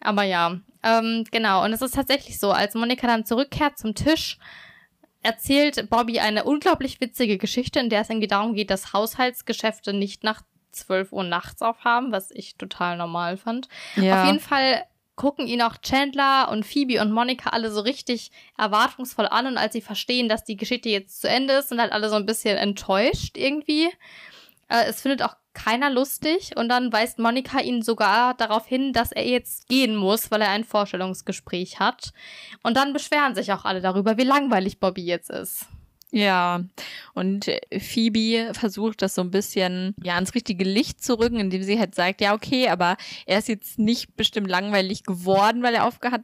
Aber 0.00 0.22
ja, 0.22 0.58
ähm, 0.82 1.24
genau. 1.30 1.64
Und 1.64 1.72
es 1.72 1.82
ist 1.82 1.94
tatsächlich 1.94 2.38
so, 2.38 2.52
als 2.52 2.74
Monika 2.74 3.06
dann 3.06 3.24
zurückkehrt 3.26 3.78
zum 3.78 3.94
Tisch, 3.94 4.38
erzählt 5.22 5.88
Bobby 5.88 6.20
eine 6.20 6.44
unglaublich 6.44 7.00
witzige 7.00 7.38
Geschichte, 7.38 7.80
in 7.80 7.88
der 7.88 8.02
es 8.02 8.10
irgendwie 8.10 8.26
darum 8.28 8.54
geht, 8.54 8.70
dass 8.70 8.92
Haushaltsgeschäfte 8.92 9.92
nicht 9.92 10.22
nach 10.24 10.42
12 10.72 11.12
Uhr 11.12 11.24
nachts 11.24 11.62
aufhaben, 11.62 12.12
was 12.12 12.30
ich 12.30 12.56
total 12.56 12.96
normal 12.96 13.36
fand. 13.36 13.68
ja. 13.96 14.20
Auf 14.22 14.26
jeden 14.26 14.40
Fall 14.40 14.84
gucken 15.16 15.46
ihn 15.46 15.62
auch 15.62 15.76
Chandler 15.78 16.48
und 16.50 16.64
Phoebe 16.64 17.00
und 17.00 17.12
Monika 17.12 17.50
alle 17.50 17.70
so 17.70 17.80
richtig 17.80 18.30
erwartungsvoll 18.58 19.26
an 19.26 19.46
und 19.46 19.58
als 19.58 19.72
sie 19.72 19.80
verstehen, 19.80 20.28
dass 20.28 20.44
die 20.44 20.56
Geschichte 20.56 20.88
jetzt 20.88 21.20
zu 21.20 21.28
Ende 21.28 21.54
ist, 21.54 21.68
sind 21.68 21.80
halt 21.80 21.92
alle 21.92 22.08
so 22.08 22.16
ein 22.16 22.26
bisschen 22.26 22.56
enttäuscht 22.56 23.36
irgendwie. 23.36 23.88
Äh, 24.68 24.84
es 24.88 25.02
findet 25.02 25.22
auch 25.22 25.36
keiner 25.52 25.88
lustig 25.88 26.56
und 26.56 26.68
dann 26.68 26.92
weist 26.92 27.18
Monika 27.18 27.60
ihn 27.60 27.80
sogar 27.82 28.34
darauf 28.34 28.66
hin, 28.66 28.92
dass 28.92 29.12
er 29.12 29.24
jetzt 29.24 29.68
gehen 29.68 29.94
muss, 29.94 30.30
weil 30.30 30.42
er 30.42 30.50
ein 30.50 30.64
Vorstellungsgespräch 30.64 31.78
hat. 31.78 32.12
Und 32.62 32.76
dann 32.76 32.92
beschweren 32.92 33.34
sich 33.34 33.52
auch 33.52 33.64
alle 33.64 33.80
darüber, 33.80 34.18
wie 34.18 34.24
langweilig 34.24 34.80
Bobby 34.80 35.04
jetzt 35.04 35.30
ist. 35.30 35.66
Ja, 36.16 36.60
und 37.14 37.48
äh, 37.48 37.80
Phoebe 37.80 38.52
versucht 38.54 39.02
das 39.02 39.16
so 39.16 39.20
ein 39.22 39.32
bisschen 39.32 39.96
ja 40.00 40.14
ans 40.14 40.32
richtige 40.36 40.62
Licht 40.62 41.02
zu 41.02 41.18
rücken, 41.18 41.40
indem 41.40 41.64
sie 41.64 41.76
halt 41.76 41.96
sagt, 41.96 42.20
ja 42.20 42.34
okay, 42.34 42.68
aber 42.68 42.96
er 43.26 43.38
ist 43.38 43.48
jetzt 43.48 43.80
nicht 43.80 44.14
bestimmt 44.14 44.48
langweilig 44.48 45.02
geworden, 45.02 45.64
weil 45.64 45.74
er 45.74 45.84
aufgehört, 45.84 46.22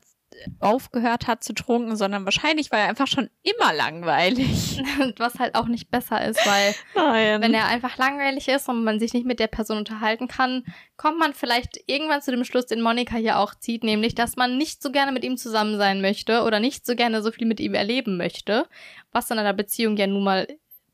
aufgehört 0.58 1.26
hat 1.26 1.44
zu 1.44 1.52
trunken, 1.52 1.96
sondern 1.96 2.24
wahrscheinlich 2.24 2.70
war 2.70 2.78
er 2.78 2.88
einfach 2.88 3.06
schon 3.06 3.30
immer 3.42 3.72
langweilig. 3.72 4.82
Was 5.18 5.38
halt 5.38 5.54
auch 5.54 5.66
nicht 5.66 5.90
besser 5.90 6.24
ist, 6.24 6.44
weil 6.46 6.74
Nein. 6.94 7.42
Wenn 7.42 7.54
er 7.54 7.66
einfach 7.66 7.96
langweilig 7.96 8.48
ist 8.48 8.68
und 8.68 8.84
man 8.84 8.98
sich 8.98 9.12
nicht 9.12 9.26
mit 9.26 9.40
der 9.40 9.46
Person 9.46 9.78
unterhalten 9.78 10.28
kann, 10.28 10.64
kommt 10.96 11.18
man 11.18 11.34
vielleicht 11.34 11.80
irgendwann 11.86 12.22
zu 12.22 12.30
dem 12.30 12.44
Schluss, 12.44 12.66
den 12.66 12.82
Monika 12.82 13.16
hier 13.16 13.38
auch 13.38 13.54
zieht, 13.54 13.84
nämlich, 13.84 14.14
dass 14.14 14.36
man 14.36 14.56
nicht 14.56 14.82
so 14.82 14.90
gerne 14.90 15.12
mit 15.12 15.24
ihm 15.24 15.36
zusammen 15.36 15.78
sein 15.78 16.00
möchte 16.00 16.42
oder 16.42 16.60
nicht 16.60 16.86
so 16.86 16.94
gerne 16.94 17.22
so 17.22 17.30
viel 17.32 17.46
mit 17.46 17.60
ihm 17.60 17.74
erleben 17.74 18.16
möchte, 18.16 18.66
was 19.12 19.30
in 19.30 19.38
einer 19.38 19.54
Beziehung 19.54 19.96
ja 19.96 20.06
nun 20.06 20.24
mal 20.24 20.46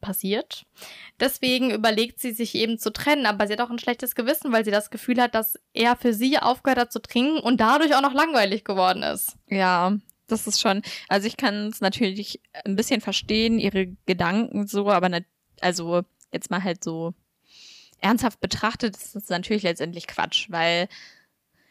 passiert. 0.07 0.65
Deswegen 1.19 1.73
überlegt 1.73 2.21
sie 2.21 2.31
sich 2.31 2.55
eben 2.55 2.79
zu 2.79 2.93
trennen, 2.93 3.27
aber 3.27 3.47
sie 3.47 3.55
hat 3.55 3.61
auch 3.61 3.71
ein 3.71 3.81
schlechtes 3.81 4.15
Gewissen, 4.15 4.53
weil 4.53 4.65
sie 4.65 4.71
das 4.71 4.91
Gefühl 4.91 5.21
hat, 5.21 5.35
dass 5.35 5.59
er 5.73 5.97
für 5.97 6.15
sie 6.15 6.39
aufgehört 6.39 6.79
hat 6.79 6.93
zu 6.93 7.03
trinken 7.03 7.41
und 7.41 7.61
dadurch 7.61 7.95
auch 7.95 8.03
noch 8.03 8.15
langweilig 8.15 8.65
geworden 8.65 9.03
ist. 9.03 9.37
Ja, 9.49 9.97
das 10.29 10.47
ist 10.47 10.61
schon, 10.61 10.83
also 11.09 11.27
ich 11.27 11.37
kann 11.37 11.67
es 11.67 11.81
natürlich 11.81 12.41
ein 12.65 12.77
bisschen 12.77 13.01
verstehen, 13.01 13.59
ihre 13.59 13.89
Gedanken 14.07 14.69
so, 14.69 14.91
aber 14.91 15.09
ne, 15.09 15.25
also 15.61 16.03
jetzt 16.33 16.51
mal 16.51 16.63
halt 16.63 16.85
so 16.85 17.15
ernsthaft 18.01 18.41
betrachtet, 18.41 18.97
ist 18.97 19.17
das 19.17 19.29
natürlich 19.29 19.65
letztendlich 19.65 20.07
Quatsch, 20.07 20.47
weil 20.51 20.89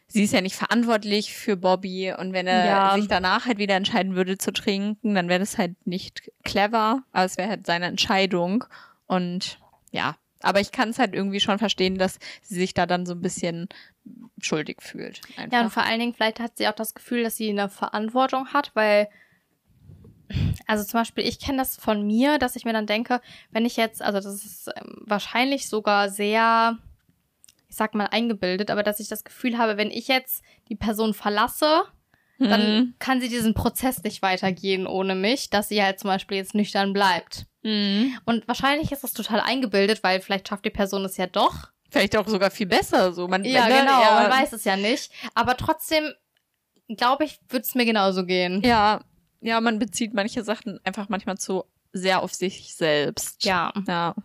sie 0.07 0.23
ist 0.23 0.33
ja 0.33 0.41
nicht 0.41 0.55
verantwortlich 0.55 1.33
für 1.33 1.57
Bobby 1.57 2.13
und 2.17 2.31
wenn 2.33 2.47
er 2.47 2.65
Ja. 2.65 2.93
sich 2.95 3.07
danach 3.07 3.45
halt 3.45 3.57
wieder 3.57 3.75
entscheiden 3.75 4.15
würde 4.15 4.37
zu 4.37 4.51
trinken, 4.53 5.15
dann 5.15 5.27
wäre 5.29 5.39
das 5.39 5.57
halt 5.57 5.75
nicht 5.87 6.31
clever, 6.43 7.03
aber 7.11 7.25
es 7.25 7.37
wäre 7.37 7.49
halt 7.49 7.65
seine 7.65 7.85
Entscheidung 7.87 8.63
und 9.07 9.59
ja, 9.91 10.15
aber 10.41 10.59
ich 10.59 10.71
kann 10.71 10.89
es 10.89 10.99
halt 10.99 11.13
irgendwie 11.15 11.39
schon 11.39 11.57
verstehen, 11.57 11.97
dass 11.97 12.19
sie 12.41 12.55
sich 12.55 12.73
da 12.73 12.85
dann 12.85 13.05
so 13.05 13.13
ein 13.13 13.21
bisschen 13.21 13.67
schuldig 14.39 14.77
fühlt. 14.81 15.21
Einfach. 15.37 15.57
Ja, 15.57 15.63
und 15.63 15.71
vor 15.71 15.83
allen 15.83 15.99
Dingen, 15.99 16.13
vielleicht 16.13 16.39
hat 16.39 16.57
sie 16.57 16.67
auch 16.67 16.73
das 16.75 16.93
Gefühl, 16.93 17.23
dass 17.23 17.35
sie 17.37 17.49
eine 17.49 17.67
Verantwortung 17.69 18.47
hat, 18.53 18.71
weil, 18.75 19.07
also 20.67 20.83
zum 20.83 20.99
Beispiel, 20.99 21.25
ich 21.27 21.39
kenne 21.39 21.57
das 21.59 21.77
von 21.77 22.05
mir, 22.05 22.37
dass 22.37 22.55
ich 22.55 22.65
mir 22.65 22.73
dann 22.73 22.85
denke, 22.87 23.21
wenn 23.51 23.65
ich 23.65 23.75
jetzt, 23.77 24.01
also 24.01 24.19
das 24.19 24.43
ist 24.45 24.69
ähm, 24.75 24.97
wahrscheinlich 25.05 25.67
sogar 25.69 26.09
sehr, 26.09 26.77
ich 27.75 27.77
sag 27.77 27.93
mal, 27.93 28.05
eingebildet, 28.05 28.71
aber 28.71 28.83
dass 28.83 29.01
ich 29.01 29.09
das 29.09 29.25
Gefühl 29.25 29.57
habe, 29.57 29.75
wenn 29.75 29.91
ich 29.91 30.07
jetzt 30.07 30.41
die 30.69 30.77
Person 30.77 31.13
verlasse, 31.13 31.83
dann 32.39 32.77
Mhm. 32.77 32.93
kann 32.99 33.19
sie 33.19 33.27
diesen 33.27 33.53
Prozess 33.53 34.01
nicht 34.01 34.21
weitergehen 34.21 34.87
ohne 34.87 35.13
mich, 35.13 35.49
dass 35.49 35.67
sie 35.67 35.83
halt 35.83 35.99
zum 35.99 36.07
Beispiel 36.07 36.37
jetzt 36.37 36.55
nüchtern 36.55 36.93
bleibt. 36.93 37.47
Mhm. 37.63 38.17
Und 38.23 38.47
wahrscheinlich 38.47 38.93
ist 38.93 39.03
das 39.03 39.11
total 39.11 39.41
eingebildet, 39.41 40.03
weil 40.03 40.21
vielleicht 40.21 40.47
schafft 40.47 40.63
die 40.63 40.69
Person 40.69 41.03
es 41.03 41.17
ja 41.17 41.27
doch. 41.27 41.67
Vielleicht 41.89 42.15
auch 42.15 42.27
sogar 42.29 42.49
viel 42.49 42.65
besser. 42.67 43.11
So, 43.11 43.27
man, 43.27 43.43
Ja, 43.43 43.67
ne, 43.67 43.79
genau, 43.79 44.01
ja, 44.01 44.21
man 44.21 44.31
weiß 44.31 44.53
es 44.53 44.63
ja 44.63 44.77
nicht. 44.77 45.11
Aber 45.33 45.57
trotzdem, 45.57 46.13
glaube 46.95 47.25
ich, 47.25 47.39
würde 47.49 47.63
es 47.65 47.75
mir 47.75 47.83
genauso 47.85 48.25
gehen. 48.25 48.61
Ja, 48.63 49.01
ja, 49.41 49.59
man 49.59 49.79
bezieht 49.79 50.13
manche 50.13 50.45
Sachen 50.45 50.79
einfach 50.85 51.09
manchmal 51.09 51.37
zu 51.37 51.65
sehr 51.91 52.23
auf 52.23 52.33
sich 52.33 52.73
selbst. 52.73 53.43
Ja. 53.43 53.73
Ja. 53.85 54.15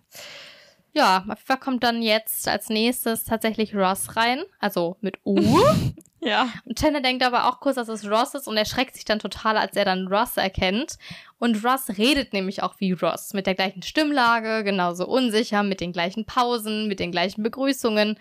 Ja, 0.92 1.18
auf 1.18 1.26
jeden 1.26 1.46
Fall 1.46 1.58
kommt 1.58 1.84
dann 1.84 2.02
jetzt 2.02 2.48
als 2.48 2.68
nächstes 2.68 3.24
tatsächlich 3.24 3.74
Ross 3.74 4.16
rein, 4.16 4.42
also 4.58 4.96
mit 5.00 5.18
U. 5.24 5.38
Ja. 6.22 6.50
und 6.66 6.78
Tanner 6.78 7.00
denkt 7.00 7.22
aber 7.22 7.48
auch 7.48 7.60
kurz, 7.60 7.76
dass 7.76 7.88
es 7.88 8.06
Ross 8.06 8.34
ist 8.34 8.46
und 8.46 8.58
erschreckt 8.58 8.94
sich 8.94 9.06
dann 9.06 9.20
total, 9.20 9.56
als 9.56 9.74
er 9.74 9.86
dann 9.86 10.06
Ross 10.06 10.36
erkennt. 10.36 10.98
Und 11.38 11.64
Ross 11.64 11.96
redet 11.96 12.34
nämlich 12.34 12.62
auch 12.62 12.74
wie 12.76 12.92
Ross, 12.92 13.32
mit 13.32 13.46
der 13.46 13.54
gleichen 13.54 13.80
Stimmlage, 13.82 14.62
genauso 14.62 15.06
unsicher, 15.08 15.62
mit 15.62 15.80
den 15.80 15.92
gleichen 15.92 16.26
Pausen, 16.26 16.88
mit 16.88 17.00
den 17.00 17.10
gleichen 17.10 17.42
Begrüßungen. 17.42 18.18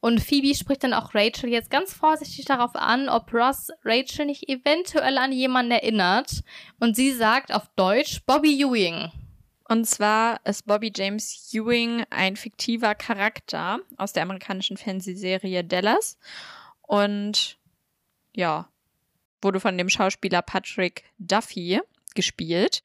Und 0.00 0.20
Phoebe 0.20 0.54
spricht 0.54 0.82
dann 0.82 0.94
auch 0.94 1.14
Rachel 1.14 1.50
jetzt 1.50 1.70
ganz 1.70 1.92
vorsichtig 1.92 2.46
darauf 2.46 2.74
an, 2.74 3.10
ob 3.10 3.32
Ross 3.34 3.68
Rachel 3.84 4.24
nicht 4.24 4.48
eventuell 4.48 5.18
an 5.18 5.30
jemanden 5.30 5.72
erinnert. 5.72 6.42
Und 6.80 6.96
sie 6.96 7.12
sagt 7.12 7.52
auf 7.52 7.68
Deutsch 7.76 8.22
Bobby 8.24 8.62
Ewing. 8.62 9.12
Und 9.72 9.86
zwar 9.86 10.38
ist 10.44 10.66
Bobby 10.66 10.92
James 10.94 11.50
Ewing 11.50 12.04
ein 12.10 12.36
fiktiver 12.36 12.94
Charakter 12.94 13.80
aus 13.96 14.12
der 14.12 14.22
amerikanischen 14.22 14.76
Fernsehserie 14.76 15.64
Dallas. 15.64 16.18
Und 16.82 17.56
ja, 18.34 18.68
wurde 19.40 19.60
von 19.60 19.78
dem 19.78 19.88
Schauspieler 19.88 20.42
Patrick 20.42 21.04
Duffy 21.16 21.80
gespielt. 22.14 22.82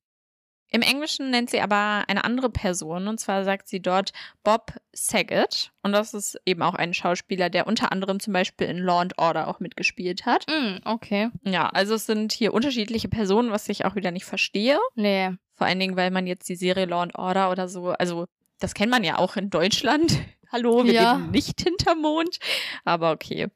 Im 0.69 0.81
Englischen 0.81 1.29
nennt 1.29 1.49
sie 1.49 1.59
aber 1.59 2.05
eine 2.07 2.23
andere 2.23 2.49
Person 2.49 3.09
und 3.09 3.19
zwar 3.19 3.43
sagt 3.43 3.67
sie 3.67 3.81
dort 3.81 4.13
Bob 4.45 4.71
Saget. 4.93 5.73
Und 5.83 5.91
das 5.91 6.13
ist 6.13 6.39
eben 6.45 6.61
auch 6.61 6.75
ein 6.75 6.93
Schauspieler, 6.93 7.49
der 7.49 7.67
unter 7.67 7.91
anderem 7.91 8.21
zum 8.21 8.31
Beispiel 8.31 8.67
in 8.67 8.77
Law 8.77 9.01
and 9.01 9.17
Order 9.17 9.49
auch 9.49 9.59
mitgespielt 9.59 10.25
hat. 10.25 10.45
Mm, 10.49 10.77
okay. 10.85 11.31
Ja, 11.43 11.67
also 11.67 11.95
es 11.95 12.05
sind 12.05 12.31
hier 12.31 12.53
unterschiedliche 12.53 13.09
Personen, 13.09 13.51
was 13.51 13.67
ich 13.67 13.83
auch 13.83 13.95
wieder 13.95 14.11
nicht 14.11 14.25
verstehe. 14.25 14.79
Nee. 14.95 15.31
Vor 15.57 15.67
allen 15.67 15.79
Dingen, 15.79 15.95
weil 15.97 16.11
man 16.11 16.27
jetzt 16.27 16.47
die 16.49 16.55
Serie 16.55 16.85
Law 16.85 17.01
and 17.01 17.15
Order 17.15 17.51
oder 17.51 17.67
so, 17.67 17.89
also 17.89 18.27
das 18.59 18.73
kennt 18.73 18.91
man 18.91 19.03
ja 19.03 19.17
auch 19.17 19.35
in 19.35 19.49
Deutschland. 19.49 20.19
Hallo, 20.51 20.85
wir 20.85 20.93
Ja. 20.93 21.15
leben 21.17 21.31
nicht 21.31 21.59
hinterm 21.61 22.01
Mond. 22.01 22.37
Aber 22.85 23.11
okay. 23.11 23.47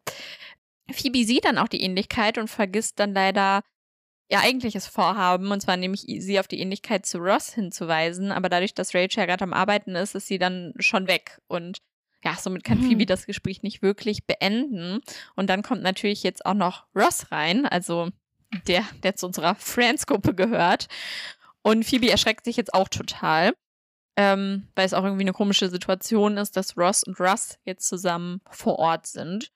Phoebe 0.92 1.24
sieht 1.24 1.46
dann 1.46 1.58
auch 1.58 1.68
die 1.70 1.82
Ähnlichkeit 1.82 2.38
und 2.38 2.50
vergisst 2.50 3.00
dann 3.00 3.14
leider 3.14 3.62
ihr 4.30 4.40
eigentliches 4.40 4.88
Vorhaben, 4.88 5.52
und 5.52 5.62
zwar 5.62 5.78
nämlich 5.78 6.02
sie 6.02 6.40
auf 6.40 6.48
die 6.48 6.60
Ähnlichkeit 6.60 7.06
zu 7.06 7.18
Ross 7.18 7.54
hinzuweisen, 7.54 8.32
aber 8.32 8.48
dadurch, 8.50 8.74
dass 8.74 8.96
Rachel 8.96 9.20
ja 9.20 9.26
gerade 9.26 9.44
am 9.44 9.54
Arbeiten 9.54 9.94
ist, 9.96 10.16
ist 10.16 10.28
sie 10.28 10.38
dann 10.40 10.74
schon 10.80 11.08
weg 11.08 11.40
und 11.48 11.80
ja, 12.24 12.36
somit 12.36 12.64
kann 12.64 12.80
Mhm. 12.80 12.84
Phoebe 12.84 13.06
das 13.06 13.26
Gespräch 13.26 13.64
nicht 13.64 13.82
wirklich 13.82 14.26
beenden. 14.28 15.02
Und 15.36 15.50
dann 15.50 15.64
kommt 15.64 15.82
natürlich 15.82 16.22
jetzt 16.24 16.46
auch 16.46 16.54
noch 16.54 16.86
Ross 16.96 17.32
rein, 17.32 17.66
also 17.66 18.10
der, 18.68 18.84
der 19.04 19.16
zu 19.16 19.26
unserer 19.26 19.56
Friends-Gruppe 19.56 20.36
gehört. 20.36 20.88
Und 21.64 21.86
Phoebe 21.86 22.10
erschreckt 22.10 22.46
sich 22.46 22.58
jetzt 22.58 22.74
auch 22.74 22.90
total, 22.90 23.54
ähm, 24.18 24.68
weil 24.76 24.86
es 24.86 24.94
auch 24.94 25.04
irgendwie 25.04 25.24
eine 25.24 25.34
komische 25.34 25.70
Situation 25.70 26.38
ist, 26.38 26.58
dass 26.58 26.78
Ross 26.78 27.04
und 27.04 27.20
Russ 27.20 27.58
jetzt 27.66 27.88
zusammen 27.88 28.42
vor 28.50 28.80
Ort 28.80 29.08
sind. 29.08 29.52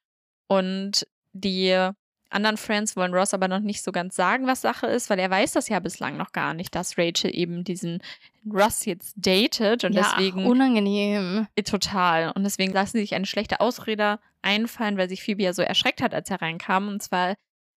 Und 0.47 1.07
die 1.33 1.91
anderen 2.29 2.57
Friends 2.57 2.95
wollen 2.95 3.13
Ross 3.13 3.33
aber 3.33 3.47
noch 3.47 3.59
nicht 3.59 3.83
so 3.83 3.91
ganz 3.91 4.15
sagen, 4.15 4.45
was 4.45 4.61
Sache 4.61 4.87
ist, 4.87 5.09
weil 5.09 5.19
er 5.19 5.29
weiß 5.29 5.53
das 5.53 5.69
ja 5.69 5.79
bislang 5.79 6.17
noch 6.17 6.31
gar 6.31 6.53
nicht, 6.53 6.75
dass 6.75 6.97
Rachel 6.97 7.31
eben 7.33 7.63
diesen 7.63 8.01
Russ 8.45 8.85
jetzt 8.85 9.13
datet 9.15 9.83
und 9.83 9.93
ja, 9.93 10.03
deswegen 10.03 10.45
unangenehm. 10.45 11.47
äh, 11.55 11.63
Total. 11.63 12.31
Und 12.31 12.43
deswegen 12.43 12.73
lassen 12.73 12.97
sie 12.97 13.01
sich 13.03 13.15
eine 13.15 13.25
schlechte 13.25 13.61
Ausrede 13.61 14.19
einfallen, 14.41 14.97
weil 14.97 15.09
sich 15.09 15.23
Phoebe 15.23 15.43
ja 15.43 15.53
so 15.53 15.61
erschreckt 15.61 16.01
hat, 16.01 16.13
als 16.13 16.29
er 16.29 16.41
reinkam. 16.41 16.87
Und 16.87 17.01
zwar 17.01 17.35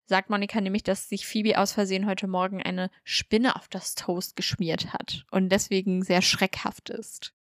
sagt 0.08 0.30
Monika 0.30 0.62
nämlich, 0.62 0.84
dass 0.84 1.10
sich 1.10 1.28
Phoebe 1.28 1.58
aus 1.58 1.74
Versehen 1.74 2.08
heute 2.08 2.28
Morgen 2.28 2.62
eine 2.64 2.90
Spinne 3.04 3.56
auf 3.56 3.68
das 3.68 3.96
Toast 3.96 4.36
geschmiert 4.36 4.94
hat 4.94 5.26
und 5.32 5.50
deswegen 5.50 6.02
sehr 6.02 6.22
schreckhaft 6.22 6.90
ist. 6.90 7.34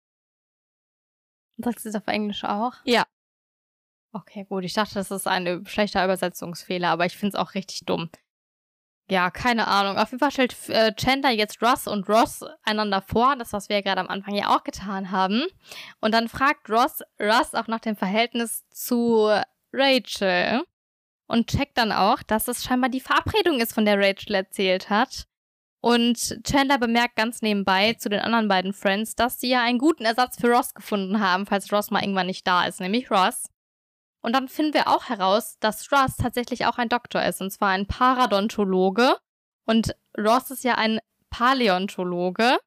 Sagst 1.57 1.85
du 1.85 1.89
das 1.89 2.01
auf 2.01 2.07
Englisch 2.07 2.43
auch? 2.43 2.73
Ja. 2.83 3.05
Okay, 4.11 4.45
gut. 4.47 4.63
Ich 4.63 4.73
dachte, 4.73 4.95
das 4.95 5.11
ist 5.11 5.27
ein 5.27 5.65
schlechter 5.65 6.03
Übersetzungsfehler, 6.03 6.89
aber 6.89 7.05
ich 7.05 7.17
finde 7.17 7.35
es 7.35 7.41
auch 7.41 7.55
richtig 7.55 7.85
dumm. 7.85 8.09
Ja, 9.09 9.31
keine 9.31 9.67
Ahnung. 9.67 9.97
Auf 9.97 10.11
jeden 10.11 10.19
Fall 10.19 10.31
stellt 10.31 10.69
äh, 10.69 10.93
Chandler 10.93 11.31
jetzt 11.31 11.61
Ross 11.61 11.87
und 11.87 12.09
Ross 12.09 12.43
einander 12.63 13.01
vor, 13.01 13.37
das, 13.37 13.53
was 13.53 13.69
wir 13.69 13.77
ja 13.77 13.81
gerade 13.81 14.01
am 14.01 14.09
Anfang 14.09 14.35
ja 14.35 14.55
auch 14.55 14.63
getan 14.63 15.11
haben. 15.11 15.45
Und 16.01 16.13
dann 16.13 16.27
fragt 16.27 16.69
Ross 16.69 17.01
Ross 17.19 17.53
auch 17.53 17.67
nach 17.67 17.79
dem 17.79 17.95
Verhältnis 17.95 18.67
zu 18.69 19.29
Rachel 19.71 20.63
und 21.27 21.47
checkt 21.47 21.77
dann 21.77 21.91
auch, 21.91 22.23
dass 22.23 22.47
es 22.47 22.63
scheinbar 22.63 22.89
die 22.89 23.01
Verabredung 23.01 23.59
ist, 23.59 23.73
von 23.73 23.85
der 23.85 23.99
Rachel 23.99 24.35
erzählt 24.35 24.89
hat. 24.89 25.27
Und 25.81 26.39
Chandler 26.43 26.79
bemerkt 26.79 27.15
ganz 27.15 27.41
nebenbei 27.41 27.93
zu 27.93 28.09
den 28.09 28.19
anderen 28.19 28.47
beiden 28.47 28.73
Friends, 28.73 29.15
dass 29.15 29.39
sie 29.39 29.49
ja 29.49 29.61
einen 29.61 29.77
guten 29.77 30.05
Ersatz 30.05 30.39
für 30.39 30.49
Ross 30.49 30.73
gefunden 30.73 31.19
haben, 31.19 31.45
falls 31.45 31.71
Ross 31.71 31.91
mal 31.91 32.01
irgendwann 32.01 32.27
nicht 32.27 32.47
da 32.47 32.65
ist, 32.65 32.79
nämlich 32.79 33.11
Ross. 33.11 33.49
Und 34.21 34.33
dann 34.33 34.49
finden 34.49 34.73
wir 34.73 34.87
auch 34.87 35.07
heraus, 35.09 35.57
dass 35.59 35.91
Ross 35.91 36.17
tatsächlich 36.17 36.65
auch 36.65 36.77
ein 36.77 36.89
Doktor 36.89 37.23
ist, 37.23 37.41
und 37.41 37.51
zwar 37.51 37.69
ein 37.69 37.85
Paradontologe. 37.85 39.17
Und 39.65 39.95
Ross 40.17 40.49
ist 40.49 40.63
ja 40.63 40.75
ein 40.75 40.99
Paläontologe. 41.29 42.57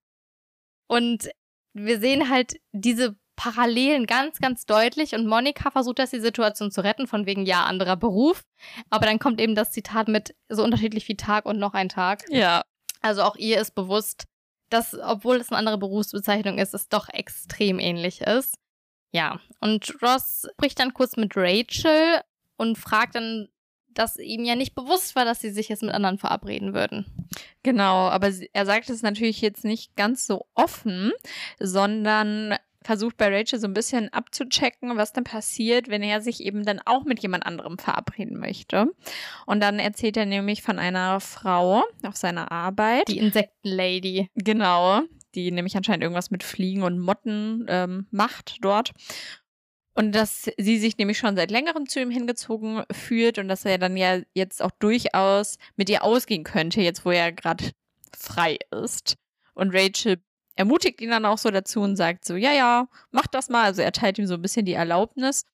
Und 0.86 1.30
wir 1.74 2.00
sehen 2.00 2.30
halt 2.30 2.60
diese 2.72 3.16
Parallelen 3.40 4.04
ganz, 4.04 4.38
ganz 4.38 4.66
deutlich. 4.66 5.14
Und 5.14 5.26
Monika 5.26 5.70
versucht 5.70 5.98
das, 5.98 6.10
die 6.10 6.20
Situation 6.20 6.70
zu 6.70 6.82
retten, 6.82 7.06
von 7.06 7.24
wegen, 7.24 7.46
ja, 7.46 7.64
anderer 7.64 7.96
Beruf. 7.96 8.44
Aber 8.90 9.06
dann 9.06 9.18
kommt 9.18 9.40
eben 9.40 9.54
das 9.54 9.72
Zitat 9.72 10.08
mit 10.08 10.34
so 10.50 10.62
unterschiedlich 10.62 11.08
wie 11.08 11.16
Tag 11.16 11.46
und 11.46 11.58
noch 11.58 11.72
ein 11.72 11.88
Tag. 11.88 12.22
Ja. 12.28 12.62
Also 13.00 13.22
auch 13.22 13.36
ihr 13.36 13.58
ist 13.58 13.74
bewusst, 13.74 14.24
dass, 14.68 14.94
obwohl 14.94 15.36
es 15.36 15.48
eine 15.48 15.56
andere 15.56 15.78
Berufsbezeichnung 15.78 16.58
ist, 16.58 16.74
es 16.74 16.90
doch 16.90 17.08
extrem 17.08 17.78
ähnlich 17.78 18.20
ist. 18.20 18.56
Ja, 19.10 19.40
und 19.58 19.90
Ross 20.02 20.46
spricht 20.52 20.78
dann 20.78 20.92
kurz 20.92 21.16
mit 21.16 21.32
Rachel 21.34 22.20
und 22.58 22.76
fragt 22.76 23.14
dann, 23.14 23.48
dass 23.88 24.18
ihm 24.18 24.44
ja 24.44 24.54
nicht 24.54 24.74
bewusst 24.74 25.16
war, 25.16 25.24
dass 25.24 25.40
sie 25.40 25.50
sich 25.50 25.70
jetzt 25.70 25.82
mit 25.82 25.94
anderen 25.94 26.18
verabreden 26.18 26.74
würden. 26.74 27.06
Genau, 27.62 28.08
aber 28.10 28.30
er 28.52 28.66
sagt 28.66 28.90
es 28.90 29.00
natürlich 29.00 29.40
jetzt 29.40 29.64
nicht 29.64 29.96
ganz 29.96 30.26
so 30.26 30.44
offen, 30.54 31.12
sondern 31.58 32.58
versucht 32.82 33.16
bei 33.16 33.28
Rachel 33.28 33.58
so 33.58 33.66
ein 33.66 33.74
bisschen 33.74 34.12
abzuchecken, 34.12 34.96
was 34.96 35.12
dann 35.12 35.24
passiert, 35.24 35.88
wenn 35.88 36.02
er 36.02 36.20
sich 36.20 36.42
eben 36.42 36.64
dann 36.64 36.80
auch 36.84 37.04
mit 37.04 37.20
jemand 37.20 37.44
anderem 37.46 37.78
verabreden 37.78 38.38
möchte. 38.38 38.86
Und 39.46 39.60
dann 39.60 39.78
erzählt 39.78 40.16
er 40.16 40.26
nämlich 40.26 40.62
von 40.62 40.78
einer 40.78 41.20
Frau 41.20 41.84
auf 42.02 42.16
seiner 42.16 42.50
Arbeit. 42.50 43.08
Die 43.08 43.18
Insektenlady. 43.18 44.30
Genau, 44.34 45.02
die 45.34 45.50
nämlich 45.50 45.76
anscheinend 45.76 46.02
irgendwas 46.02 46.30
mit 46.30 46.42
Fliegen 46.42 46.82
und 46.82 46.98
Motten 46.98 47.66
ähm, 47.68 48.06
macht 48.10 48.56
dort. 48.62 48.92
Und 49.94 50.14
dass 50.14 50.50
sie 50.56 50.78
sich 50.78 50.96
nämlich 50.96 51.18
schon 51.18 51.36
seit 51.36 51.50
längerem 51.50 51.86
zu 51.86 52.00
ihm 52.00 52.10
hingezogen 52.10 52.84
fühlt 52.90 53.38
und 53.38 53.48
dass 53.48 53.64
er 53.64 53.76
dann 53.76 53.96
ja 53.96 54.20
jetzt 54.34 54.62
auch 54.62 54.70
durchaus 54.78 55.58
mit 55.76 55.90
ihr 55.90 56.04
ausgehen 56.04 56.44
könnte, 56.44 56.80
jetzt 56.80 57.04
wo 57.04 57.10
er 57.10 57.32
gerade 57.32 57.72
frei 58.16 58.58
ist. 58.70 59.16
Und 59.54 59.74
Rachel 59.74 60.22
ermutigt 60.60 61.00
ihn 61.00 61.10
dann 61.10 61.24
auch 61.24 61.38
so 61.38 61.50
dazu 61.50 61.80
und 61.80 61.96
sagt 61.96 62.24
so, 62.24 62.36
ja, 62.36 62.52
ja, 62.52 62.86
mach 63.10 63.26
das 63.26 63.48
mal. 63.48 63.64
Also 63.64 63.80
er 63.80 63.92
teilt 63.92 64.18
ihm 64.18 64.26
so 64.26 64.34
ein 64.34 64.42
bisschen 64.42 64.66
die 64.66 64.74
Erlaubnis. 64.74 65.46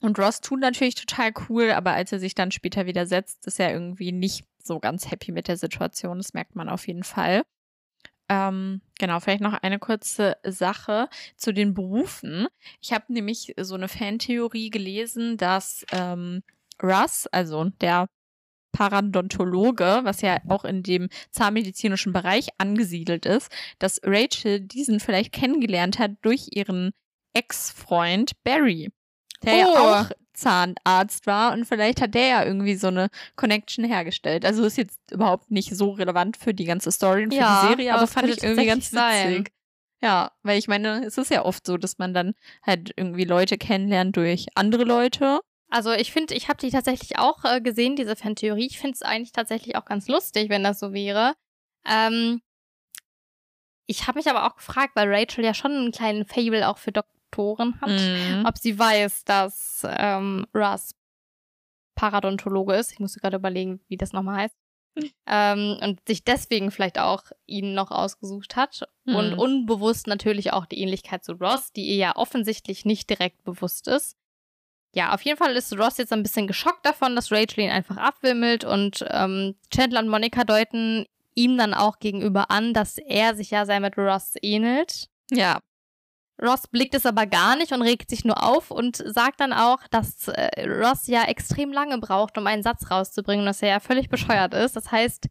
Und 0.00 0.18
Ross 0.18 0.40
tut 0.40 0.60
natürlich 0.60 0.94
total 0.94 1.32
cool, 1.48 1.72
aber 1.72 1.92
als 1.92 2.12
er 2.12 2.20
sich 2.20 2.34
dann 2.34 2.52
später 2.52 2.86
widersetzt, 2.86 3.46
ist 3.46 3.58
er 3.58 3.72
irgendwie 3.72 4.12
nicht 4.12 4.44
so 4.62 4.78
ganz 4.78 5.10
happy 5.10 5.32
mit 5.32 5.48
der 5.48 5.56
Situation. 5.56 6.18
Das 6.18 6.34
merkt 6.34 6.54
man 6.54 6.68
auf 6.68 6.86
jeden 6.86 7.04
Fall. 7.04 7.42
Ähm, 8.28 8.82
genau, 8.98 9.18
vielleicht 9.18 9.40
noch 9.40 9.54
eine 9.54 9.78
kurze 9.78 10.36
Sache 10.44 11.08
zu 11.34 11.52
den 11.52 11.72
Berufen. 11.72 12.46
Ich 12.82 12.92
habe 12.92 13.10
nämlich 13.10 13.54
so 13.58 13.74
eine 13.74 13.88
Fantheorie 13.88 14.68
gelesen, 14.68 15.38
dass 15.38 15.86
ähm, 15.90 16.42
Russ, 16.82 17.26
also 17.28 17.64
der 17.80 18.08
Paradontologe, 18.72 20.00
was 20.02 20.20
ja 20.20 20.38
auch 20.48 20.64
in 20.64 20.82
dem 20.82 21.08
zahnmedizinischen 21.30 22.12
Bereich 22.12 22.48
angesiedelt 22.58 23.26
ist, 23.26 23.50
dass 23.78 24.00
Rachel 24.04 24.60
diesen 24.60 25.00
vielleicht 25.00 25.32
kennengelernt 25.32 25.98
hat 25.98 26.12
durch 26.22 26.48
ihren 26.52 26.92
Ex-Freund 27.34 28.32
Barry, 28.44 28.90
der 29.42 29.54
ja 29.56 29.66
Oh. 29.66 29.78
auch 29.78 30.10
Zahnarzt 30.34 31.26
war 31.26 31.52
und 31.52 31.64
vielleicht 31.64 32.00
hat 32.00 32.14
der 32.14 32.26
ja 32.28 32.44
irgendwie 32.44 32.76
so 32.76 32.86
eine 32.86 33.08
Connection 33.34 33.84
hergestellt. 33.84 34.44
Also 34.44 34.64
ist 34.64 34.76
jetzt 34.78 34.98
überhaupt 35.10 35.50
nicht 35.50 35.74
so 35.76 35.90
relevant 35.90 36.36
für 36.36 36.54
die 36.54 36.64
ganze 36.64 36.92
Story 36.92 37.24
und 37.24 37.32
für 37.32 37.40
Ja, 37.40 37.62
die 37.62 37.68
Serie, 37.68 37.90
aber 37.92 38.02
aber 38.02 38.06
fand 38.06 38.28
ich 38.28 38.42
irgendwie 38.44 38.66
ganz 38.66 38.90
sein. 38.90 39.30
witzig. 39.32 39.52
Ja, 40.00 40.30
weil 40.44 40.58
ich 40.58 40.68
meine, 40.68 41.04
es 41.04 41.18
ist 41.18 41.32
ja 41.32 41.44
oft 41.44 41.66
so, 41.66 41.76
dass 41.76 41.98
man 41.98 42.14
dann 42.14 42.34
halt 42.64 42.92
irgendwie 42.96 43.24
Leute 43.24 43.58
kennenlernt 43.58 44.16
durch 44.16 44.46
andere 44.54 44.84
Leute. 44.84 45.40
Also 45.70 45.92
ich 45.92 46.12
finde, 46.12 46.34
ich 46.34 46.48
habe 46.48 46.58
die 46.58 46.70
tatsächlich 46.70 47.18
auch 47.18 47.44
äh, 47.44 47.60
gesehen, 47.60 47.94
diese 47.96 48.16
Fantheorie. 48.16 48.66
Ich 48.66 48.78
finde 48.78 48.94
es 48.94 49.02
eigentlich 49.02 49.32
tatsächlich 49.32 49.76
auch 49.76 49.84
ganz 49.84 50.08
lustig, 50.08 50.48
wenn 50.48 50.64
das 50.64 50.78
so 50.80 50.92
wäre. 50.92 51.34
Ähm, 51.86 52.40
ich 53.86 54.06
habe 54.06 54.18
mich 54.18 54.28
aber 54.28 54.46
auch 54.46 54.56
gefragt, 54.56 54.96
weil 54.96 55.12
Rachel 55.12 55.44
ja 55.44 55.54
schon 55.54 55.72
einen 55.72 55.92
kleinen 55.92 56.26
Fable 56.26 56.68
auch 56.68 56.78
für 56.78 56.92
Doktoren 56.92 57.80
hat, 57.80 57.90
Mhm. 57.90 58.44
ob 58.46 58.56
sie 58.58 58.78
weiß, 58.78 59.24
dass 59.24 59.86
ähm, 59.88 60.46
Russ 60.54 60.94
Paradontologe 61.94 62.74
ist. 62.74 62.92
Ich 62.92 63.00
musste 63.00 63.20
gerade 63.20 63.36
überlegen, 63.36 63.80
wie 63.88 63.96
das 63.96 64.12
nochmal 64.12 64.42
heißt. 64.42 64.56
ähm, 65.26 65.76
und 65.82 66.00
sich 66.08 66.24
deswegen 66.24 66.70
vielleicht 66.70 66.98
auch 66.98 67.24
ihn 67.46 67.74
noch 67.74 67.90
ausgesucht 67.90 68.56
hat. 68.56 68.88
Und 69.06 69.32
Mhm. 69.32 69.38
unbewusst 69.38 70.06
natürlich 70.06 70.52
auch 70.52 70.66
die 70.66 70.80
Ähnlichkeit 70.80 71.24
zu 71.24 71.32
Ross, 71.32 71.72
die 71.72 71.86
ihr 71.86 71.96
ja 71.96 72.16
offensichtlich 72.16 72.84
nicht 72.84 73.08
direkt 73.10 73.42
bewusst 73.44 73.88
ist. 73.88 74.16
Ja, 74.94 75.12
auf 75.14 75.22
jeden 75.22 75.36
Fall 75.36 75.54
ist 75.54 75.76
Ross 75.78 75.98
jetzt 75.98 76.12
ein 76.12 76.22
bisschen 76.22 76.46
geschockt 76.46 76.84
davon, 76.84 77.14
dass 77.14 77.30
Rachel 77.30 77.64
ihn 77.64 77.70
einfach 77.70 77.98
abwimmelt 77.98 78.64
und 78.64 79.04
ähm, 79.10 79.54
Chandler 79.70 80.00
und 80.00 80.08
Monika 80.08 80.44
deuten 80.44 81.06
ihm 81.34 81.56
dann 81.56 81.74
auch 81.74 81.98
gegenüber 81.98 82.50
an, 82.50 82.74
dass 82.74 82.98
er 82.98 83.36
sich 83.36 83.50
ja 83.50 83.66
sehr 83.66 83.80
mit 83.80 83.96
Ross 83.96 84.34
ähnelt. 84.42 85.08
Ja, 85.30 85.60
Ross 86.40 86.68
blickt 86.68 86.94
es 86.94 87.04
aber 87.04 87.26
gar 87.26 87.56
nicht 87.56 87.72
und 87.72 87.82
regt 87.82 88.10
sich 88.10 88.24
nur 88.24 88.42
auf 88.42 88.70
und 88.70 88.96
sagt 88.96 89.40
dann 89.40 89.52
auch, 89.52 89.80
dass 89.90 90.28
äh, 90.28 90.68
Ross 90.68 91.06
ja 91.08 91.24
extrem 91.24 91.72
lange 91.72 91.98
braucht, 91.98 92.38
um 92.38 92.46
einen 92.46 92.62
Satz 92.62 92.90
rauszubringen 92.90 93.40
und 93.40 93.46
dass 93.46 93.62
er 93.62 93.68
ja 93.68 93.80
völlig 93.80 94.08
bescheuert 94.08 94.54
ist. 94.54 94.76
Das 94.76 94.92
heißt, 94.92 95.26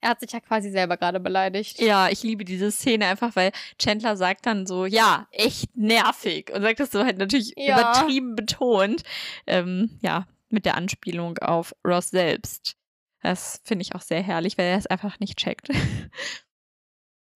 er 0.00 0.10
hat 0.10 0.20
sich 0.20 0.32
ja 0.32 0.40
quasi 0.40 0.70
selber 0.70 0.96
gerade 0.96 1.20
beleidigt. 1.20 1.80
Ja, 1.80 2.08
ich 2.08 2.22
liebe 2.22 2.44
diese 2.44 2.70
Szene 2.70 3.06
einfach, 3.06 3.34
weil 3.36 3.52
Chandler 3.78 4.16
sagt 4.16 4.46
dann 4.46 4.66
so, 4.66 4.86
ja, 4.86 5.26
echt 5.32 5.76
nervig. 5.76 6.50
Und 6.54 6.62
sagt 6.62 6.80
das 6.80 6.90
so 6.90 7.04
halt 7.04 7.18
natürlich 7.18 7.52
Ja. 7.56 7.74
übertrieben 7.80 8.34
betont. 8.36 9.02
Ähm, 9.46 9.98
ja, 10.02 10.26
mit 10.50 10.64
der 10.64 10.76
Anspielung 10.76 11.38
auf 11.38 11.74
Ross 11.86 12.10
selbst. 12.10 12.76
Das 13.22 13.60
finde 13.64 13.82
ich 13.82 13.94
auch 13.94 14.00
sehr 14.00 14.22
herrlich, 14.22 14.56
weil 14.56 14.66
er 14.66 14.78
es 14.78 14.86
einfach 14.86 15.18
nicht 15.20 15.36
checkt. 15.38 15.68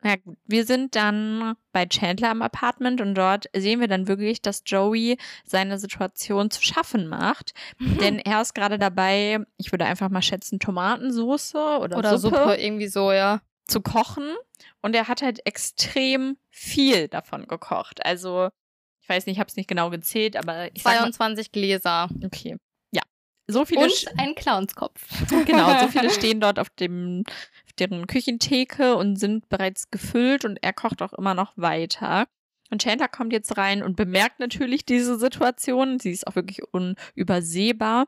Ja 0.05 0.17
gut, 0.17 0.37
wir 0.47 0.65
sind 0.67 0.97
dann 0.97 1.55
bei 1.73 1.87
Chandler 1.87 2.31
am 2.31 2.43
Apartment 2.43 3.01
und 3.01 3.15
dort 3.15 3.47
sehen 3.55 3.79
wir 3.81 3.87
dann 3.89 4.09
wirklich, 4.09 4.43
dass 4.43 4.63
Joey 4.67 5.17
seine 5.45 5.79
Situation 5.79 6.51
zu 6.51 6.61
schaffen 6.63 7.07
macht. 7.09 7.53
Denn 7.79 8.19
er 8.19 8.43
ist 8.43 8.55
gerade 8.55 8.79
dabei, 8.79 9.39
ich 9.59 9.71
würde 9.73 9.85
einfach 9.85 10.09
mal 10.11 10.23
schätzen, 10.23 10.59
Tomatensoße 10.59 11.79
oder, 11.81 11.97
Oder 11.99 12.19
Suppe. 12.19 12.57
irgendwie 12.59 12.89
so, 12.89 13.13
ja. 13.13 13.41
zu 13.69 13.81
kochen 13.81 14.35
und 14.81 14.95
er 14.97 15.07
hat 15.09 15.23
halt 15.23 15.47
extrem 15.47 16.37
viel 16.51 17.09
davon 17.09 17.47
gekocht. 17.47 18.05
Also, 18.05 18.49
ich 19.01 19.09
weiß 19.09 19.27
nicht, 19.27 19.37
ich 19.37 19.41
habe 19.41 19.49
es 19.49 19.57
nicht 19.57 19.69
genau 19.69 19.91
gezählt, 19.91 20.37
aber 20.37 20.75
ich 20.75 20.83
sag 20.83 20.95
mal, 21.01 21.13
22 21.13 21.53
Gläser. 21.53 22.09
okay. 22.25 22.57
Ja, 22.93 23.03
so 23.47 23.65
viele 23.65 23.85
Und 23.85 24.05
ein 24.19 24.35
Clownskopf. 24.35 25.01
genau, 25.47 25.81
so 25.81 25.89
viele 25.89 26.11
stehen 26.19 26.41
dort 26.41 26.59
auf 26.59 26.71
dem 26.71 27.25
deren 27.79 28.07
Küchentheke 28.07 28.97
und 28.97 29.17
sind 29.17 29.49
bereits 29.49 29.91
gefüllt 29.91 30.45
und 30.45 30.59
er 30.63 30.73
kocht 30.73 31.03
auch 31.03 31.13
immer 31.13 31.35
noch 31.35 31.53
weiter. 31.57 32.27
Und 32.71 32.83
Chandler 32.83 33.09
kommt 33.09 33.33
jetzt 33.33 33.57
rein 33.59 33.83
und 33.83 33.97
bemerkt 33.97 34.41
natürlich 34.41 34.87
diese 34.87 35.19
Situation. 35.19 35.99
Sie 35.99 36.11
ist 36.11 36.27
auch 36.27 36.37
wirklich 36.37 36.63
unübersehbar 36.73 38.07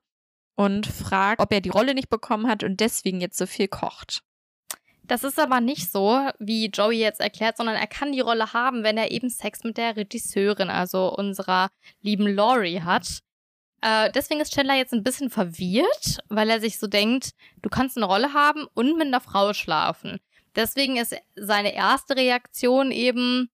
und 0.56 0.86
fragt, 0.86 1.40
ob 1.40 1.52
er 1.52 1.60
die 1.60 1.68
Rolle 1.68 1.94
nicht 1.94 2.08
bekommen 2.08 2.48
hat 2.48 2.64
und 2.64 2.80
deswegen 2.80 3.20
jetzt 3.20 3.36
so 3.36 3.46
viel 3.46 3.68
kocht. 3.68 4.22
Das 5.06 5.22
ist 5.22 5.38
aber 5.38 5.60
nicht 5.60 5.92
so, 5.92 6.18
wie 6.38 6.68
Joey 6.68 6.98
jetzt 6.98 7.20
erklärt, 7.20 7.58
sondern 7.58 7.76
er 7.76 7.86
kann 7.86 8.12
die 8.12 8.20
Rolle 8.20 8.54
haben, 8.54 8.84
wenn 8.84 8.96
er 8.96 9.10
eben 9.10 9.28
Sex 9.28 9.62
mit 9.62 9.76
der 9.76 9.96
Regisseurin, 9.96 10.70
also 10.70 11.14
unserer 11.14 11.68
lieben 12.00 12.26
Laurie, 12.26 12.80
hat. 12.80 13.20
Äh, 13.84 14.10
deswegen 14.12 14.40
ist 14.40 14.54
Chandler 14.54 14.76
jetzt 14.76 14.94
ein 14.94 15.02
bisschen 15.02 15.28
verwirrt, 15.28 16.18
weil 16.30 16.48
er 16.48 16.58
sich 16.58 16.78
so 16.78 16.86
denkt, 16.86 17.32
du 17.60 17.68
kannst 17.68 17.98
eine 17.98 18.06
Rolle 18.06 18.32
haben 18.32 18.66
und 18.72 18.96
mit 18.96 19.08
einer 19.08 19.20
Frau 19.20 19.52
schlafen. 19.52 20.20
Deswegen 20.56 20.96
ist 20.96 21.14
seine 21.36 21.74
erste 21.74 22.16
Reaktion 22.16 22.90
eben, 22.90 23.50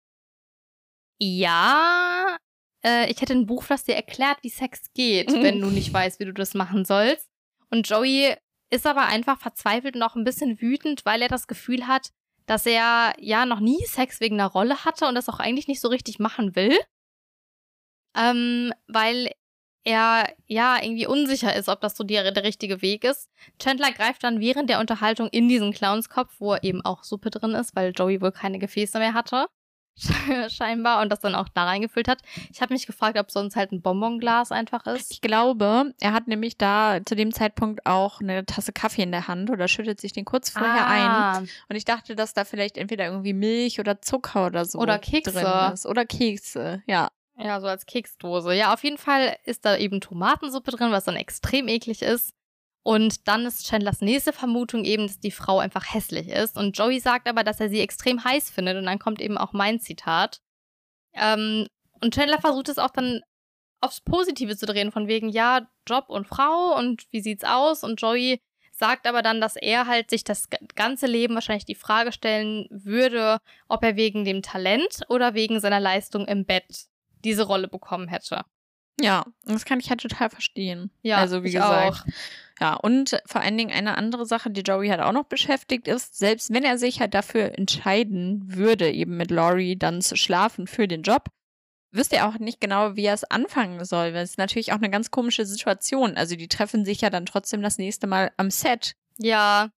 ja, 1.19 2.37
äh, 2.85 3.11
ich 3.11 3.21
hätte 3.21 3.33
ein 3.33 3.47
Buch, 3.47 3.65
das 3.67 3.83
dir 3.83 3.97
erklärt, 3.97 4.39
wie 4.43 4.51
Sex 4.51 4.93
geht, 4.95 5.33
wenn 5.43 5.61
du 5.61 5.67
nicht 5.67 5.93
weißt, 5.93 6.21
wie 6.21 6.27
du 6.27 6.33
das 6.33 6.55
machen 6.55 6.85
sollst. 6.85 7.29
Und 7.69 7.89
Joey 7.89 8.37
ist 8.71 8.87
aber 8.87 9.07
einfach 9.07 9.41
verzweifelt 9.41 9.97
und 9.97 10.03
auch 10.05 10.15
ein 10.15 10.25
bisschen 10.25 10.61
wütend, 10.61 11.05
weil 11.05 11.23
er 11.23 11.29
das 11.29 11.49
Gefühl 11.49 11.89
hat, 11.89 12.11
dass 12.47 12.67
er 12.67 13.15
ja 13.19 13.47
noch 13.47 13.59
nie 13.59 13.85
Sex 13.85 14.21
wegen 14.21 14.39
einer 14.39 14.51
Rolle 14.51 14.85
hatte 14.85 15.09
und 15.09 15.17
das 15.17 15.29
auch 15.29 15.41
eigentlich 15.41 15.67
nicht 15.67 15.81
so 15.81 15.89
richtig 15.89 16.21
machen 16.21 16.55
will. 16.55 16.79
Ähm, 18.17 18.73
weil 18.87 19.33
er 19.85 20.33
ja 20.47 20.77
irgendwie 20.83 21.07
unsicher 21.07 21.55
ist, 21.55 21.69
ob 21.69 21.81
das 21.81 21.97
so 21.97 22.05
der, 22.05 22.31
der 22.33 22.45
richtige 22.45 22.83
Weg 22.83 23.05
ist. 23.05 23.29
Chandler 23.59 23.93
greift 23.93 24.23
dann 24.25 24.41
während 24.41 24.69
der 24.69 24.81
Unterhaltung 24.81 25.29
in 25.29 25.49
diesen 25.49 25.73
Clownskopf, 25.73 26.35
wo 26.39 26.57
eben 26.57 26.85
auch 26.85 27.03
Suppe 27.05 27.31
drin 27.31 27.53
ist, 27.53 27.75
weil 27.75 27.93
Joey 27.97 28.21
wohl 28.21 28.33
keine 28.33 28.59
Gefäße 28.59 28.99
mehr 28.99 29.15
hatte. 29.15 29.47
Scheinbar 30.49 31.03
und 31.03 31.11
das 31.11 31.21
dann 31.21 31.35
auch 31.35 31.49
da 31.49 31.65
reingefüllt 31.65 32.09
hat. 32.09 32.23
Ich 32.53 32.63
habe 32.63 32.73
mich 32.73 32.87
gefragt, 32.87 33.19
ob 33.19 33.31
sonst 33.31 33.57
halt 33.57 33.73
ein 33.73 33.83
Bonbonglas 33.83 34.51
einfach 34.51 34.87
ist. 34.87 35.11
Ich 35.13 35.21
glaube, 35.21 35.93
er 36.01 36.13
hat 36.13 36.27
nämlich 36.27 36.57
da 36.57 37.01
zu 37.05 37.17
dem 37.17 37.33
Zeitpunkt 37.33 37.85
auch 37.87 38.21
eine 38.21 38.47
Tasse 38.47 38.73
Kaffee 38.73 39.03
in 39.03 39.11
der 39.13 39.29
Hand 39.29 39.51
oder 39.51 39.69
schüttet 39.69 40.01
sich 40.01 40.13
den 40.13 40.25
kurz 40.25 40.51
vorher 40.51 40.87
ein. 40.87 41.03
Ah, 41.07 41.39
Und 41.69 41.77
ich 41.77 41.85
dachte, 41.85 42.15
dass 42.17 42.33
da 42.33 42.45
vielleicht 42.45 42.79
entweder 42.79 43.07
irgendwie 43.07 43.35
Milch 43.35 43.79
oder 43.79 44.01
Zucker 44.01 44.47
oder 44.47 44.65
so 44.65 44.79
Oder 44.79 44.99
Kekse. 44.99 45.33
drin 45.33 45.73
ist. 45.75 45.87
Oder 45.87 46.07
Kekse, 46.07 46.83
ja. 46.87 47.11
Ja, 47.43 47.61
so 47.61 47.69
als 47.69 47.87
Keksdose. 47.87 48.55
Ja, 48.55 48.75
auf 48.75 48.85
jeden 48.85 48.99
Fall 48.99 49.37
ist 49.45 49.65
da 49.65 49.77
eben 49.77 50.01
Tomatensuppe 50.01 50.73
drin, 50.73 50.93
was 50.93 51.05
dann 51.05 51.17
extrem 51.17 51.69
eklig 51.69 52.03
ist. 52.03 52.35
Und 52.83 53.29
dann 53.29 53.47
ist 53.47 53.67
Chandlers 53.67 54.01
nächste 54.01 54.33
Vermutung 54.33 54.85
eben, 54.85 55.07
dass 55.07 55.21
die 55.21 55.31
Frau 55.31 55.59
einfach 55.59 55.95
hässlich 55.95 56.29
ist. 56.29 56.57
Und 56.57 56.77
Joey 56.77 57.01
sagt 57.01 57.29
aber, 57.29 57.45
dass 57.45 57.61
er 57.61 57.71
sie 57.71 57.81
extrem 57.81 58.25
heiß 58.25 58.51
findet. 58.51 58.77
Und 58.77 58.85
dann 58.85 58.99
kommt 58.99 59.21
eben 59.21 59.39
auch 59.39 59.53
mein 59.53 59.81
Zitat. 59.81 60.41
Ähm, 61.15 61.67
und 62.03 62.15
Chandler 62.15 62.41
versucht 62.41 62.69
es 62.69 62.79
auch 62.79 62.91
dann 62.91 63.23
aufs 63.81 64.01
Positive 64.03 64.57
zu 64.57 64.67
drehen, 64.67 64.93
von 64.93 65.09
wegen, 65.09 65.31
ja, 65.31 65.67
Job 65.89 66.07
und 66.09 66.27
Frau 66.27 66.77
und 66.79 67.07
wie 67.11 67.21
sieht's 67.21 67.45
aus? 67.45 67.83
Und 67.83 68.01
Joey 68.01 68.41
sagt 68.73 69.07
aber 69.07 69.23
dann, 69.23 69.41
dass 69.41 69.57
er 69.57 69.87
halt 69.87 70.11
sich 70.11 70.25
das 70.25 70.49
ganze 70.75 71.07
Leben 71.07 71.35
wahrscheinlich 71.35 71.65
die 71.65 71.75
Frage 71.75 72.13
stellen 72.13 72.67
würde, 72.71 73.39
ob 73.69 73.83
er 73.83 73.97
wegen 73.97 74.25
dem 74.25 74.43
Talent 74.43 75.03
oder 75.09 75.35
wegen 75.35 75.61
seiner 75.61 75.81
Leistung 75.81 76.27
im 76.27 76.45
Bett 76.45 76.90
diese 77.25 77.45
Rolle 77.45 77.69
bekommen 77.69 78.09
hätte. 78.09 78.45
Ja, 79.01 79.25
das 79.45 79.65
kann 79.65 79.81
ich 79.81 79.89
halt 79.89 80.01
total 80.01 80.31
verstehen. 80.31 80.91
Ja, 81.03 81.17
also 81.17 81.43
wie 81.43 81.53
gesagt. 81.53 82.05
auch. 82.05 82.07
Ja, 82.61 82.75
und 82.75 83.21
vor 83.25 83.41
allen 83.41 83.57
Dingen 83.57 83.73
eine 83.73 83.97
andere 83.97 84.27
Sache, 84.27 84.51
die 84.51 84.61
Joey 84.61 84.89
halt 84.89 85.01
auch 85.01 85.13
noch 85.13 85.25
beschäftigt 85.25 85.89
ist, 85.89 86.19
selbst 86.19 86.53
wenn 86.53 86.65
er 86.65 86.77
sich 86.77 87.01
halt 87.01 87.15
dafür 87.15 87.59
entscheiden 87.59 88.43
würde, 88.55 88.91
eben 88.91 89.17
mit 89.17 89.31
Laurie 89.31 89.77
dann 89.77 90.03
zu 90.03 90.17
schlafen 90.17 90.67
für 90.67 90.87
den 90.87 91.03
Job, 91.03 91.29
wüsste 91.93 92.17
er 92.17 92.29
auch 92.29 92.39
nicht 92.39 92.61
genau, 92.61 92.97
wie 92.97 93.07
er 93.07 93.15
es 93.15 93.25
anfangen 93.25 93.83
soll. 93.85 94.13
Weil 94.13 94.23
es 94.23 94.31
ist 94.31 94.39
natürlich 94.39 94.73
auch 94.73 94.77
eine 94.77 94.91
ganz 94.91 95.11
komische 95.11 95.47
Situation. 95.47 96.17
Also 96.17 96.37
die 96.37 96.49
treffen 96.49 96.85
sich 96.85 97.01
ja 97.01 97.09
dann 97.09 97.25
trotzdem 97.27 97.63
das 97.63 97.79
nächste 97.79 98.07
Mal 98.07 98.31
am 98.37 98.51
Set. 98.51 98.95
Ja, 99.17 99.71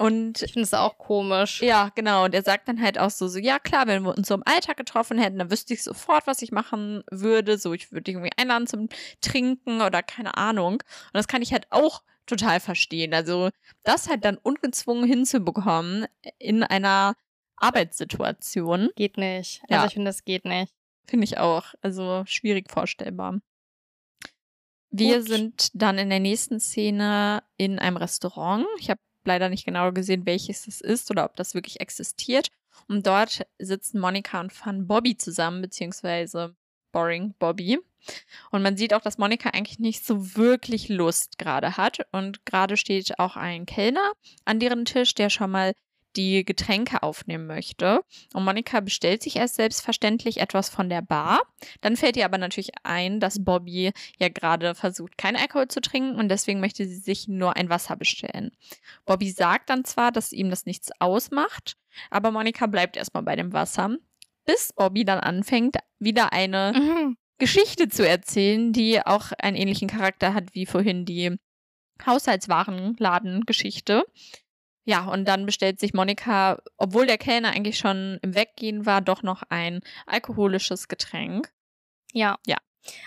Und 0.00 0.40
ich 0.40 0.54
finde 0.54 0.64
es 0.64 0.72
auch 0.72 0.96
komisch. 0.96 1.60
ja, 1.60 1.90
genau. 1.94 2.24
Und 2.24 2.34
er 2.34 2.42
sagt 2.42 2.68
dann 2.68 2.80
halt 2.80 2.98
auch 2.98 3.10
so, 3.10 3.28
so, 3.28 3.38
ja 3.38 3.58
klar, 3.58 3.86
wenn 3.86 4.02
wir 4.02 4.16
uns 4.16 4.28
so 4.28 4.34
im 4.34 4.42
Alltag 4.46 4.78
getroffen 4.78 5.18
hätten, 5.18 5.38
dann 5.38 5.50
wüsste 5.50 5.74
ich 5.74 5.82
sofort, 5.82 6.26
was 6.26 6.40
ich 6.40 6.52
machen 6.52 7.04
würde. 7.10 7.58
So, 7.58 7.74
ich 7.74 7.92
würde 7.92 8.10
irgendwie 8.10 8.30
einladen 8.38 8.66
zum 8.66 8.88
Trinken 9.20 9.82
oder 9.82 10.02
keine 10.02 10.38
Ahnung. 10.38 10.74
Und 10.74 10.82
das 11.12 11.28
kann 11.28 11.42
ich 11.42 11.52
halt 11.52 11.66
auch 11.68 12.02
total 12.24 12.60
verstehen. 12.60 13.12
Also, 13.12 13.50
das 13.82 14.08
halt 14.08 14.24
dann 14.24 14.38
ungezwungen 14.38 15.04
hinzubekommen 15.04 16.06
in 16.38 16.62
einer 16.62 17.14
Arbeitssituation, 17.56 18.88
Geht 18.96 19.18
nicht. 19.18 19.60
Ja. 19.68 19.76
Also 19.76 19.88
ich 19.88 19.92
finde, 19.92 20.08
das 20.08 20.24
geht 20.24 20.46
nicht. 20.46 20.72
finde 21.06 21.24
ich 21.24 21.36
auch. 21.36 21.74
Also, 21.82 22.22
schwierig 22.24 22.70
vorstellbar. 22.70 23.40
Wir 24.90 25.18
Gut. 25.18 25.28
sind 25.28 25.70
dann 25.74 25.98
in 25.98 26.08
der 26.08 26.20
nächsten 26.20 26.58
Szene 26.58 27.42
in 27.58 27.78
einem 27.78 27.98
Restaurant. 27.98 28.66
Ich 28.78 28.88
habe 28.88 29.00
leider 29.24 29.48
nicht 29.48 29.64
genau 29.64 29.92
gesehen, 29.92 30.26
welches 30.26 30.66
es 30.66 30.80
ist 30.80 31.10
oder 31.10 31.24
ob 31.24 31.36
das 31.36 31.54
wirklich 31.54 31.80
existiert. 31.80 32.48
Und 32.88 33.06
dort 33.06 33.46
sitzen 33.58 34.00
Monika 34.00 34.40
und 34.40 34.52
Fun 34.52 34.86
Bobby 34.86 35.16
zusammen, 35.16 35.62
beziehungsweise 35.62 36.54
Boring 36.92 37.34
Bobby. 37.38 37.78
Und 38.50 38.62
man 38.62 38.76
sieht 38.76 38.94
auch, 38.94 39.02
dass 39.02 39.18
Monika 39.18 39.50
eigentlich 39.50 39.78
nicht 39.78 40.04
so 40.04 40.36
wirklich 40.36 40.88
Lust 40.88 41.38
gerade 41.38 41.76
hat. 41.76 42.06
Und 42.12 42.46
gerade 42.46 42.76
steht 42.76 43.18
auch 43.18 43.36
ein 43.36 43.66
Kellner 43.66 44.12
an 44.44 44.58
deren 44.58 44.84
Tisch, 44.84 45.14
der 45.14 45.30
schon 45.30 45.50
mal 45.50 45.74
die 46.16 46.44
Getränke 46.44 47.02
aufnehmen 47.02 47.46
möchte. 47.46 48.02
Und 48.34 48.44
Monika 48.44 48.80
bestellt 48.80 49.22
sich 49.22 49.36
erst 49.36 49.54
selbstverständlich 49.56 50.38
etwas 50.40 50.68
von 50.68 50.88
der 50.88 51.02
Bar. 51.02 51.42
Dann 51.80 51.96
fällt 51.96 52.16
ihr 52.16 52.24
aber 52.24 52.38
natürlich 52.38 52.70
ein, 52.82 53.20
dass 53.20 53.44
Bobby 53.44 53.92
ja 54.18 54.28
gerade 54.28 54.74
versucht, 54.74 55.16
keinen 55.18 55.36
Alkohol 55.36 55.68
zu 55.68 55.80
trinken 55.80 56.16
und 56.16 56.28
deswegen 56.28 56.60
möchte 56.60 56.86
sie 56.86 56.96
sich 56.96 57.28
nur 57.28 57.56
ein 57.56 57.68
Wasser 57.68 57.96
bestellen. 57.96 58.50
Bobby 59.06 59.30
sagt 59.30 59.70
dann 59.70 59.84
zwar, 59.84 60.12
dass 60.12 60.32
ihm 60.32 60.50
das 60.50 60.66
nichts 60.66 60.90
ausmacht, 60.98 61.76
aber 62.10 62.30
Monika 62.30 62.66
bleibt 62.66 62.96
erstmal 62.96 63.22
bei 63.22 63.36
dem 63.36 63.52
Wasser, 63.52 63.96
bis 64.46 64.72
Bobby 64.72 65.04
dann 65.04 65.20
anfängt, 65.20 65.76
wieder 65.98 66.32
eine 66.32 66.72
Mhm. 66.74 67.16
Geschichte 67.38 67.88
zu 67.88 68.06
erzählen, 68.06 68.72
die 68.72 69.00
auch 69.04 69.32
einen 69.38 69.56
ähnlichen 69.56 69.88
Charakter 69.88 70.34
hat 70.34 70.54
wie 70.54 70.66
vorhin 70.66 71.06
die 71.06 71.38
Haushaltswarenladen-Geschichte. 72.06 74.04
Ja, 74.90 75.04
und 75.04 75.24
dann 75.26 75.46
bestellt 75.46 75.78
sich 75.78 75.94
Monika, 75.94 76.60
obwohl 76.76 77.06
der 77.06 77.16
Kellner 77.16 77.50
eigentlich 77.52 77.78
schon 77.78 78.18
im 78.22 78.34
Weggehen 78.34 78.86
war, 78.86 79.00
doch 79.00 79.22
noch 79.22 79.44
ein 79.48 79.82
alkoholisches 80.04 80.88
Getränk. 80.88 81.52
Ja. 82.12 82.38
Ja. 82.44 82.56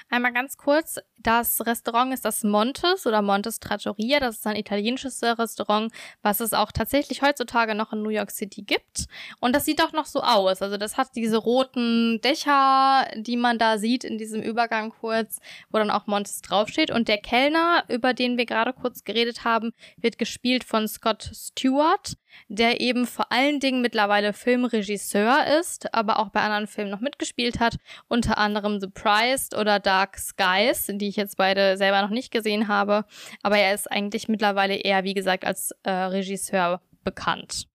Einmal 0.09 0.31
ganz 0.31 0.55
kurz, 0.55 0.99
das 1.23 1.65
Restaurant 1.65 2.13
ist 2.13 2.25
das 2.25 2.43
Montes 2.43 3.05
oder 3.07 3.21
Montes 3.21 3.59
Trattoria. 3.59 4.19
Das 4.19 4.37
ist 4.37 4.47
ein 4.47 4.55
italienisches 4.55 5.21
Restaurant, 5.23 5.91
was 6.21 6.39
es 6.39 6.53
auch 6.53 6.71
tatsächlich 6.71 7.21
heutzutage 7.21 7.75
noch 7.75 7.93
in 7.93 8.01
New 8.01 8.09
York 8.09 8.31
City 8.31 8.61
gibt. 8.61 9.05
Und 9.39 9.55
das 9.55 9.65
sieht 9.65 9.81
auch 9.81 9.93
noch 9.93 10.05
so 10.05 10.21
aus. 10.21 10.61
Also 10.61 10.77
das 10.77 10.97
hat 10.97 11.15
diese 11.15 11.37
roten 11.37 12.19
Dächer, 12.21 13.07
die 13.15 13.37
man 13.37 13.57
da 13.57 13.77
sieht 13.77 14.03
in 14.03 14.17
diesem 14.17 14.41
Übergang 14.41 14.91
kurz, 14.91 15.39
wo 15.71 15.77
dann 15.77 15.91
auch 15.91 16.07
Montes 16.07 16.41
draufsteht. 16.41 16.91
Und 16.91 17.07
der 17.07 17.17
Kellner, 17.17 17.83
über 17.87 18.13
den 18.13 18.37
wir 18.37 18.45
gerade 18.45 18.73
kurz 18.73 19.03
geredet 19.03 19.43
haben, 19.43 19.71
wird 19.97 20.17
gespielt 20.17 20.63
von 20.63 20.87
Scott 20.87 21.31
Stewart, 21.33 22.13
der 22.47 22.81
eben 22.81 23.05
vor 23.05 23.31
allen 23.31 23.59
Dingen 23.59 23.81
mittlerweile 23.81 24.33
Filmregisseur 24.33 25.45
ist, 25.59 25.93
aber 25.93 26.19
auch 26.19 26.29
bei 26.29 26.41
anderen 26.41 26.67
Filmen 26.67 26.91
noch 26.91 26.99
mitgespielt 26.99 27.59
hat 27.59 27.77
unter 28.07 28.37
anderem 28.37 28.79
Surprised 28.79 29.55
oder 29.55 29.79
Dark 29.79 30.17
Skies, 30.17 30.87
die 30.87 31.09
ich 31.13 31.17
jetzt 31.17 31.37
beide 31.37 31.77
selber 31.77 32.01
noch 32.01 32.09
nicht 32.09 32.31
gesehen 32.31 32.67
habe. 32.67 33.05
Aber 33.41 33.57
er 33.57 33.73
ist 33.73 33.91
eigentlich 33.91 34.27
mittlerweile 34.27 34.75
eher, 34.75 35.03
wie 35.03 35.13
gesagt, 35.13 35.45
als 35.45 35.71
äh, 35.83 35.91
Regisseur 35.91 36.81
bekannt. 37.03 37.67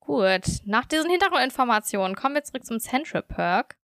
Gut, 0.00 0.44
nach 0.64 0.86
diesen 0.86 1.10
Hintergrundinformationen 1.10 2.16
kommen 2.16 2.34
wir 2.34 2.42
zurück 2.42 2.64
zum 2.64 2.80
Central 2.80 3.22
Perk. 3.22 3.76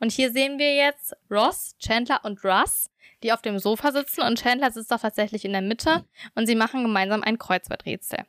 Und 0.00 0.12
hier 0.12 0.32
sehen 0.32 0.58
wir 0.58 0.74
jetzt 0.74 1.14
Ross, 1.30 1.76
Chandler 1.78 2.20
und 2.24 2.44
Russ, 2.44 2.90
die 3.22 3.32
auf 3.32 3.42
dem 3.42 3.58
Sofa 3.58 3.92
sitzen 3.92 4.22
und 4.22 4.40
Chandler 4.40 4.70
sitzt 4.70 4.92
auch 4.92 5.00
tatsächlich 5.00 5.44
in 5.44 5.52
der 5.52 5.62
Mitte 5.62 6.04
und 6.34 6.46
sie 6.46 6.54
machen 6.54 6.82
gemeinsam 6.82 7.22
ein 7.22 7.38
Kreuzworträtsel. 7.38 8.20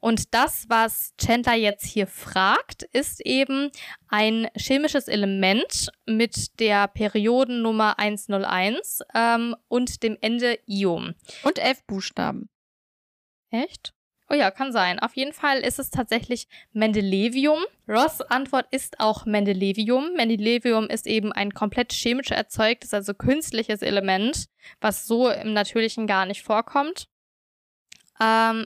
Und 0.00 0.34
das, 0.34 0.66
was 0.68 1.14
Chandler 1.18 1.54
jetzt 1.54 1.84
hier 1.84 2.06
fragt, 2.06 2.82
ist 2.92 3.20
eben 3.24 3.70
ein 4.08 4.48
chemisches 4.56 5.08
Element 5.08 5.90
mit 6.06 6.60
der 6.60 6.88
Periodennummer 6.88 7.98
101 7.98 9.00
ähm, 9.14 9.56
und 9.68 10.02
dem 10.02 10.16
Ende 10.20 10.58
Iom. 10.66 11.14
Und 11.42 11.58
elf 11.58 11.84
Buchstaben. 11.86 12.48
Echt? 13.50 13.94
Oh 14.32 14.34
ja, 14.34 14.50
kann 14.50 14.72
sein. 14.72 14.98
Auf 14.98 15.14
jeden 15.14 15.34
Fall 15.34 15.58
ist 15.58 15.78
es 15.78 15.90
tatsächlich 15.90 16.48
Mendelevium. 16.72 17.62
Ross 17.86 18.22
Antwort 18.22 18.66
ist 18.70 18.98
auch 18.98 19.26
Mendelevium. 19.26 20.14
Mendelevium 20.14 20.86
ist 20.86 21.06
eben 21.06 21.32
ein 21.32 21.52
komplett 21.52 21.92
chemisch 21.92 22.30
erzeugtes, 22.30 22.94
also 22.94 23.12
künstliches 23.12 23.82
Element, 23.82 24.46
was 24.80 25.06
so 25.06 25.28
im 25.28 25.52
Natürlichen 25.52 26.06
gar 26.06 26.24
nicht 26.24 26.42
vorkommt. 26.42 27.08
Ähm, 28.22 28.64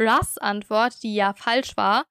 Russ 0.00 0.38
Antwort, 0.38 1.02
die 1.02 1.16
ja 1.16 1.34
falsch 1.34 1.76
war, 1.76 2.04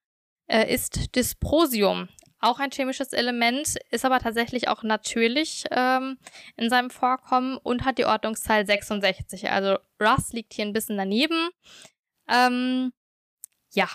äh, 0.47 0.73
ist 0.73 1.15
Dysprosium. 1.15 2.09
Auch 2.39 2.59
ein 2.59 2.71
chemisches 2.71 3.13
Element, 3.13 3.77
ist 3.89 4.03
aber 4.03 4.19
tatsächlich 4.19 4.67
auch 4.67 4.83
natürlich 4.83 5.63
ähm, 5.71 6.17
in 6.57 6.69
seinem 6.69 6.89
Vorkommen 6.89 7.57
und 7.57 7.85
hat 7.85 7.99
die 7.99 8.05
Ordnungszahl 8.05 8.65
66. 8.65 9.49
Also 9.49 9.77
Russ 10.01 10.33
liegt 10.33 10.53
hier 10.53 10.65
ein 10.65 10.73
bisschen 10.73 10.97
daneben. 10.97 11.49
Ähm, 12.29 12.91
ja. 13.73 13.87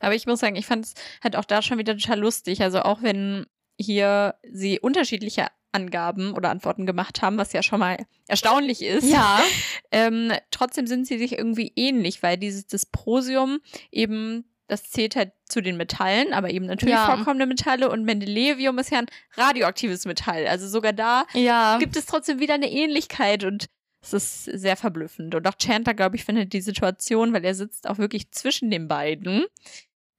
Aber 0.00 0.14
ich 0.14 0.26
muss 0.26 0.40
sagen, 0.40 0.56
ich 0.56 0.66
fand 0.66 0.84
es 0.86 0.94
halt 1.22 1.36
auch 1.36 1.44
da 1.44 1.62
schon 1.62 1.78
wieder 1.78 1.96
total 1.96 2.20
lustig. 2.20 2.62
Also 2.62 2.82
auch 2.82 3.02
wenn 3.02 3.46
hier 3.80 4.34
sie 4.50 4.78
unterschiedliche 4.78 5.46
Angaben 5.72 6.32
oder 6.34 6.50
Antworten 6.50 6.86
gemacht 6.86 7.22
haben, 7.22 7.36
was 7.38 7.52
ja 7.52 7.60
schon 7.62 7.80
mal 7.80 7.96
erstaunlich 8.28 8.82
ist. 8.82 9.04
Ja. 9.10 9.40
Ähm, 9.90 10.32
trotzdem 10.50 10.88
sind 10.88 11.06
sie 11.06 11.18
sich 11.18 11.38
irgendwie 11.38 11.72
ähnlich, 11.76 12.20
weil 12.20 12.36
dieses 12.36 12.66
Dysprosium 12.66 13.60
eben, 13.92 14.44
das 14.66 14.90
zählt 14.90 15.14
halt 15.14 15.30
zu 15.48 15.60
den 15.60 15.76
Metallen, 15.76 16.32
aber 16.32 16.50
eben 16.50 16.66
natürlich 16.66 16.94
Ja. 16.96 17.06
vorkommende 17.14 17.46
Metalle 17.46 17.88
und 17.90 18.02
Mendelevium 18.02 18.76
ist 18.78 18.90
ja 18.90 18.98
ein 18.98 19.06
radioaktives 19.36 20.04
Metall. 20.04 20.48
Also 20.48 20.66
sogar 20.68 20.92
da 20.92 21.26
Ja. 21.32 21.78
gibt 21.78 21.96
es 21.96 22.06
trotzdem 22.06 22.40
wieder 22.40 22.54
eine 22.54 22.72
Ähnlichkeit 22.72 23.44
und 23.44 23.66
es 24.04 24.12
ist 24.12 24.44
sehr 24.44 24.76
verblüffend. 24.76 25.34
Und 25.34 25.46
auch 25.46 25.56
Chandler, 25.58 25.94
glaube 25.94 26.16
ich, 26.16 26.24
findet 26.24 26.52
die 26.52 26.60
Situation, 26.60 27.32
weil 27.32 27.44
er 27.44 27.54
sitzt 27.54 27.88
auch 27.88 27.98
wirklich 27.98 28.30
zwischen 28.30 28.70
den 28.70 28.88
beiden, 28.88 29.44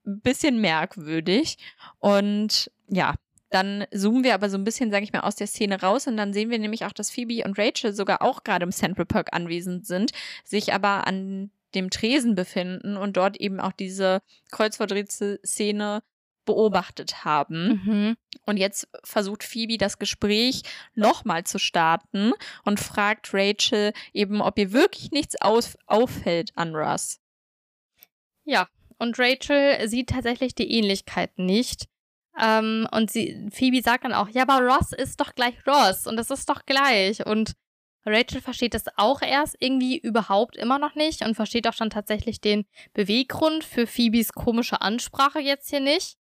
ein 0.06 0.22
bisschen 0.22 0.60
merkwürdig. 0.60 1.58
Und 2.00 2.72
ja, 2.88 3.16
dann 3.50 3.86
zoomen 3.94 4.24
wir 4.24 4.34
aber 4.34 4.50
so 4.50 4.58
ein 4.58 4.64
bisschen, 4.64 4.92
sage 4.92 5.04
ich 5.04 5.14
mal, 5.14 5.22
aus 5.22 5.36
der 5.36 5.48
Szene 5.48 5.82
raus 5.82 6.08
und 6.08 6.18
dann 6.18 6.34
sehen 6.34 6.50
wir 6.50 6.60
nämlich 6.60 6.86
auch, 6.86 6.92
dass 6.92 7.12
Phoebe 7.12 7.46
und 7.46 7.58
Rachel 7.58 7.94
sogar 7.94 8.22
auch 8.22 8.44
gerade 8.44 8.66
im 8.66 8.72
Central 8.72 9.06
Park 9.06 9.30
anwesend 9.32 9.86
sind, 9.86 10.12
sich 10.44 10.74
aber 10.74 11.08
an 11.08 11.52
dem 11.74 11.90
Tresen 11.90 12.36
befinden 12.36 12.98
und 12.98 13.18
dort 13.18 13.38
eben 13.38 13.60
auch 13.60 13.72
diese 13.72 14.22
Kreuzworträtsel-Szene 14.52 16.02
beobachtet 16.46 17.26
haben. 17.26 17.82
Mhm. 17.84 18.18
Und 18.46 18.58
jetzt 18.58 18.88
versucht 19.04 19.44
Phoebe 19.44 19.78
das 19.78 19.98
Gespräch 19.98 20.62
nochmal 20.94 21.44
zu 21.44 21.60
starten 21.60 22.34
und 22.64 22.80
fragt 22.80 23.34
Rachel 23.34 23.94
eben, 24.14 24.42
ob 24.42 24.58
ihr 24.58 24.72
wirklich 24.72 25.12
nichts 25.12 25.40
auf 25.42 25.76
auffällt 25.88 26.52
an 26.56 26.76
Russ. 26.76 27.20
Ja. 28.44 28.68
Und 28.98 29.20
Rachel 29.20 29.90
sieht 29.90 30.10
tatsächlich 30.10 30.56
die 30.56 30.72
Ähnlichkeit 30.72 31.38
nicht. 31.38 31.88
Ähm, 32.42 32.88
und 32.92 33.12
sie, 33.12 33.48
Phoebe 33.52 33.82
sagt 33.82 34.06
dann 34.06 34.14
auch, 34.14 34.30
ja, 34.30 34.44
aber 34.44 34.66
Ross 34.66 34.94
ist 34.94 35.20
doch 35.20 35.36
gleich 35.36 35.56
Ross 35.68 36.08
und 36.08 36.18
das 36.18 36.30
ist 36.30 36.50
doch 36.50 36.66
gleich. 36.66 37.26
Und 37.26 37.56
Rachel 38.06 38.42
versteht 38.42 38.74
das 38.74 38.86
auch 38.98 39.22
erst 39.22 39.56
irgendwie 39.60 39.98
überhaupt 39.98 40.56
immer 40.56 40.78
noch 40.80 40.96
nicht 40.96 41.26
und 41.26 41.36
versteht 41.36 41.68
auch 41.68 41.76
dann 41.76 41.90
tatsächlich 41.90 42.40
den 42.40 42.66
Beweggrund 42.94 43.64
für 43.64 43.88
Phoebes 43.88 44.34
komische 44.34 44.82
Ansprache 44.82 45.40
jetzt 45.40 45.70
hier 45.70 45.80
nicht. 45.80 46.18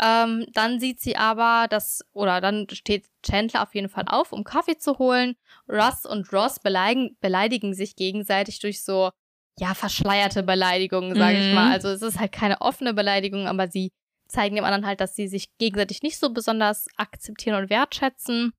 Ähm, 0.00 0.46
dann 0.52 0.80
sieht 0.80 1.00
sie 1.00 1.16
aber, 1.16 1.66
dass, 1.68 2.04
oder 2.12 2.40
dann 2.40 2.66
steht 2.70 3.06
Chandler 3.24 3.62
auf 3.62 3.74
jeden 3.74 3.88
Fall 3.88 4.04
auf, 4.06 4.32
um 4.32 4.44
Kaffee 4.44 4.78
zu 4.78 4.98
holen. 4.98 5.36
Russ 5.68 6.06
und 6.06 6.32
Ross 6.32 6.58
beleidigen, 6.60 7.16
beleidigen 7.20 7.74
sich 7.74 7.94
gegenseitig 7.96 8.58
durch 8.60 8.82
so, 8.84 9.10
ja, 9.58 9.74
verschleierte 9.74 10.42
Beleidigungen, 10.42 11.14
sage 11.16 11.38
ich 11.38 11.48
Mhm. 11.48 11.54
mal. 11.54 11.70
Also 11.70 11.88
es 11.88 12.02
ist 12.02 12.18
halt 12.18 12.32
keine 12.32 12.60
offene 12.62 12.94
Beleidigung, 12.94 13.46
aber 13.46 13.68
sie 13.68 13.92
zeigen 14.28 14.56
dem 14.56 14.64
anderen 14.64 14.86
halt, 14.86 15.00
dass 15.00 15.14
sie 15.14 15.28
sich 15.28 15.48
gegenseitig 15.58 16.02
nicht 16.02 16.18
so 16.18 16.32
besonders 16.32 16.86
akzeptieren 16.96 17.62
und 17.62 17.70
wertschätzen. 17.70 18.52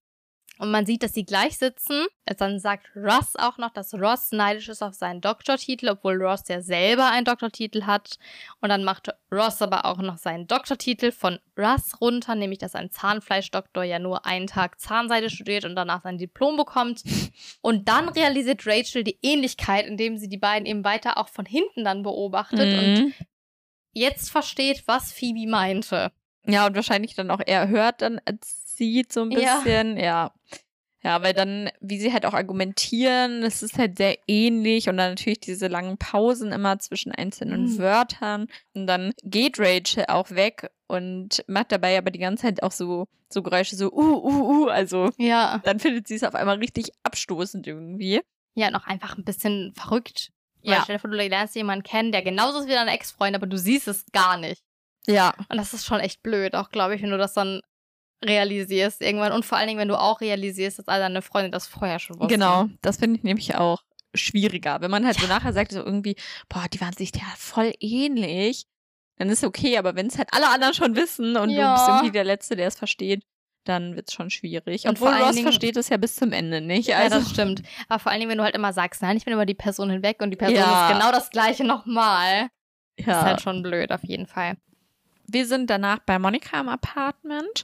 Und 0.60 0.70
man 0.70 0.86
sieht, 0.86 1.02
dass 1.02 1.14
sie 1.14 1.26
gleich 1.26 1.58
sitzen. 1.58 2.06
Dann 2.38 2.60
sagt 2.60 2.92
Ross 2.96 3.36
auch 3.36 3.58
noch, 3.58 3.72
dass 3.72 3.94
Ross 3.96 4.32
neidisch 4.32 4.70
ist 4.70 4.84
auf 4.84 4.94
seinen 4.94 5.20
Doktortitel, 5.20 5.90
obwohl 5.90 6.22
Ross 6.22 6.44
ja 6.48 6.62
selber 6.62 7.10
einen 7.10 7.26
Doktortitel 7.26 7.84
hat. 7.84 8.18
Und 8.62 8.70
dann 8.70 8.84
macht 8.84 9.10
Ross 9.32 9.62
aber 9.64 9.86
auch 9.86 9.98
noch 9.98 10.18
seinen 10.20 10.46
Doktortitel 10.46 11.12
von 11.12 11.40
Russ 11.58 12.00
runter, 12.00 12.36
nämlich 12.36 12.60
dass 12.60 12.76
ein 12.76 12.92
Zahnfleischdoktor 12.92 13.84
ja 13.84 13.98
nur 13.98 14.26
einen 14.28 14.46
Tag 14.48 14.80
Zahnseide 14.80 15.32
studiert 15.32 15.66
und 15.66 15.76
danach 15.76 16.04
sein 16.04 16.18
Diplom 16.20 16.56
bekommt. 16.56 17.04
Und 17.62 17.90
dann 17.90 18.10
realisiert 18.10 18.68
Rachel 18.68 19.04
die 19.04 19.18
Ähnlichkeit, 19.24 19.88
indem 19.88 20.18
sie 20.18 20.30
die 20.30 20.38
beiden 20.38 20.68
eben 20.68 20.84
weiter 20.84 21.18
auch 21.18 21.30
von 21.30 21.46
hinten 21.46 21.84
dann 21.84 22.04
beobachtet 22.04 22.74
und 22.78 22.94
Mhm. 23.00 23.14
jetzt 23.92 24.30
versteht, 24.30 24.84
was 24.86 25.12
Phoebe 25.12 25.50
meinte. 25.50 26.12
Ja, 26.46 26.68
und 26.68 26.76
wahrscheinlich 26.76 27.16
dann 27.16 27.32
auch 27.32 27.42
eher 27.46 27.70
hört 27.70 28.02
dann 28.02 28.20
als 28.26 28.63
sieht 28.76 29.12
so 29.14 29.22
ein 29.22 29.32
Ja. 29.32 29.40
bisschen, 29.60 29.98
ja. 29.98 30.32
ja. 31.04 31.22
weil 31.24 31.34
dann, 31.34 31.70
wie 31.82 32.00
sie 32.00 32.12
halt 32.14 32.26
auch 32.26 32.34
argumentieren, 32.34 33.44
es 33.44 33.64
ist 33.64 33.78
halt 33.78 33.98
sehr 33.98 34.18
ähnlich 34.28 34.90
und 34.90 34.98
dann 34.98 35.12
natürlich 35.12 35.40
diese 35.40 35.68
langen 35.68 35.98
Pausen 35.98 36.52
immer 36.52 36.80
zwischen 36.80 37.12
einzelnen 37.12 37.64
Mhm. 37.74 37.78
Wörtern. 37.80 38.48
Und 38.74 38.88
dann 38.88 39.14
geht 39.24 39.60
Rachel 39.60 40.06
auch 40.08 40.32
weg 40.32 40.70
und 40.88 41.44
macht 41.48 41.72
dabei 41.72 41.98
aber 41.98 42.12
die 42.12 42.20
ganze 42.20 42.44
Zeit 42.44 42.64
auch 42.64 42.72
so, 42.72 43.08
so 43.30 43.42
Geräusche, 43.42 43.76
so 43.76 43.92
uh, 43.92 44.18
uh, 44.24 44.64
uh. 44.66 44.68
Also 44.70 45.10
Ja. 45.18 45.60
dann 45.64 45.80
findet 45.80 46.08
sie 46.08 46.16
es 46.16 46.24
auf 46.24 46.36
einmal 46.36 46.58
richtig 46.58 46.92
abstoßend 47.04 47.66
irgendwie. 47.68 48.22
Ja, 48.56 48.70
noch 48.70 48.86
einfach 48.86 49.18
ein 49.18 49.24
bisschen 49.26 49.74
verrückt. 49.76 50.30
Weil 50.64 50.74
Ja. 50.76 50.82
stell 50.84 50.96
dir 50.96 51.00
vor, 51.00 51.10
du 51.10 51.18
lernst 51.18 51.56
jemanden 51.56 51.84
kennen, 51.84 52.12
der 52.12 52.22
genauso 52.22 52.60
ist 52.60 52.68
wie 52.68 52.72
dein 52.74 52.88
Ex-Freund, 52.88 53.36
aber 53.36 53.48
du 53.48 53.58
siehst 53.58 53.88
es 53.88 54.06
gar 54.14 54.38
nicht. 54.38 54.64
Ja. 55.08 55.34
Und 55.50 55.58
das 55.58 55.74
ist 55.74 55.86
schon 55.86 56.00
echt 56.00 56.24
blöd, 56.24 56.56
auch 56.56 56.70
glaube 56.70 56.96
ich, 56.96 57.02
wenn 57.02 57.10
du 57.10 57.18
das 57.18 57.34
dann 57.34 57.62
realisierst 58.24 59.02
irgendwann. 59.02 59.32
Und 59.32 59.46
vor 59.46 59.58
allen 59.58 59.68
Dingen, 59.68 59.80
wenn 59.80 59.88
du 59.88 60.00
auch 60.00 60.22
realisierst, 60.22 60.80
dass 60.80 60.88
all 60.88 61.00
deine 61.00 61.22
Freunde 61.22 61.52
das 61.52 61.68
vorher 61.68 62.00
schon 62.00 62.18
wussten. 62.18 62.30
Genau, 62.34 62.68
das 62.82 62.98
finde 62.98 63.18
ich 63.18 63.24
nämlich 63.24 63.56
auch 63.56 63.84
schwieriger. 64.16 64.82
Wenn 64.82 64.92
man 64.92 65.06
halt 65.06 65.20
so 65.20 65.28
nachher 65.28 65.54
sagt, 65.54 65.72
so 65.72 65.80
irgendwie, 65.84 66.16
boah, 66.50 66.66
die 66.72 66.80
waren 66.82 66.94
sich 66.94 67.12
ja 67.16 67.22
voll 67.38 67.74
ähnlich, 67.80 68.66
dann 69.18 69.30
ist 69.30 69.44
okay, 69.44 69.78
aber 69.78 69.96
wenn 69.96 70.08
es 70.08 70.18
halt 70.18 70.30
alle 70.32 70.50
anderen 70.50 70.74
schon 70.74 70.96
wissen 70.96 71.36
und 71.38 71.50
du 71.50 71.56
Ja. 71.56 71.74
bist 71.76 71.88
irgendwie 71.88 72.12
der 72.12 72.24
Letzte, 72.24 72.56
der 72.56 72.68
es 72.68 72.76
versteht, 72.76 73.24
dann 73.66 73.96
wird's 73.96 74.14
schon 74.14 74.30
schwierig. 74.30 74.86
Und 74.86 74.92
Obwohl 74.98 75.08
vor 75.10 75.16
allen 75.16 75.26
Ross 75.26 75.36
Dingen- 75.36 75.46
versteht 75.46 75.78
es 75.78 75.88
ja 75.90 75.98
bis 75.98 76.16
zum 76.16 76.32
Ende 76.34 76.60
nicht. 76.62 76.90
Ja, 76.90 76.98
Also, 76.98 77.20
das 77.20 77.30
stimmt. 77.30 77.64
Aber 77.88 78.00
vor 78.00 78.12
allen 78.12 78.20
Dingen, 78.20 78.30
wenn 78.32 78.38
du 78.38 78.44
halt 78.44 78.56
immer 78.56 78.74
sagst, 78.74 79.02
nein, 79.02 79.16
ich 79.18 79.24
bin 79.26 79.34
über 79.34 79.46
die 79.46 79.54
Person 79.54 79.90
hinweg 79.90 80.22
und 80.22 80.32
die 80.32 80.36
Person 80.38 80.58
Ja. 80.58 80.88
ist 80.90 80.94
genau 80.94 81.12
das 81.12 81.30
gleiche 81.30 81.64
nochmal. 81.64 82.50
ja. 83.00 83.20
Ist 83.20 83.26
halt 83.26 83.42
schon 83.42 83.64
blöd, 83.64 83.92
auf 83.92 84.04
jeden 84.04 84.28
Fall. 84.28 84.58
Wir 85.26 85.48
sind 85.48 85.70
danach 85.70 86.00
bei 86.00 86.20
Monika 86.20 86.60
im 86.60 86.68
Apartment. 86.70 87.64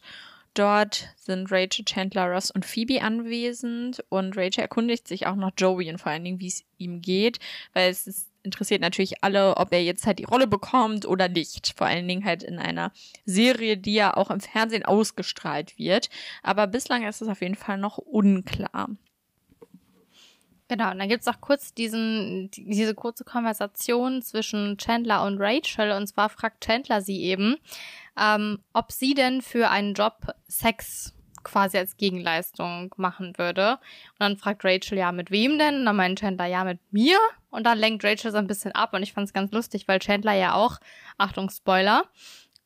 Dort 0.54 1.10
sind 1.18 1.52
Rachel, 1.52 1.86
Chandler, 1.86 2.28
Ross 2.32 2.52
und 2.52 2.66
Phoebe 2.66 3.02
anwesend 3.02 4.04
und 4.10 4.36
Rachel 4.36 4.62
erkundigt 4.62 5.08
sich 5.08 5.28
auch 5.28 5.36
nach 5.36 5.52
Joey 5.58 5.90
und 5.90 6.00
vor 6.00 6.12
allen 6.12 6.24
Dingen, 6.24 6.40
wie 6.40 6.48
es 6.48 6.66
ihm 6.78 7.02
geht, 7.02 7.40
weil 7.74 7.90
es 7.90 8.08
ist, 8.08 8.28
interessiert 8.42 8.82
natürlich 8.82 9.24
alle, 9.24 9.58
ob 9.58 9.72
er 9.72 9.84
jetzt 9.84 10.06
halt 10.06 10.20
die 10.20 10.24
Rolle 10.24 10.48
bekommt 10.48 11.06
oder 11.06 11.30
nicht. 11.30 11.74
Vor 11.78 11.88
allen 11.88 12.08
Dingen 12.08 12.26
halt 12.26 12.42
in 12.42 12.58
einer 12.58 12.92
Serie, 13.26 13.78
die 13.78 13.94
ja 13.94 14.16
auch 14.16 14.32
im 14.32 14.40
Fernsehen 14.40 14.86
ausgestrahlt 14.86 15.78
wird. 15.78 16.10
Aber 16.42 16.66
bislang 16.68 17.06
ist 17.06 17.22
es 17.22 17.28
auf 17.28 17.42
jeden 17.42 17.56
Fall 17.56 17.78
noch 17.78 17.98
unklar. 17.98 18.90
Genau, 20.70 20.92
und 20.92 21.00
dann 21.00 21.10
gibt's 21.10 21.28
auch 21.28 21.42
kurz 21.42 21.74
diesen, 21.74 22.52
die- 22.52 22.64
diese 22.70 22.94
kurze 22.94 23.24
Konversation 23.24 24.22
zwischen 24.22 24.78
Chandler 24.78 25.26
und 25.26 25.40
Rachel. 25.40 25.92
Und 25.92 26.06
zwar 26.08 26.30
fragt 26.30 26.64
Chandler 26.64 27.02
sie 27.02 27.22
eben, 27.24 27.58
ähm, 28.20 28.60
ob 28.74 28.92
sie 28.92 29.14
denn 29.14 29.42
für 29.42 29.70
einen 29.70 29.94
Job 29.94 30.28
Sex 30.48 31.14
quasi 31.44 31.78
als 31.78 31.98
Gegenleistung 31.98 32.94
machen 32.98 33.38
würde. 33.38 33.74
Und 33.74 34.20
dann 34.20 34.38
fragt 34.38 34.66
Rachel, 34.66 34.98
ja, 34.98 35.12
mit 35.12 35.32
wem 35.32 35.58
denn? 35.58 35.76
Und 35.76 35.86
dann 35.86 35.96
meint 35.96 36.20
Chandler, 36.20 36.46
ja, 36.46 36.64
mit 36.64 36.80
mir. 36.92 37.18
Und 37.50 37.64
dann 37.64 37.78
lenkt 37.78 38.04
Rachel 38.04 38.32
so 38.32 38.38
ein 38.38 38.48
bisschen 38.48 38.74
ab. 38.74 38.94
Und 38.94 39.04
ich 39.04 39.14
fand's 39.14 39.34
ganz 39.34 39.52
lustig, 39.52 39.88
weil 39.88 40.00
Chandler 40.00 40.34
ja 40.34 40.54
auch, 40.54 40.80
Achtung, 41.18 41.50
Spoiler, 41.50 42.06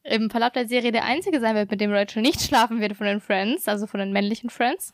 im 0.03 0.29
Verlauf 0.29 0.51
der 0.51 0.67
Serie 0.67 0.91
der 0.91 1.05
einzige 1.05 1.39
sein 1.39 1.55
wird, 1.55 1.71
mit 1.71 1.79
dem 1.79 1.93
Rachel 1.93 2.21
nicht 2.21 2.41
schlafen 2.41 2.81
wird 2.81 2.97
von 2.97 3.05
den 3.05 3.21
Friends, 3.21 3.67
also 3.67 3.87
von 3.87 3.99
den 3.99 4.11
männlichen 4.11 4.49
Friends. 4.49 4.93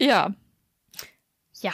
Ja, 0.00 0.34
Ja, 1.60 1.72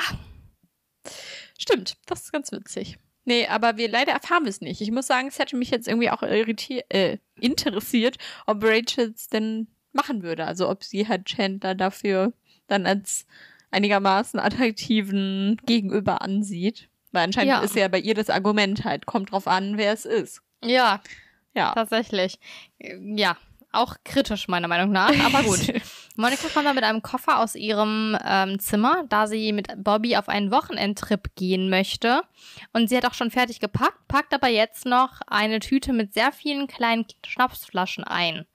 Stimmt, 1.58 1.96
das 2.06 2.22
ist 2.22 2.32
ganz 2.32 2.50
witzig. 2.50 2.98
Nee, 3.24 3.46
aber 3.46 3.76
wir 3.76 3.88
leider 3.88 4.12
erfahren 4.12 4.42
wir 4.42 4.50
es 4.50 4.60
nicht. 4.60 4.80
Ich 4.80 4.90
muss 4.90 5.06
sagen, 5.06 5.28
es 5.28 5.38
hätte 5.38 5.56
mich 5.56 5.70
jetzt 5.70 5.86
irgendwie 5.86 6.10
auch 6.10 6.22
irritiert, 6.22 6.92
äh, 6.92 7.18
interessiert, 7.42 8.16
ob 8.46 8.62
Rachel 8.64 9.12
es 9.14 9.28
denn 9.28 9.68
machen 9.92 10.22
würde. 10.22 10.46
Also 10.46 10.68
ob 10.68 10.84
sie 10.84 11.06
halt 11.08 11.26
Chandler 11.26 11.74
dafür 11.74 12.32
dann 12.66 12.86
als 12.86 13.26
einigermaßen 13.70 14.40
attraktiven 14.40 15.58
Gegenüber 15.66 16.22
ansieht. 16.22 16.88
Weil 17.10 17.24
anscheinend 17.24 17.50
Ja. 17.52 17.60
ist 17.60 17.76
ja 17.76 17.88
bei 17.88 17.98
ihr 17.98 18.14
das 18.14 18.30
Argument 18.30 18.84
halt, 18.84 19.04
kommt 19.06 19.32
drauf 19.32 19.46
an, 19.46 19.76
wer 19.76 19.92
es 19.92 20.04
ist. 20.04 20.40
ja, 20.64 21.00
Ja. 21.54 21.72
Tatsächlich. 21.74 22.38
Ja, 22.78 23.36
auch 23.72 23.96
kritisch 24.04 24.48
meiner 24.48 24.68
Meinung 24.68 24.90
nach, 24.92 25.12
aber 25.24 25.42
gut. 25.44 25.60
Monika 26.16 26.48
kommt 26.48 26.66
dann 26.66 26.74
mit 26.74 26.84
einem 26.84 27.02
Koffer 27.02 27.40
aus 27.40 27.54
ihrem 27.54 28.16
ähm, 28.24 28.58
Zimmer, 28.58 29.04
da 29.08 29.26
sie 29.26 29.52
mit 29.52 29.68
Bobby 29.82 30.16
auf 30.16 30.28
einen 30.28 30.50
Wochenendtrip 30.50 31.34
gehen 31.36 31.70
möchte. 31.70 32.22
Und 32.72 32.88
sie 32.88 32.96
hat 32.96 33.06
auch 33.06 33.14
schon 33.14 33.30
fertig 33.30 33.60
gepackt, 33.60 34.08
packt 34.08 34.34
aber 34.34 34.48
jetzt 34.48 34.84
noch 34.84 35.20
eine 35.26 35.60
Tüte 35.60 35.92
mit 35.92 36.12
sehr 36.12 36.32
vielen 36.32 36.66
kleinen 36.66 37.06
Schnapsflaschen 37.24 38.04
ein. 38.04 38.46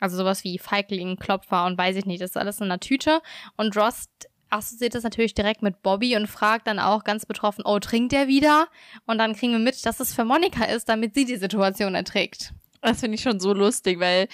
Also 0.00 0.16
sowas 0.16 0.42
wie 0.44 0.58
Feigling, 0.58 1.16
Klopfer 1.16 1.64
und 1.66 1.78
weiß 1.78 1.96
ich 1.96 2.06
nicht, 2.06 2.22
das 2.22 2.30
ist 2.30 2.36
alles 2.36 2.58
in 2.58 2.64
einer 2.64 2.80
Tüte. 2.80 3.20
Und 3.56 3.76
Ross 3.76 4.08
assoziiert 4.52 4.94
das 4.94 5.04
natürlich 5.04 5.34
direkt 5.34 5.62
mit 5.62 5.82
Bobby 5.82 6.16
und 6.16 6.26
fragt 6.26 6.66
dann 6.66 6.78
auch 6.78 7.04
ganz 7.04 7.26
betroffen, 7.26 7.62
oh, 7.64 7.78
trinkt 7.78 8.12
er 8.12 8.28
wieder? 8.28 8.68
Und 9.06 9.18
dann 9.18 9.34
kriegen 9.34 9.52
wir 9.52 9.58
mit, 9.58 9.84
dass 9.86 10.00
es 10.00 10.14
für 10.14 10.24
Monika 10.24 10.64
ist, 10.64 10.88
damit 10.88 11.14
sie 11.14 11.24
die 11.24 11.36
Situation 11.36 11.94
erträgt. 11.94 12.52
Das 12.80 13.00
finde 13.00 13.14
ich 13.14 13.22
schon 13.22 13.40
so 13.40 13.52
lustig, 13.52 14.00
weil, 14.00 14.28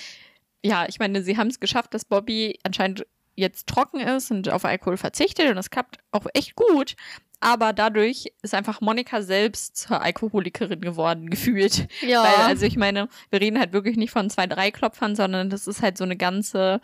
ja, 0.65 0.87
ich 0.89 0.99
meine, 0.99 1.23
sie 1.23 1.37
haben 1.37 1.49
es 1.49 1.61
geschafft, 1.61 1.95
dass 1.95 2.05
Bobby 2.05 2.59
anscheinend 2.65 3.07
jetzt 3.37 3.69
trocken 3.69 4.01
ist 4.01 4.31
und 4.31 4.49
auf 4.51 4.65
Alkohol 4.65 4.97
verzichtet 4.97 5.49
und 5.49 5.57
das 5.57 5.71
klappt 5.71 5.99
auch 6.11 6.27
echt 6.35 6.57
gut. 6.57 6.97
Aber 7.41 7.73
dadurch 7.73 8.33
ist 8.43 8.53
einfach 8.53 8.81
Monika 8.81 9.23
selbst 9.23 9.77
zur 9.77 10.03
Alkoholikerin 10.03 10.81
geworden, 10.81 11.31
gefühlt. 11.31 11.87
Ja. 12.05 12.25
Weil, 12.25 12.47
also 12.47 12.67
ich 12.67 12.77
meine, 12.77 13.09
wir 13.31 13.41
reden 13.41 13.61
halt 13.61 13.73
wirklich 13.73 13.97
nicht 13.97 14.11
von 14.11 14.29
zwei, 14.29 14.49
drei 14.49 14.73
Klopfern, 14.73 15.15
sondern 15.15 15.49
das 15.51 15.69
ist 15.69 15.81
halt 15.83 15.97
so 15.97 16.03
eine 16.03 16.17
ganze, 16.17 16.81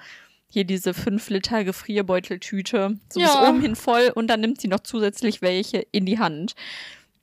hier 0.49 0.63
diese 0.65 0.95
5 0.95 1.29
Liter 1.31 1.65
Gefrierbeuteltüte, 1.65 2.99
so 3.09 3.19
Ja. 3.21 3.27
bis 3.27 3.49
oben 3.49 3.61
hin 3.63 3.75
voll 3.77 4.13
und 4.15 4.29
dann 4.29 4.41
nimmt 4.41 4.61
sie 4.61 4.69
noch 4.69 4.81
zusätzlich 4.81 5.43
welche 5.43 5.79
in 5.91 6.07
die 6.07 6.21
Hand. 6.21 6.55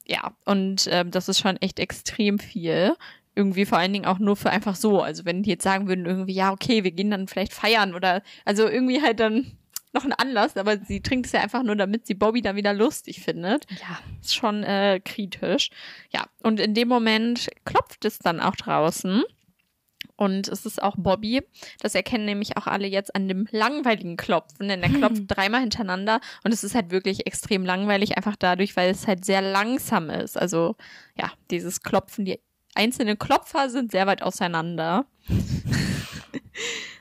Ja, 0.05 0.33
und 0.43 0.89
ähm, 0.91 1.11
das 1.11 1.29
ist 1.29 1.39
schon 1.39 1.55
echt 1.61 1.79
extrem 1.79 2.37
viel. 2.37 2.95
Irgendwie 3.35 3.65
vor 3.65 3.77
allen 3.77 3.93
Dingen 3.93 4.05
auch 4.05 4.19
nur 4.19 4.35
für 4.35 4.49
einfach 4.49 4.75
so. 4.75 5.01
Also 5.01 5.25
wenn 5.25 5.43
die 5.43 5.51
jetzt 5.51 5.63
sagen 5.63 5.87
würden, 5.87 6.05
irgendwie, 6.05 6.33
ja, 6.33 6.51
okay, 6.51 6.83
wir 6.83 6.91
gehen 6.91 7.11
dann 7.11 7.27
vielleicht 7.27 7.53
feiern 7.53 7.93
oder 7.93 8.21
also 8.45 8.67
irgendwie 8.67 9.01
halt 9.01 9.19
dann 9.19 9.57
noch 9.93 10.05
ein 10.05 10.13
Anlass, 10.13 10.57
aber 10.57 10.77
sie 10.77 11.01
trinkt 11.01 11.27
es 11.27 11.31
ja 11.33 11.41
einfach 11.41 11.63
nur, 11.63 11.75
damit 11.75 12.07
sie 12.07 12.13
Bobby 12.13 12.41
dann 12.41 12.55
wieder 12.55 12.73
lustig 12.73 13.21
findet. 13.21 13.65
Ja. 13.69 13.99
Ist 14.21 14.35
schon 14.35 14.63
äh, 14.63 15.01
kritisch. 15.03 15.69
Ja, 16.11 16.25
und 16.43 16.59
in 16.59 16.73
dem 16.73 16.87
Moment 16.87 17.49
klopft 17.65 18.05
es 18.05 18.19
dann 18.19 18.39
auch 18.39 18.55
draußen. 18.55 19.23
Und 20.15 20.47
es 20.47 20.65
ist 20.67 20.81
auch 20.81 20.95
Bobby. 20.97 21.41
Das 21.79 21.95
erkennen 21.95 22.25
nämlich 22.25 22.55
auch 22.57 22.67
alle 22.67 22.87
jetzt 22.87 23.15
an 23.15 23.27
dem 23.27 23.47
langweiligen 23.49 24.17
Klopfen, 24.17 24.67
denn 24.67 24.83
er 24.83 24.89
klopft 24.89 25.23
dreimal 25.27 25.61
hintereinander 25.61 26.21
und 26.43 26.53
es 26.53 26.63
ist 26.63 26.75
halt 26.75 26.91
wirklich 26.91 27.25
extrem 27.25 27.65
langweilig, 27.65 28.17
einfach 28.17 28.35
dadurch, 28.35 28.75
weil 28.75 28.91
es 28.91 29.07
halt 29.07 29.25
sehr 29.25 29.41
langsam 29.41 30.11
ist. 30.11 30.37
Also 30.37 30.75
ja, 31.17 31.31
dieses 31.49 31.81
Klopfen, 31.81 32.25
die 32.25 32.39
einzelnen 32.75 33.17
Klopfer 33.19 33.69
sind 33.69 33.91
sehr 33.91 34.07
weit 34.07 34.21
auseinander. 34.23 35.05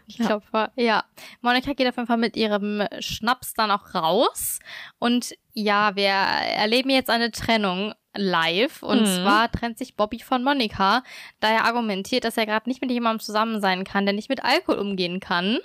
Ich 0.06 0.18
glaube, 0.18 0.72
ja. 0.74 1.04
Monika 1.40 1.72
geht 1.72 1.86
auf 1.86 1.96
jeden 1.96 2.08
Fall 2.08 2.16
mit 2.16 2.36
ihrem 2.36 2.82
Schnaps 2.98 3.54
dann 3.54 3.70
auch 3.70 3.94
raus. 3.94 4.58
Und 4.98 5.34
ja, 5.54 5.94
wir 5.94 6.08
erleben 6.08 6.90
jetzt 6.90 7.10
eine 7.10 7.30
Trennung 7.30 7.94
live. 8.16 8.82
Und 8.82 9.02
Mhm. 9.02 9.06
zwar 9.06 9.52
trennt 9.52 9.78
sich 9.78 9.94
Bobby 9.94 10.18
von 10.18 10.42
Monika, 10.42 11.04
da 11.38 11.50
er 11.50 11.64
argumentiert, 11.64 12.24
dass 12.24 12.36
er 12.36 12.46
gerade 12.46 12.68
nicht 12.68 12.80
mit 12.80 12.90
jemandem 12.90 13.20
zusammen 13.24 13.60
sein 13.60 13.84
kann, 13.84 14.04
der 14.04 14.12
nicht 14.12 14.28
mit 14.28 14.42
Alkohol 14.44 14.80
umgehen 14.80 15.20
kann. 15.20 15.58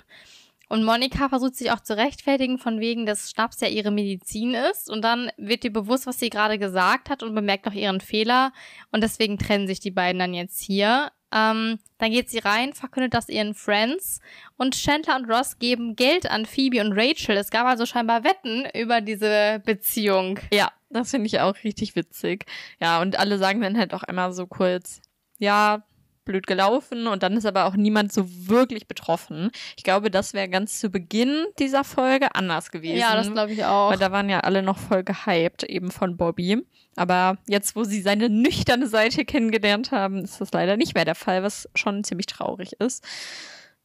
Und 0.68 0.84
Monika 0.84 1.28
versucht 1.28 1.54
sich 1.56 1.70
auch 1.70 1.80
zu 1.80 1.96
rechtfertigen, 1.96 2.58
von 2.58 2.80
wegen, 2.80 3.06
dass 3.06 3.30
Schnaps 3.30 3.60
ja 3.60 3.68
ihre 3.68 3.90
Medizin 3.90 4.54
ist. 4.54 4.90
Und 4.90 5.02
dann 5.02 5.30
wird 5.36 5.64
ihr 5.64 5.72
bewusst, 5.72 6.06
was 6.06 6.18
sie 6.18 6.30
gerade 6.30 6.58
gesagt 6.58 7.08
hat 7.08 7.22
und 7.22 7.34
bemerkt 7.34 7.68
auch 7.68 7.72
ihren 7.72 8.00
Fehler. 8.00 8.52
Und 8.90 9.02
deswegen 9.02 9.38
trennen 9.38 9.66
sich 9.66 9.78
die 9.78 9.92
beiden 9.92 10.18
dann 10.18 10.34
jetzt 10.34 10.60
hier. 10.60 11.12
Ähm, 11.32 11.78
dann 11.98 12.10
geht 12.10 12.30
sie 12.30 12.38
rein, 12.38 12.72
verkündet 12.72 13.14
das 13.14 13.28
ihren 13.28 13.54
Friends. 13.54 14.20
Und 14.56 14.74
Chandler 14.74 15.16
und 15.16 15.30
Ross 15.30 15.58
geben 15.58 15.94
Geld 15.94 16.28
an 16.30 16.46
Phoebe 16.46 16.80
und 16.80 16.92
Rachel. 16.92 17.36
Es 17.36 17.50
gab 17.50 17.66
also 17.66 17.86
scheinbar 17.86 18.24
Wetten 18.24 18.66
über 18.74 19.00
diese 19.00 19.62
Beziehung. 19.64 20.38
Ja, 20.52 20.72
das 20.90 21.10
finde 21.10 21.26
ich 21.26 21.40
auch 21.40 21.54
richtig 21.62 21.94
witzig. 21.94 22.46
Ja, 22.80 23.00
und 23.00 23.18
alle 23.18 23.38
sagen 23.38 23.60
dann 23.60 23.78
halt 23.78 23.94
auch 23.94 24.02
einmal 24.02 24.32
so 24.32 24.46
kurz, 24.46 25.00
ja, 25.38 25.84
blöd 26.26 26.46
gelaufen 26.46 27.06
und 27.06 27.22
dann 27.22 27.38
ist 27.38 27.46
aber 27.46 27.64
auch 27.64 27.74
niemand 27.74 28.12
so 28.12 28.26
wirklich 28.28 28.86
betroffen. 28.86 29.50
Ich 29.78 29.84
glaube, 29.84 30.10
das 30.10 30.34
wäre 30.34 30.50
ganz 30.50 30.78
zu 30.78 30.90
Beginn 30.90 31.46
dieser 31.58 31.84
Folge 31.84 32.34
anders 32.34 32.70
gewesen. 32.70 32.98
Ja, 32.98 33.16
das 33.16 33.32
glaube 33.32 33.52
ich 33.52 33.64
auch. 33.64 33.90
Weil 33.90 33.98
da 33.98 34.12
waren 34.12 34.28
ja 34.28 34.40
alle 34.40 34.62
noch 34.62 34.76
voll 34.76 35.02
gehypt, 35.02 35.62
eben 35.62 35.90
von 35.90 36.18
Bobby. 36.18 36.66
Aber 36.96 37.38
jetzt, 37.46 37.76
wo 37.76 37.84
sie 37.84 38.02
seine 38.02 38.28
nüchterne 38.28 38.88
Seite 38.88 39.24
kennengelernt 39.24 39.92
haben, 39.92 40.24
ist 40.24 40.40
das 40.40 40.52
leider 40.52 40.76
nicht 40.76 40.94
mehr 40.94 41.04
der 41.06 41.14
Fall, 41.14 41.42
was 41.42 41.68
schon 41.74 42.04
ziemlich 42.04 42.26
traurig 42.26 42.72
ist. 42.78 43.02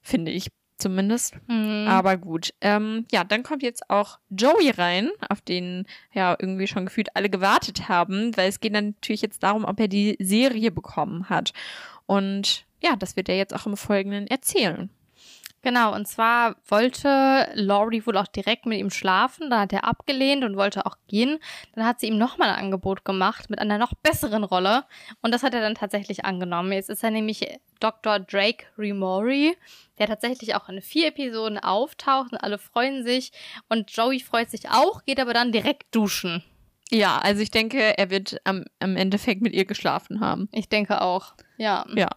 Finde 0.02 0.32
ich 0.32 0.48
zumindest. 0.82 1.36
Mhm. 1.48 1.88
Aber 1.88 2.18
gut. 2.18 2.54
Ähm, 2.60 3.06
ja, 3.12 3.24
dann 3.24 3.44
kommt 3.44 3.64
jetzt 3.64 3.90
auch 3.90 4.20
Joey 4.30 4.72
rein, 4.72 5.10
auf 5.30 5.42
den 5.42 5.86
ja 6.14 6.36
irgendwie 6.38 6.68
schon 6.68 6.86
gefühlt 6.86 7.16
alle 7.16 7.30
gewartet 7.30 7.88
haben, 7.88 8.36
weil 8.36 8.50
es 8.50 8.60
geht 8.60 8.76
dann 8.76 8.96
natürlich 8.96 9.22
jetzt 9.22 9.44
darum, 9.44 9.64
ob 9.64 9.80
er 9.80 9.88
die 9.88 10.18
Serie 10.20 10.72
bekommen 10.72 11.30
hat. 11.30 11.54
Und 12.12 12.66
ja, 12.82 12.98
das 12.98 13.16
wird 13.16 13.30
er 13.30 13.38
jetzt 13.38 13.56
auch 13.56 13.66
im 13.66 13.78
Folgenden 13.78 14.28
erzählen. 14.28 14.90
Genau, 15.62 15.96
und 15.96 16.10
zwar 16.10 16.58
wollte 16.68 17.48
Laurie 17.54 18.06
wohl 18.06 18.18
auch 18.18 18.28
direkt 18.28 18.66
mit 18.66 18.80
ihm 18.80 18.90
schlafen, 18.90 19.50
dann 19.50 19.62
hat 19.62 19.72
er 19.72 19.86
abgelehnt 19.86 20.44
und 20.44 20.58
wollte 20.58 20.86
auch 20.86 20.98
gehen. 21.08 21.40
Dann 21.74 21.86
hat 21.86 22.02
sie 22.02 22.08
ihm 22.08 22.18
nochmal 22.18 22.50
ein 22.50 22.66
Angebot 22.66 23.06
gemacht 23.06 23.50
mit 23.50 23.60
einer 23.60 23.78
noch 23.78 23.94
besseren 23.94 24.44
Rolle 24.44 24.84
und 25.22 25.34
das 25.34 25.42
hat 25.42 25.54
er 25.54 25.62
dann 25.62 25.76
tatsächlich 25.76 26.26
angenommen. 26.26 26.74
Jetzt 26.74 26.90
ist 26.90 27.02
er 27.02 27.12
nämlich 27.12 27.48
Dr. 27.80 28.20
Drake 28.20 28.66
Remori, 28.78 29.56
der 29.98 30.08
tatsächlich 30.08 30.54
auch 30.56 30.68
in 30.68 30.82
vier 30.82 31.08
Episoden 31.08 31.60
auftaucht 31.60 32.34
und 32.34 32.40
alle 32.40 32.58
freuen 32.58 33.06
sich 33.06 33.32
und 33.70 33.90
Joey 33.90 34.20
freut 34.20 34.50
sich 34.50 34.70
auch, 34.70 35.06
geht 35.06 35.22
aber 35.22 35.34
dann 35.34 35.54
direkt 35.54 35.96
duschen. 35.96 36.44
Ja, 36.92 37.20
also 37.20 37.42
ich 37.42 37.52
denke, 37.52 37.98
er 37.98 38.10
wird 38.10 38.38
am, 38.44 38.66
am 38.80 38.98
Endeffekt 38.98 39.42
mit 39.42 39.54
ihr 39.54 39.66
geschlafen 39.66 40.20
haben. 40.20 40.50
Ich 40.52 40.68
denke 40.68 41.02
auch, 41.02 41.34
ja. 41.58 41.86
Ja. 41.96 42.10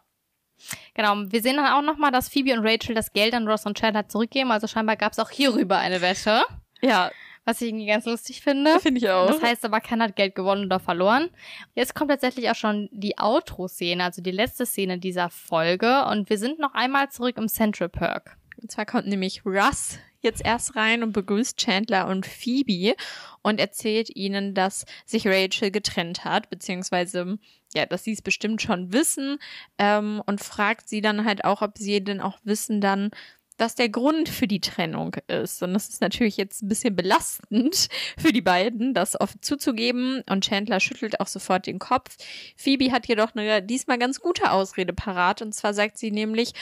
Genau, 0.95 1.14
wir 1.27 1.43
sehen 1.43 1.57
dann 1.57 1.72
auch 1.72 1.83
nochmal, 1.83 2.11
dass 2.11 2.29
Phoebe 2.29 2.53
und 2.53 2.66
Rachel 2.66 2.95
das 2.95 3.12
Geld 3.12 3.35
an 3.35 3.47
Ross 3.47 3.66
und 3.66 3.79
Chandler 3.79 4.09
zurückgeben, 4.09 4.51
also 4.51 4.66
scheinbar 4.66 4.97
gab 4.97 5.12
es 5.12 5.18
auch 5.18 5.31
hierüber 5.31 5.79
eine 5.79 6.01
Wette. 6.01 6.43
Ja, 6.81 7.11
was 7.45 7.61
ich 7.61 7.68
irgendwie 7.68 7.87
ganz 7.87 8.07
lustig 8.07 8.41
finde. 8.41 8.81
finde 8.81 8.99
ich 8.99 9.11
auch. 9.11 9.27
Das 9.27 9.43
heißt 9.43 9.64
aber, 9.64 9.81
keiner 9.81 10.05
hat 10.05 10.16
Geld 10.16 10.35
gewonnen 10.35 10.66
oder 10.66 10.81
verloren. 10.81 11.31
Jetzt 11.75 11.95
kommt 11.95 12.11
tatsächlich 12.11 12.51
auch 12.51 12.55
schon 12.55 12.89
die 12.91 13.18
Outro-Szene, 13.18 14.03
also 14.03 14.22
die 14.22 14.31
letzte 14.31 14.66
Szene 14.66 14.99
dieser 14.99 15.31
Folge. 15.31 16.07
Und 16.07 16.31
wir 16.31 16.39
sind 16.39 16.59
noch 16.59 16.75
einmal 16.75 17.11
zurück 17.11 17.37
im 17.37 17.49
Central 17.49 17.89
Park. 17.89 18.37
Und 18.61 18.70
zwar 18.70 18.87
kommt 18.87 19.07
nämlich 19.07 19.45
Russ 19.45 19.99
jetzt 20.25 20.45
erst 20.45 20.77
rein 20.77 21.03
und 21.03 21.12
begrüßt 21.12 21.57
Chandler 21.57 22.09
und 22.09 22.27
Phoebe 22.27 22.97
und 23.43 23.61
erzählt 23.61 24.14
ihnen, 24.14 24.55
dass 24.55 24.85
sich 25.07 25.27
Rachel 25.27 25.70
getrennt 25.70 26.25
hat, 26.25 26.51
beziehungsweise, 26.51 27.39
ja, 27.75 27.87
dass 27.87 28.05
sie 28.05 28.12
es 28.12 28.22
bestimmt 28.22 28.62
schon 28.62 28.93
wissen 28.93 29.39
ähm, 29.79 30.22
und 30.27 30.43
fragt 30.43 30.89
sie 30.89 31.01
dann 31.01 31.25
halt 31.25 31.45
auch, 31.45 31.62
ob 31.62 31.79
sie 31.79 32.03
denn 32.03 32.20
auch 32.20 32.39
wissen 32.45 32.81
dann, 32.81 33.11
was 33.59 33.75
der 33.75 33.89
Grund 33.89 34.29
für 34.29 34.49
die 34.49 34.61
Trennung 34.61 35.16
ist. 35.29 35.62
Und 35.62 35.75
das 35.75 35.89
ist 35.89 36.01
natürlich 36.01 36.37
jetzt 36.37 36.62
ein 36.62 36.68
bisschen 36.68 36.97
belastend 36.97 37.89
für 38.18 38.33
die 38.33 38.41
beiden, 38.41 38.95
das 38.95 39.20
offen 39.20 39.43
zuzugeben. 39.43 40.22
Und 40.29 40.45
Chandler 40.45 40.81
schüttelt 40.81 41.20
auch 41.20 41.29
sofort 41.29 41.66
den 41.66 41.79
Kopf. 41.79 42.16
Phoebe 42.57 42.93
hat 42.93 43.07
jedoch 43.07 43.35
eine 43.35 43.62
diesmal 43.62 43.99
ganz 43.99 44.20
gute 44.20 44.51
Ausrede 44.51 44.93
parat. 44.93 45.43
Und 45.43 45.55
zwar 45.55 45.75
sagt 45.75 45.99
sie 45.99 46.11
nämlich, 46.11 46.53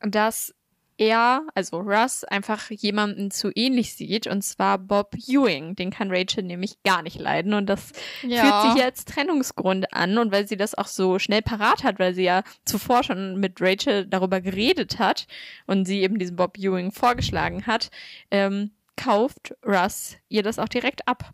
dass 0.00 0.54
er, 1.02 1.46
also 1.54 1.78
Russ, 1.78 2.22
einfach 2.24 2.70
jemanden 2.70 3.30
zu 3.30 3.50
ähnlich 3.54 3.94
sieht, 3.94 4.26
und 4.26 4.42
zwar 4.42 4.78
Bob 4.78 5.14
Ewing. 5.26 5.74
Den 5.74 5.90
kann 5.90 6.10
Rachel 6.10 6.44
nämlich 6.44 6.82
gar 6.84 7.02
nicht 7.02 7.18
leiden. 7.18 7.54
Und 7.54 7.66
das 7.66 7.92
führt 8.20 8.62
sie 8.62 8.72
hier 8.74 8.84
als 8.84 9.04
Trennungsgrund 9.04 9.92
an. 9.92 10.18
Und 10.18 10.30
weil 10.30 10.46
sie 10.46 10.56
das 10.56 10.76
auch 10.76 10.86
so 10.86 11.18
schnell 11.18 11.42
parat 11.42 11.82
hat, 11.82 11.98
weil 11.98 12.14
sie 12.14 12.22
ja 12.22 12.42
zuvor 12.64 13.02
schon 13.02 13.40
mit 13.40 13.60
Rachel 13.60 14.06
darüber 14.06 14.40
geredet 14.40 14.98
hat 14.98 15.26
und 15.66 15.86
sie 15.86 16.02
eben 16.02 16.18
diesen 16.18 16.36
Bob 16.36 16.56
Ewing 16.56 16.92
vorgeschlagen 16.92 17.66
hat, 17.66 17.90
ähm, 18.30 18.70
kauft 18.96 19.54
Russ 19.66 20.16
ihr 20.28 20.42
das 20.42 20.58
auch 20.58 20.68
direkt 20.68 21.08
ab. 21.08 21.32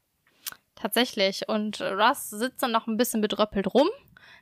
Tatsächlich. 0.76 1.48
Und 1.48 1.80
Russ 1.80 2.30
sitzt 2.30 2.62
dann 2.62 2.72
noch 2.72 2.86
ein 2.86 2.96
bisschen 2.96 3.20
bedröppelt 3.20 3.74
rum. 3.74 3.88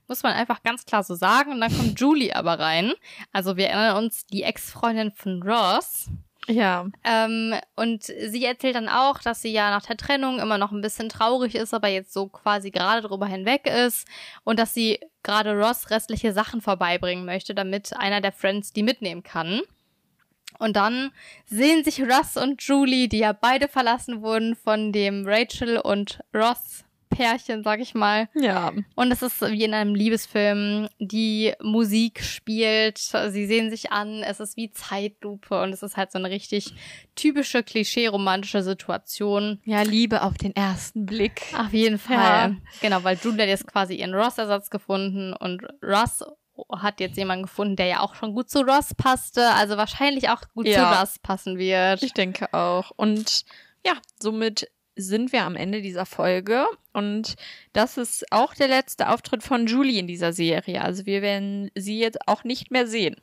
Muss 0.09 0.23
man 0.23 0.35
einfach 0.35 0.63
ganz 0.63 0.85
klar 0.85 1.03
so 1.03 1.15
sagen. 1.15 1.53
Und 1.53 1.61
dann 1.61 1.77
kommt 1.77 1.99
Julie 2.01 2.35
aber 2.35 2.59
rein. 2.59 2.93
Also 3.33 3.57
wir 3.57 3.69
erinnern 3.69 4.05
uns, 4.05 4.27
die 4.27 4.43
Ex-Freundin 4.43 5.13
von 5.13 5.43
Ross. 5.43 6.09
Ja. 6.49 6.87
Ähm, 7.03 7.55
und 7.75 8.05
sie 8.05 8.45
erzählt 8.45 8.77
dann 8.77 8.89
auch, 8.89 9.19
dass 9.21 9.43
sie 9.43 9.51
ja 9.51 9.71
nach 9.71 9.85
der 9.85 9.97
Trennung 9.97 10.39
immer 10.39 10.59
noch 10.59 10.71
ein 10.71 10.81
bisschen 10.81 11.09
traurig 11.09 11.57
ist, 11.57 11.75
aber 11.75 11.89
jetzt 11.89 12.13
so 12.13 12.29
quasi 12.29 12.71
gerade 12.71 13.07
drüber 13.07 13.27
hinweg 13.27 13.67
ist 13.67 14.07
und 14.45 14.59
dass 14.59 14.73
sie 14.73 15.01
gerade 15.25 15.59
Ross 15.59 15.91
restliche 15.91 16.33
Sachen 16.33 16.61
vorbeibringen 16.61 17.25
möchte, 17.25 17.55
damit 17.55 17.97
einer 17.97 18.21
der 18.21 18.33
Friends 18.33 18.73
die 18.73 18.85
mitnehmen 18.85 19.25
kann. 19.25 19.61
Und 20.59 20.77
dann 20.77 21.11
sehen 21.47 21.85
sich 21.85 22.01
Russ 22.01 22.37
und 22.37 22.63
Julie, 22.63 23.09
die 23.09 23.19
ja 23.19 23.33
beide 23.33 23.69
verlassen 23.69 24.23
wurden 24.23 24.55
von 24.55 24.93
dem 24.93 25.27
Rachel 25.27 25.79
und 25.79 26.21
Ross 26.33 26.86
Pärchen, 27.17 27.62
sag 27.62 27.81
ich 27.81 27.95
mal. 27.95 28.29
Ja. 28.35 28.73
Und 28.95 29.11
es 29.11 29.23
ist 29.23 29.41
wie 29.41 29.64
in 29.64 29.73
einem 29.75 29.95
Liebesfilm. 29.95 30.89
Die 30.99 31.53
Musik 31.62 32.23
spielt, 32.23 32.99
sie 32.99 33.47
sehen 33.47 33.71
sich 33.71 33.93
an, 33.93 34.23
es 34.23 34.41
ist 34.41 34.57
wie 34.57 34.71
Zeitlupe 34.71 35.62
und 35.62 35.73
es 35.73 35.83
ist 35.83 35.97
halt 35.97 36.12
so 36.12 36.19
eine 36.19 36.31
richtig 36.31 36.75
typische 37.14 37.62
klischee-romantische 37.62 38.62
Situation. 38.62 39.61
Ja, 39.64 39.83
Liebe 39.83 40.23
auf 40.23 40.35
den 40.35 40.55
ersten 40.55 41.07
Blick. 41.07 41.43
Auf 41.59 41.73
jeden 41.73 41.99
Fall. 41.99 42.17
Ja. 42.17 42.57
Genau, 42.81 43.03
weil 43.05 43.17
Julia 43.23 43.47
jetzt 43.47 43.67
quasi 43.67 43.95
ihren 43.95 44.14
Ross-Ersatz 44.14 44.71
gefunden 44.71 45.33
und 45.33 45.62
Ross 45.83 46.23
hat 46.73 47.01
jetzt 47.01 47.17
jemanden 47.19 47.45
gefunden, 47.45 47.77
der 47.77 47.87
ja 47.87 48.01
auch 48.01 48.14
schon 48.14 48.33
gut 48.35 48.49
zu 48.49 48.61
Ross 48.61 48.95
passte, 48.95 49.51
also 49.55 49.77
wahrscheinlich 49.77 50.31
auch 50.31 50.41
gut 50.55 50.67
Ja. 50.67 50.93
zu 50.95 51.01
Ross 51.01 51.19
passen 51.19 51.59
wird. 51.59 52.03
Ich 52.03 52.14
denke 52.14 52.53
auch. 52.55 52.93
Und 52.97 53.45
ja, 53.85 53.93
somit 54.19 54.69
sind 54.97 55.32
wir 55.32 55.44
am 55.44 55.57
Ende 55.57 55.82
dieser 55.82 56.07
Folge. 56.07 56.66
Und 56.92 57.34
das 57.72 57.97
ist 57.99 58.32
auch 58.32 58.55
der 58.55 58.68
letzte 58.68 59.11
Auftritt 59.11 59.42
von 59.42 59.66
Julie 59.66 60.01
in 60.01 60.07
dieser 60.07 60.32
Serie. 60.32 60.82
Also 60.82 61.07
wir 61.07 61.22
werden 61.22 61.70
sie 61.74 61.99
jetzt 62.01 62.26
auch 62.26 62.44
nicht 62.44 62.70
mehr 62.70 62.86
sehen. 62.86 63.16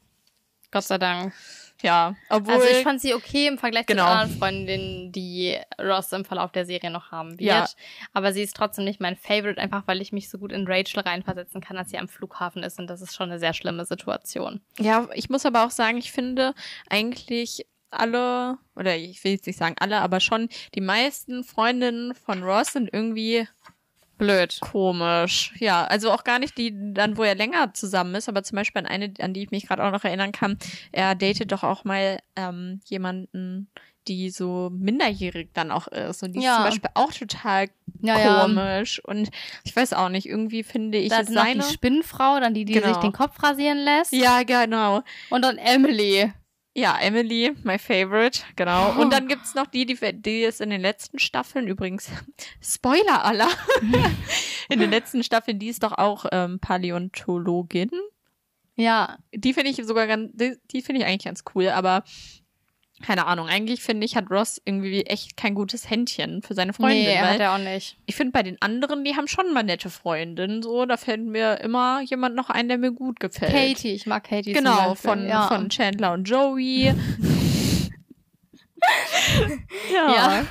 Gott 0.71 0.85
sei 0.85 0.97
Dank. 0.97 1.33
Ja, 1.81 2.15
obwohl. 2.29 2.53
Also 2.53 2.67
ich 2.67 2.83
fand 2.83 3.01
sie 3.01 3.13
okay 3.13 3.47
im 3.47 3.57
Vergleich 3.57 3.85
Genau. 3.85 4.05
zu 4.05 4.09
anderen 4.09 4.39
Freundinnen, 4.39 5.11
die 5.11 5.57
Ross 5.79 6.13
im 6.13 6.23
Verlauf 6.23 6.51
der 6.53 6.65
Serie 6.65 6.89
noch 6.89 7.11
haben 7.11 7.31
wird. 7.31 7.41
Ja. 7.41 7.67
Aber 8.13 8.31
sie 8.31 8.41
ist 8.41 8.55
trotzdem 8.55 8.85
nicht 8.85 9.01
mein 9.01 9.17
Favorite, 9.17 9.59
einfach 9.59 9.83
weil 9.85 10.01
ich 10.01 10.13
mich 10.13 10.29
so 10.29 10.37
gut 10.37 10.53
in 10.53 10.65
Rachel 10.65 11.01
reinversetzen 11.01 11.59
kann, 11.59 11.77
als 11.77 11.89
sie 11.89 11.97
am 11.97 12.07
Flughafen 12.07 12.63
ist. 12.63 12.79
Und 12.79 12.87
das 12.87 13.01
ist 13.01 13.13
schon 13.13 13.29
eine 13.29 13.39
sehr 13.39 13.53
schlimme 13.53 13.85
Situation. 13.85 14.61
Ja, 14.79 15.09
ich 15.13 15.29
muss 15.29 15.45
aber 15.45 15.65
auch 15.65 15.71
sagen, 15.71 15.97
ich 15.97 16.11
finde 16.13 16.53
eigentlich 16.89 17.65
alle, 17.93 18.57
oder 18.75 18.95
ich 18.95 19.23
will 19.23 19.33
jetzt 19.33 19.47
nicht 19.47 19.57
sagen 19.59 19.75
alle, 19.79 20.01
aber 20.01 20.19
schon 20.19 20.49
die 20.75 20.81
meisten 20.81 21.43
Freundinnen 21.43 22.13
von 22.15 22.43
Ross 22.43 22.73
sind 22.73 22.89
irgendwie 22.91 23.47
Blöd. 24.17 24.57
komisch. 24.61 25.53
Ja, 25.59 25.85
also 25.85 26.11
auch 26.11 26.23
gar 26.23 26.39
nicht 26.39 26.57
die 26.57 26.73
dann, 26.93 27.17
wo 27.17 27.23
er 27.23 27.35
länger 27.35 27.73
zusammen 27.73 28.15
ist, 28.15 28.29
aber 28.29 28.43
zum 28.43 28.55
Beispiel 28.57 28.79
an 28.81 28.85
eine, 28.85 29.13
an 29.19 29.33
die 29.33 29.43
ich 29.43 29.51
mich 29.51 29.67
gerade 29.67 29.83
auch 29.83 29.91
noch 29.91 30.03
erinnern 30.03 30.31
kann, 30.31 30.57
er 30.91 31.15
datet 31.15 31.51
doch 31.51 31.63
auch 31.63 31.83
mal 31.83 32.19
ähm, 32.35 32.79
jemanden, 32.85 33.69
die 34.07 34.29
so 34.29 34.69
minderjährig 34.73 35.49
dann 35.53 35.71
auch 35.71 35.87
ist. 35.87 36.23
Und 36.23 36.33
die 36.33 36.39
ist 36.39 36.45
Ja. 36.45 36.55
zum 36.57 36.63
Beispiel 36.65 36.89
auch 36.93 37.11
total 37.13 37.69
Ja, 38.01 38.19
ja. 38.19 38.41
komisch. 38.41 39.01
Und 39.03 39.29
ich 39.63 39.73
weiß 39.75 39.93
auch 39.93 40.09
nicht, 40.09 40.27
irgendwie 40.27 40.63
finde 40.63 40.97
ich 40.97 41.09
Da 41.09 41.21
es 41.21 41.29
ist 41.29 41.35
noch 41.35 41.43
seine. 41.43 41.63
die 41.63 41.73
Spinnenfrau, 41.73 42.39
dann 42.41 42.53
die, 42.53 42.65
die 42.65 42.73
Genau. 42.73 42.87
sich 42.89 42.97
den 42.97 43.13
Kopf 43.13 43.41
rasieren 43.41 43.77
lässt. 43.77 44.11
Ja, 44.13 44.43
genau. 44.43 45.01
Und 45.29 45.41
dann 45.43 45.57
Emily. 45.57 46.31
Ja, 46.75 46.97
Emily, 46.99 47.51
my 47.63 47.77
favorite, 47.77 48.41
genau. 48.55 48.99
Und 48.99 49.13
dann 49.13 49.27
gibt's 49.27 49.53
noch 49.53 49.67
die, 49.67 49.85
die, 49.85 49.95
die 50.13 50.41
ist 50.41 50.59
in 50.59 50.71
den 50.71 50.81
letzten 50.81 51.19
Staffeln 51.19 51.67
übrigens, 51.67 52.09
Spoiler 52.61 53.23
aller, 53.23 53.49
in 54.69 54.79
den 54.79 54.89
letzten 54.89 55.23
Staffeln, 55.23 55.59
die 55.59 55.67
ist 55.67 55.83
doch 55.83 55.91
auch 55.91 56.25
ähm, 56.31 56.59
Paläontologin. 56.59 57.91
Ja, 58.75 59.19
Die 59.31 59.53
finde 59.53 59.69
ich 59.69 59.85
sogar 59.85 60.07
ganz, 60.07 60.31
die, 60.33 60.57
die 60.71 60.81
finde 60.81 61.01
ich 61.01 61.07
eigentlich 61.07 61.25
ganz 61.25 61.43
cool, 61.53 61.69
aber 61.69 62.03
keine 63.03 63.25
Ahnung, 63.27 63.47
eigentlich 63.47 63.83
finde 63.83 64.05
ich, 64.05 64.15
hat 64.15 64.31
Ross 64.31 64.61
irgendwie 64.63 65.03
echt 65.03 65.35
kein 65.37 65.53
gutes 65.53 65.89
Händchen 65.89 66.41
für 66.41 66.53
seine 66.53 66.73
Freundin. 66.73 67.03
nee, 67.03 67.17
hat 67.17 67.39
er 67.39 67.53
auch 67.53 67.57
nicht. 67.59 67.97
ich 68.05 68.15
finde, 68.15 68.31
bei 68.31 68.43
den 68.43 68.61
anderen, 68.61 69.03
die 69.03 69.15
haben 69.15 69.27
schon 69.27 69.53
mal 69.53 69.63
nette 69.63 69.89
Freundinnen, 69.89 70.63
so, 70.63 70.85
da 70.85 70.97
fällt 70.97 71.21
mir 71.21 71.59
immer 71.59 72.01
jemand 72.01 72.35
noch 72.35 72.49
ein, 72.49 72.69
der 72.69 72.77
mir 72.77 72.91
gut 72.91 73.19
gefällt. 73.19 73.51
Katie, 73.51 73.93
ich 73.93 74.05
mag 74.07 74.23
Katie. 74.23 74.53
Genau, 74.53 74.95
von, 74.95 75.27
ja. 75.27 75.47
von 75.47 75.69
Chandler 75.69 76.13
und 76.13 76.23
Joey. 76.23 76.93
ja, 79.93 80.13
Ja. 80.13 80.45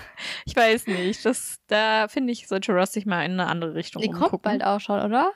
Ich 0.45 0.55
weiß 0.55 0.87
nicht. 0.87 1.25
Das, 1.25 1.57
da 1.67 2.09
finde 2.09 2.33
ich, 2.33 2.49
sollte 2.49 2.73
Ross 2.73 2.93
sich 2.93 3.07
mal 3.07 3.25
in 3.25 3.33
eine 3.33 3.47
andere 3.47 3.75
Richtung 3.75 4.03
Die 4.03 4.09
umgucken. 4.09 4.31
kommt 4.31 4.43
bald 4.43 4.65
auch 4.65 4.81
schon, 4.81 5.01
oder? 5.01 5.33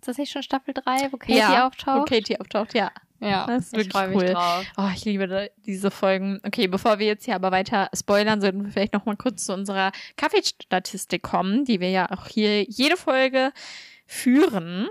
Ist 0.00 0.08
das 0.08 0.18
nicht 0.18 0.32
schon 0.32 0.42
Staffel 0.42 0.74
3, 0.74 1.12
wo 1.12 1.16
Katie 1.16 1.38
ja, 1.38 1.66
auftaucht? 1.66 2.00
Wo 2.00 2.04
Katie 2.04 2.38
auftaucht, 2.38 2.74
ja. 2.74 2.90
Ja, 3.20 3.46
Das 3.46 3.66
ist 3.66 3.72
ich 3.72 3.78
wirklich 3.94 4.08
mich 4.08 4.16
cool. 4.16 4.32
drauf. 4.34 4.64
Oh, 4.76 4.88
ich 4.94 5.04
liebe 5.04 5.26
da- 5.28 5.46
diese 5.64 5.90
Folgen. 5.90 6.40
Okay, 6.44 6.66
bevor 6.66 6.98
wir 6.98 7.06
jetzt 7.06 7.24
hier 7.24 7.34
aber 7.36 7.50
weiter 7.52 7.88
spoilern, 7.94 8.40
sollten 8.40 8.64
wir 8.64 8.70
vielleicht 8.72 8.92
noch 8.92 9.06
mal 9.06 9.16
kurz 9.16 9.46
zu 9.46 9.54
unserer 9.54 9.92
Kaffeestatistik 10.16 11.22
kommen, 11.22 11.64
die 11.64 11.80
wir 11.80 11.90
ja 11.90 12.10
auch 12.10 12.26
hier 12.26 12.64
jede 12.64 12.96
Folge 12.96 13.52
führen. 14.06 14.88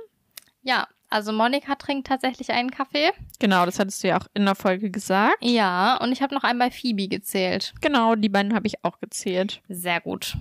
Ja, 0.63 0.88
also 1.09 1.32
Monika 1.32 1.76
trinkt 1.76 2.07
tatsächlich 2.07 2.49
einen 2.51 2.71
Kaffee. 2.71 3.11
Genau, 3.39 3.65
das 3.65 3.78
hattest 3.78 4.03
du 4.03 4.07
ja 4.07 4.17
auch 4.19 4.26
in 4.34 4.45
der 4.45 4.55
Folge 4.55 4.89
gesagt. 4.89 5.38
Ja, 5.41 5.97
und 5.97 6.11
ich 6.11 6.21
habe 6.24 6.34
noch 6.34 6.41
bei 6.41 6.71
Phoebe 6.71 7.07
gezählt. 7.07 7.74
Genau, 7.82 8.15
die 8.15 8.30
beiden 8.30 8.55
habe 8.55 8.65
ich 8.65 8.84
auch 8.84 8.99
gezählt. 8.99 9.61
Sehr 9.69 10.01
gut. 10.01 10.36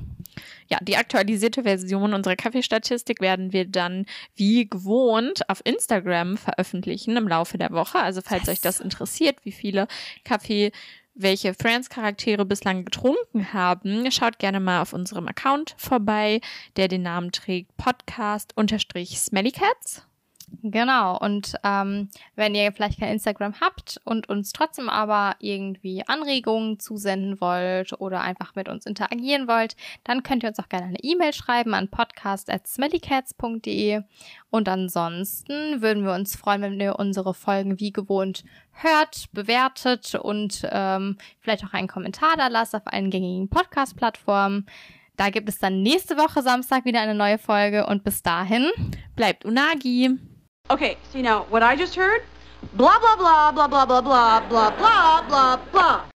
Ja, 0.69 0.79
die 0.83 0.97
aktualisierte 0.97 1.65
Version 1.65 2.15
unserer 2.15 2.37
Kaffeestatistik 2.37 3.21
werden 3.21 3.53
wir 3.53 3.67
dann 3.67 4.07
wie 4.35 4.69
gewohnt 4.69 5.49
auf 5.49 5.61
Instagram 5.65 6.37
veröffentlichen 6.37 7.17
im 7.17 7.29
Laufe 7.29 7.59
der 7.59 7.73
Woche. 7.73 7.99
Also 7.99 8.21
falls 8.23 8.47
Yes. 8.47 8.51
euch 8.51 8.61
das 8.61 8.81
interessiert, 8.81 9.37
wie 9.45 9.53
viele 9.53 9.87
Kaffee 10.25 10.73
welche 11.15 11.55
Friends-Charaktere 11.55 12.45
bislang 12.45 12.85
getrunken 12.85 13.53
haben, 13.53 14.11
schaut 14.11 14.39
gerne 14.39 14.61
mal 14.61 14.81
auf 14.81 14.93
unserem 14.93 15.29
Account 15.29 15.75
vorbei, 15.77 16.41
der 16.77 16.89
den 16.89 17.03
Namen 17.03 17.33
trägt 17.33 17.77
Podcast-Smellycats. 17.77 20.07
Genau. 20.63 21.19
Und 21.19 21.55
ähm, 21.65 22.09
wenn 22.37 22.55
ihr 22.55 22.71
vielleicht 22.73 23.01
kein 23.01 23.13
Instagram 23.13 23.55
habt 23.61 24.01
und 24.05 24.29
uns 24.29 24.53
trotzdem 24.53 24.89
aber 24.89 25.35
irgendwie 25.41 26.07
Anregungen 26.07 26.79
zusenden 26.79 27.41
wollt 27.41 28.01
oder 28.01 28.21
einfach 28.21 28.55
mit 28.55 28.69
uns 28.69 28.87
interagieren 28.87 29.49
wollt, 29.49 29.75
dann 30.05 30.23
könnt 30.23 30.43
ihr 30.43 30.51
uns 30.51 30.59
auch 30.59 30.69
gerne 30.69 30.87
eine 30.87 31.03
E-Mail 31.03 31.33
schreiben 31.33 31.73
an 31.75 31.89
podcast.smellycats.de. 31.89 34.03
Und 34.51 34.69
ansonsten 34.69 35.81
würden 35.81 36.05
wir 36.05 36.13
uns 36.13 36.37
freuen, 36.37 36.63
wenn 36.63 36.81
ihr 36.81 36.99
unsere 36.99 37.35
Folgen 37.35 37.81
wie 37.81 37.93
gewohnt 37.93 38.45
hört, 38.73 39.27
bewertet 39.33 40.15
und 40.15 40.67
ähm, 40.71 41.17
vielleicht 41.41 41.65
auch 41.65 41.73
einen 41.73 41.89
Kommentar 41.89 42.37
da 42.37 42.49
lasst 42.49 42.75
auf 42.75 42.87
allen 42.87 43.11
gängigen 43.11 43.49
Podcast-Plattformen. 43.49 44.67
Da 45.17 45.31
gibt 45.31 45.49
es 45.49 45.59
dann 45.59 45.83
nächste 45.83 46.17
Woche 46.17 46.43
Samstag 46.43 46.85
wieder 46.85 47.01
eine 47.01 47.15
neue 47.15 47.39
Folge 47.39 47.87
und 47.87 48.05
bis 48.05 48.23
dahin. 48.23 48.71
Bleibt 49.15 49.45
Unagi. 49.45 50.19
Okay, 50.73 50.97
see 51.13 51.21
now, 51.21 51.45
what 51.51 51.63
I 51.63 51.77
just 51.77 51.95
heard? 51.95 52.23
Blah, 52.73 52.99
blah, 52.99 53.17
blah, 53.17 53.53
blah, 53.53 53.69
blah, 53.69 53.85
blah, 53.85 54.01
blah, 54.01 54.41
blah, 54.49 54.71
blah, 54.71 55.23
blah, 55.29 55.57
blah. 55.71 56.12